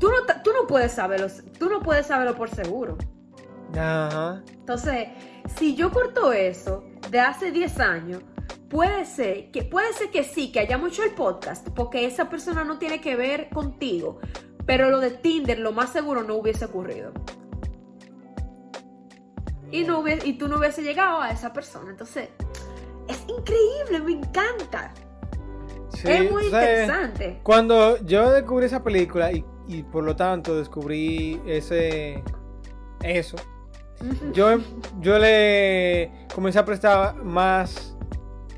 Tú 0.00 0.08
no, 0.08 0.16
tú 0.42 0.50
no 0.52 0.66
puedes 0.66 0.92
saberlo, 0.92 1.28
tú 1.58 1.68
no 1.68 1.80
puedes 1.80 2.06
saberlo 2.06 2.34
por 2.34 2.48
seguro. 2.50 2.96
Ajá. 3.78 4.42
Entonces, 4.52 5.08
si 5.56 5.74
yo 5.74 5.90
corto 5.90 6.32
eso 6.32 6.84
de 7.10 7.20
hace 7.20 7.52
10 7.52 7.78
años, 7.80 8.22
puede 8.68 9.04
ser 9.04 9.50
que 9.50 9.62
puede 9.62 9.92
ser 9.92 10.10
que 10.10 10.24
sí, 10.24 10.50
que 10.50 10.60
hayamos 10.60 10.92
hecho 10.92 11.04
el 11.04 11.12
podcast, 11.12 11.68
porque 11.70 12.04
esa 12.04 12.28
persona 12.28 12.64
no 12.64 12.78
tiene 12.78 13.00
que 13.00 13.16
ver 13.16 13.48
contigo, 13.50 14.18
pero 14.66 14.90
lo 14.90 15.00
de 15.00 15.10
Tinder 15.10 15.58
lo 15.58 15.72
más 15.72 15.90
seguro 15.92 16.22
no 16.22 16.34
hubiese 16.36 16.64
ocurrido. 16.64 17.12
Y, 19.70 19.84
no 19.84 20.00
hubiese- 20.00 20.26
y 20.26 20.34
tú 20.34 20.48
no 20.48 20.58
hubiese 20.58 20.82
llegado 20.82 21.20
a 21.22 21.30
esa 21.30 21.52
persona. 21.52 21.90
Entonces, 21.90 22.28
es 23.08 23.18
increíble, 23.28 24.00
me 24.04 24.12
encanta. 24.12 24.92
Sí, 25.94 26.08
es 26.10 26.30
muy 26.30 26.44
interesante. 26.46 27.40
Cuando 27.42 27.98
yo 28.04 28.30
descubrí 28.32 28.66
esa 28.66 28.82
película 28.82 29.32
y, 29.32 29.44
y 29.68 29.82
por 29.82 30.04
lo 30.04 30.14
tanto 30.16 30.56
descubrí 30.58 31.40
ese 31.46 32.22
eso, 33.02 33.36
yo, 34.32 34.58
yo 35.00 35.18
le 35.18 36.10
comencé 36.34 36.58
a 36.58 36.64
prestar 36.64 37.16
más 37.22 37.96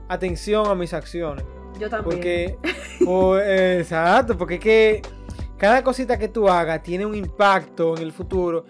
atención 0.08 0.66
a 0.66 0.74
mis 0.74 0.92
acciones. 0.94 1.44
Yo 1.78 1.88
también. 1.90 2.56
Porque, 3.00 3.78
exacto, 3.80 4.36
porque 4.38 4.54
es 4.54 4.60
que 4.60 5.02
cada 5.58 5.82
cosita 5.84 6.18
que 6.18 6.28
tú 6.28 6.48
hagas 6.48 6.82
tiene 6.82 7.06
un 7.06 7.14
impacto 7.14 7.96
en 7.96 8.02
el 8.02 8.12
futuro. 8.12 8.64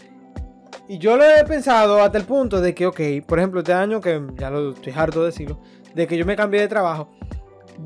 Y 0.89 0.99
yo 0.99 1.17
lo 1.17 1.25
he 1.25 1.45
pensado 1.45 2.03
hasta 2.03 2.19
el 2.19 2.25
punto 2.25 2.61
de 2.61 2.75
que, 2.75 2.87
ok, 2.87 3.01
por 3.27 3.39
ejemplo, 3.39 3.61
este 3.61 3.73
año, 3.73 4.01
que 4.01 4.21
ya 4.37 4.51
lo 4.51 4.73
estoy 4.73 4.93
harto 4.95 5.21
de 5.21 5.27
decirlo, 5.27 5.59
de 5.95 6.07
que 6.07 6.17
yo 6.19 6.27
me 6.27 6.37
cambié 6.37 6.61
de 6.61 6.69
trabajo, 6.69 7.09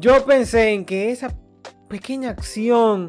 yo 0.00 0.24
pensé 0.24 0.70
en 0.72 0.84
que 0.84 1.10
esa 1.12 1.28
pequeña 1.88 2.30
acción, 2.30 3.08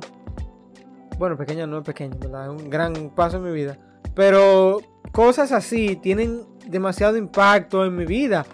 bueno, 1.18 1.36
pequeña 1.38 1.66
no 1.66 1.80
es 1.80 1.84
pequeña, 1.86 2.16
¿verdad? 2.20 2.46
Es 2.56 2.62
un 2.62 2.70
gran 2.70 3.10
paso 3.16 3.38
en 3.38 3.44
mi 3.44 3.52
vida, 3.52 3.78
pero 4.14 4.80
cosas 5.12 5.52
así 5.52 5.96
tienen 5.96 6.44
demasiado 6.68 7.18
impacto 7.18 7.84
en 7.84 7.96
mi 7.96 8.06
vida 8.06 8.46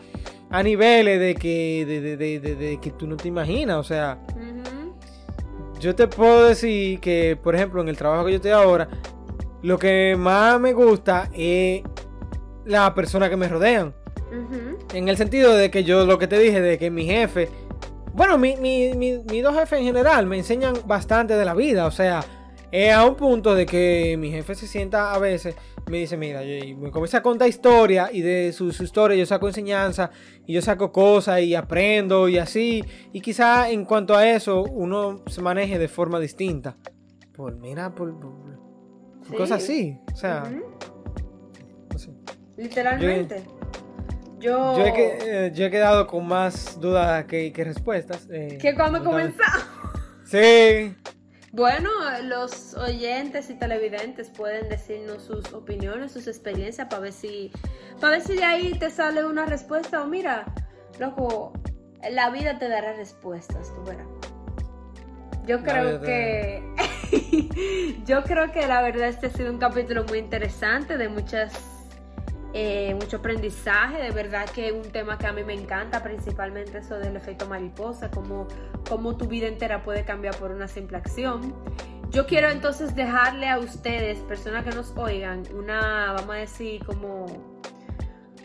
a 0.50 0.64
niveles 0.64 1.20
de 1.20 1.36
que, 1.36 1.86
de, 1.86 2.00
de- 2.02 2.40
de- 2.40 2.56
de- 2.56 2.80
que 2.80 2.92
tú 2.92 3.08
no 3.08 3.18
te 3.18 3.28
imaginas, 3.28 3.76
o 3.78 3.84
sea. 3.84 4.20
Yo 5.86 5.96
te 5.96 6.08
puedo 6.08 6.48
decir 6.48 7.00
que, 7.00 7.38
por 7.42 7.56
ejemplo, 7.56 7.82
en 7.82 7.88
el 7.90 7.96
trabajo 7.98 8.26
que 8.26 8.32
yo 8.32 8.36
estoy 8.38 8.52
ahora, 8.52 8.88
lo 9.62 9.78
que 9.78 10.16
más 10.18 10.60
me 10.60 10.74
gusta 10.74 11.30
es 11.34 11.84
la 12.66 12.94
persona 12.96 13.30
que 13.30 13.38
me 13.38 13.48
rodean. 13.48 13.94
En 14.94 15.08
el 15.08 15.16
sentido 15.18 15.56
de 15.56 15.70
que 15.72 15.84
yo 15.84 16.06
lo 16.06 16.18
que 16.18 16.28
te 16.28 16.40
dije, 16.40 16.60
de 16.62 16.78
que 16.80 16.90
mi 16.90 17.06
jefe, 17.06 17.50
bueno, 18.14 18.38
mi, 18.38 18.56
mi- 18.58 18.94
mi- 18.96 19.20
mis 19.30 19.44
dos 19.44 19.56
jefes 19.56 19.80
en 19.80 19.86
general 19.86 20.26
me 20.26 20.38
enseñan 20.38 20.74
bastante 20.86 21.36
de 21.36 21.46
la 21.46 21.54
vida. 21.54 21.86
O 21.86 21.92
sea, 21.92 22.24
es 22.72 22.92
a 22.94 23.06
un 23.06 23.16
punto 23.16 23.54
de 23.54 23.66
que 23.66 24.16
mi 24.18 24.32
jefe 24.32 24.56
se 24.56 24.68
sienta 24.68 25.14
a 25.14 25.20
veces, 25.20 25.56
me 25.88 25.98
dice, 26.00 26.18
mira, 26.18 26.44
y 26.44 26.74
me 26.76 26.90
comienza 26.92 27.18
a 27.20 27.22
contar 27.22 27.48
historia 27.48 28.10
y 28.12 28.22
de 28.22 28.52
su, 28.54 28.72
su 28.72 28.84
historia 28.84 29.16
yo 29.18 29.26
saco 29.26 29.48
enseñanza 29.48 30.10
y 30.46 30.54
yo 30.54 30.62
saco 30.62 30.92
cosas 30.92 31.42
y 31.42 31.54
aprendo 31.56 32.28
y 32.28 32.38
así. 32.40 32.84
Y 33.14 33.22
quizá 33.22 33.70
en 33.70 33.86
cuanto 33.86 34.16
a 34.16 34.28
eso 34.30 34.64
uno 34.64 35.22
se 35.28 35.42
maneje 35.42 35.78
de 35.78 35.88
forma 35.88 36.20
distinta. 36.20 36.76
Por, 37.34 37.56
mira, 37.58 37.94
por, 37.94 38.20
por- 38.20 38.34
por 38.34 39.28
Sí. 39.30 39.34
cosas 39.36 39.64
así. 39.64 40.00
O 40.14 40.16
sea, 40.16 40.44
Ujú. 40.46 40.64
no 41.92 41.98
sé. 42.00 42.12
Literalmente. 42.58 43.44
Yo. 44.40 44.78
Yo 44.78 44.86
he, 44.86 44.94
que- 44.94 45.18
eh, 45.48 45.52
yo 45.54 45.66
he 45.66 45.72
quedado 45.72 46.06
con 46.08 46.28
más 46.28 46.80
dudas 46.80 47.26
que, 47.26 47.52
que 47.52 47.64
respuestas. 47.64 48.28
eh, 48.32 48.58
Que 48.62 48.74
cuando 48.76 49.04
comenzamos. 49.04 49.66
Sí. 50.26 50.96
Bueno, 51.56 51.90
los 52.24 52.74
oyentes 52.74 53.50
y 53.50 53.54
televidentes 53.54 54.30
pueden 54.30 54.68
decirnos 54.68 55.24
sus 55.24 55.54
opiniones, 55.54 56.12
sus 56.12 56.28
experiencias 56.28 56.90
para 56.90 57.04
ver 57.04 57.14
si 57.14 57.50
para 58.02 58.18
ver 58.18 58.22
si 58.22 58.36
de 58.36 58.44
ahí 58.44 58.74
te 58.78 58.90
sale 58.90 59.24
una 59.24 59.46
respuesta 59.46 60.04
o 60.04 60.06
mira, 60.06 60.54
loco, 61.00 61.54
la 62.12 62.30
vida 62.30 62.60
te 62.60 62.68
dará 62.68 62.92
respuestas, 62.92 63.74
tú 63.74 63.84
verás. 63.86 64.06
Yo 65.46 65.64
creo 65.64 66.02
que 66.02 66.62
yo 68.06 68.24
creo 68.24 68.52
que 68.52 68.68
la 68.68 68.82
verdad 68.82 69.08
este 69.08 69.28
ha 69.28 69.30
sido 69.30 69.50
un 69.50 69.58
capítulo 69.58 70.04
muy 70.04 70.18
interesante 70.18 70.98
de 70.98 71.08
muchas 71.08 71.75
eh, 72.58 72.96
mucho 72.96 73.18
aprendizaje, 73.18 74.02
de 74.02 74.12
verdad 74.12 74.46
que 74.50 74.70
es 74.70 74.74
un 74.74 74.90
tema 74.90 75.18
que 75.18 75.28
a 75.28 75.34
mí 75.34 75.44
me 75.44 75.54
encanta, 75.54 76.02
principalmente 76.02 76.78
eso 76.78 76.98
del 76.98 77.18
efecto 77.18 77.48
mariposa, 77.48 78.10
cómo, 78.10 78.48
cómo 78.88 79.18
tu 79.18 79.28
vida 79.28 79.48
entera 79.48 79.84
puede 79.84 80.06
cambiar 80.06 80.38
por 80.38 80.52
una 80.52 80.70
simple 80.70 80.96
acción. 80.96 81.54
Yo 82.12 82.26
quiero 82.26 82.50
entonces 82.50 82.96
dejarle 82.96 83.50
a 83.50 83.60
ustedes, 83.60 84.20
personas 84.20 84.64
que 84.64 84.70
nos 84.70 84.94
oigan, 84.96 85.44
una, 85.54 86.14
vamos 86.14 86.34
a 86.34 86.40
decir, 86.40 86.82
como 86.86 87.26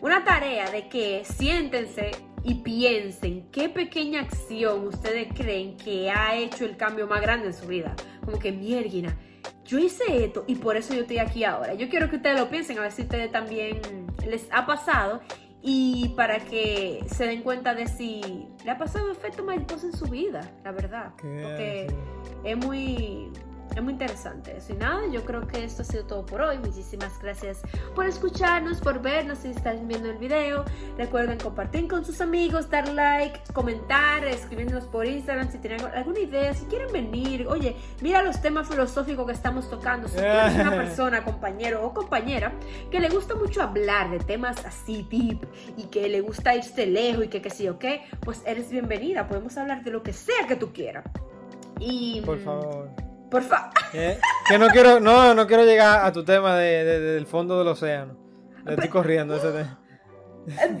una 0.01 0.25
tarea 0.25 0.69
de 0.69 0.89
que 0.89 1.23
siéntense 1.23 2.11
y 2.43 2.55
piensen 2.55 3.49
qué 3.49 3.69
pequeña 3.69 4.19
acción 4.19 4.87
ustedes 4.87 5.29
creen 5.33 5.77
que 5.77 6.11
ha 6.11 6.35
hecho 6.35 6.65
el 6.65 6.75
cambio 6.75 7.07
más 7.07 7.21
grande 7.21 7.47
en 7.47 7.53
su 7.53 7.65
vida. 7.65 7.95
Como 8.25 8.39
que, 8.39 8.51
mierda, 8.51 9.15
yo 9.65 9.79
hice 9.79 10.25
esto 10.25 10.43
y 10.47 10.55
por 10.55 10.75
eso 10.75 10.93
yo 10.93 11.01
estoy 11.01 11.19
aquí 11.19 11.43
ahora. 11.43 11.73
Yo 11.73 11.89
quiero 11.89 12.09
que 12.09 12.17
ustedes 12.17 12.39
lo 12.39 12.49
piensen, 12.49 12.77
a 12.77 12.81
ver 12.81 12.91
si 12.91 13.03
ustedes 13.03 13.31
también 13.31 13.79
les 14.25 14.47
ha 14.51 14.65
pasado 14.65 15.21
y 15.61 16.09
para 16.15 16.39
que 16.39 17.03
se 17.07 17.27
den 17.27 17.43
cuenta 17.43 17.75
de 17.75 17.87
si 17.87 18.47
le 18.65 18.71
ha 18.71 18.77
pasado 18.77 19.11
efecto 19.11 19.43
mariposa 19.43 19.85
en 19.85 19.95
su 19.95 20.05
vida, 20.05 20.41
la 20.63 20.71
verdad. 20.71 21.13
Porque 21.17 21.87
es 22.43 22.57
muy, 22.57 23.31
es 23.75 23.81
muy 23.81 23.93
interesante 23.93 24.57
eso. 24.57 24.73
Y 24.73 24.75
nada, 24.75 25.01
yo 25.11 25.23
creo 25.23 25.47
que 25.47 25.63
esto 25.63 25.81
ha 25.81 25.85
sido 25.85 26.05
todo 26.05 26.25
por 26.25 26.41
hoy. 26.41 26.57
Muchísimas 26.57 27.17
gracias 27.21 27.61
por 27.95 28.05
escucharnos, 28.05 28.81
por 28.81 29.01
vernos 29.01 29.39
si 29.39 29.49
están 29.49 29.87
viendo 29.87 30.09
el 30.09 30.17
video. 30.17 30.65
Recuerden 30.97 31.39
compartir 31.39 31.87
con 31.87 32.03
sus 32.03 32.21
amigos, 32.21 32.69
dar 32.69 32.87
like, 32.89 33.39
comentar, 33.53 34.25
escribirnos 34.25 34.85
por 34.85 35.05
Instagram 35.05 35.51
si 35.51 35.57
tienen 35.59 35.81
alguna 35.85 36.19
idea, 36.19 36.53
si 36.53 36.65
quieren 36.65 36.91
venir. 36.91 37.47
Oye, 37.47 37.75
mira 38.01 38.21
los 38.21 38.41
temas 38.41 38.67
filosóficos 38.67 39.25
que 39.25 39.33
estamos 39.33 39.69
tocando. 39.69 40.07
Si 40.07 40.15
tú 40.15 40.21
eres 40.21 40.55
una 40.55 40.71
persona, 40.75 41.23
compañero 41.23 41.85
o 41.85 41.93
compañera, 41.93 42.53
que 42.89 42.99
le 42.99 43.09
gusta 43.09 43.35
mucho 43.35 43.61
hablar 43.61 44.11
de 44.11 44.19
temas 44.19 44.65
así, 44.65 45.07
deep, 45.09 45.47
y 45.77 45.83
que 45.83 46.09
le 46.09 46.21
gusta 46.21 46.55
irse 46.55 46.85
lejos 46.85 47.25
y 47.25 47.27
que 47.29 47.41
qué 47.41 47.49
sé 47.49 47.63
yo 47.63 47.79
qué, 47.79 48.03
pues 48.21 48.43
eres 48.45 48.69
bienvenida. 48.69 49.27
Podemos 49.27 49.57
hablar 49.57 49.83
de 49.83 49.91
lo 49.91 50.03
que 50.03 50.13
sea 50.13 50.47
que 50.47 50.55
tú 50.55 50.73
quieras. 50.73 51.05
Y, 51.79 52.21
Por 52.21 52.37
favor. 52.39 53.10
Por 53.31 53.41
favor. 53.41 53.71
Eh, 53.93 54.19
Que 54.47 54.59
no 54.59 54.67
quiero, 54.67 54.99
no, 54.99 55.33
no 55.33 55.47
quiero 55.47 55.63
llegar 55.65 56.05
a 56.05 56.11
tu 56.11 56.23
tema 56.23 56.55
de, 56.57 56.83
de- 56.83 56.99
del 56.99 57.25
fondo 57.25 57.57
del 57.57 57.67
océano. 57.69 58.15
Le 58.65 58.73
estoy 58.73 58.89
corriendo 58.89 59.35
ese 59.37 59.51
tema. 59.51 59.79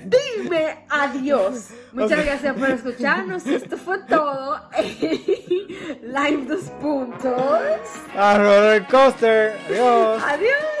Dime 0.05 0.85
adiós. 0.89 1.69
Muchas 1.93 2.25
gracias 2.25 2.55
por 2.55 2.69
escucharnos. 2.69 3.45
Esto 3.45 3.77
fue 3.77 3.99
todo. 4.09 4.59
Live 6.01 6.45
dos 6.47 6.63
puntos. 6.81 7.41
A 8.17 8.37
roller 8.37 8.85
coaster. 8.87 9.53
Adiós. 9.67 10.23
Adiós. 10.27 10.80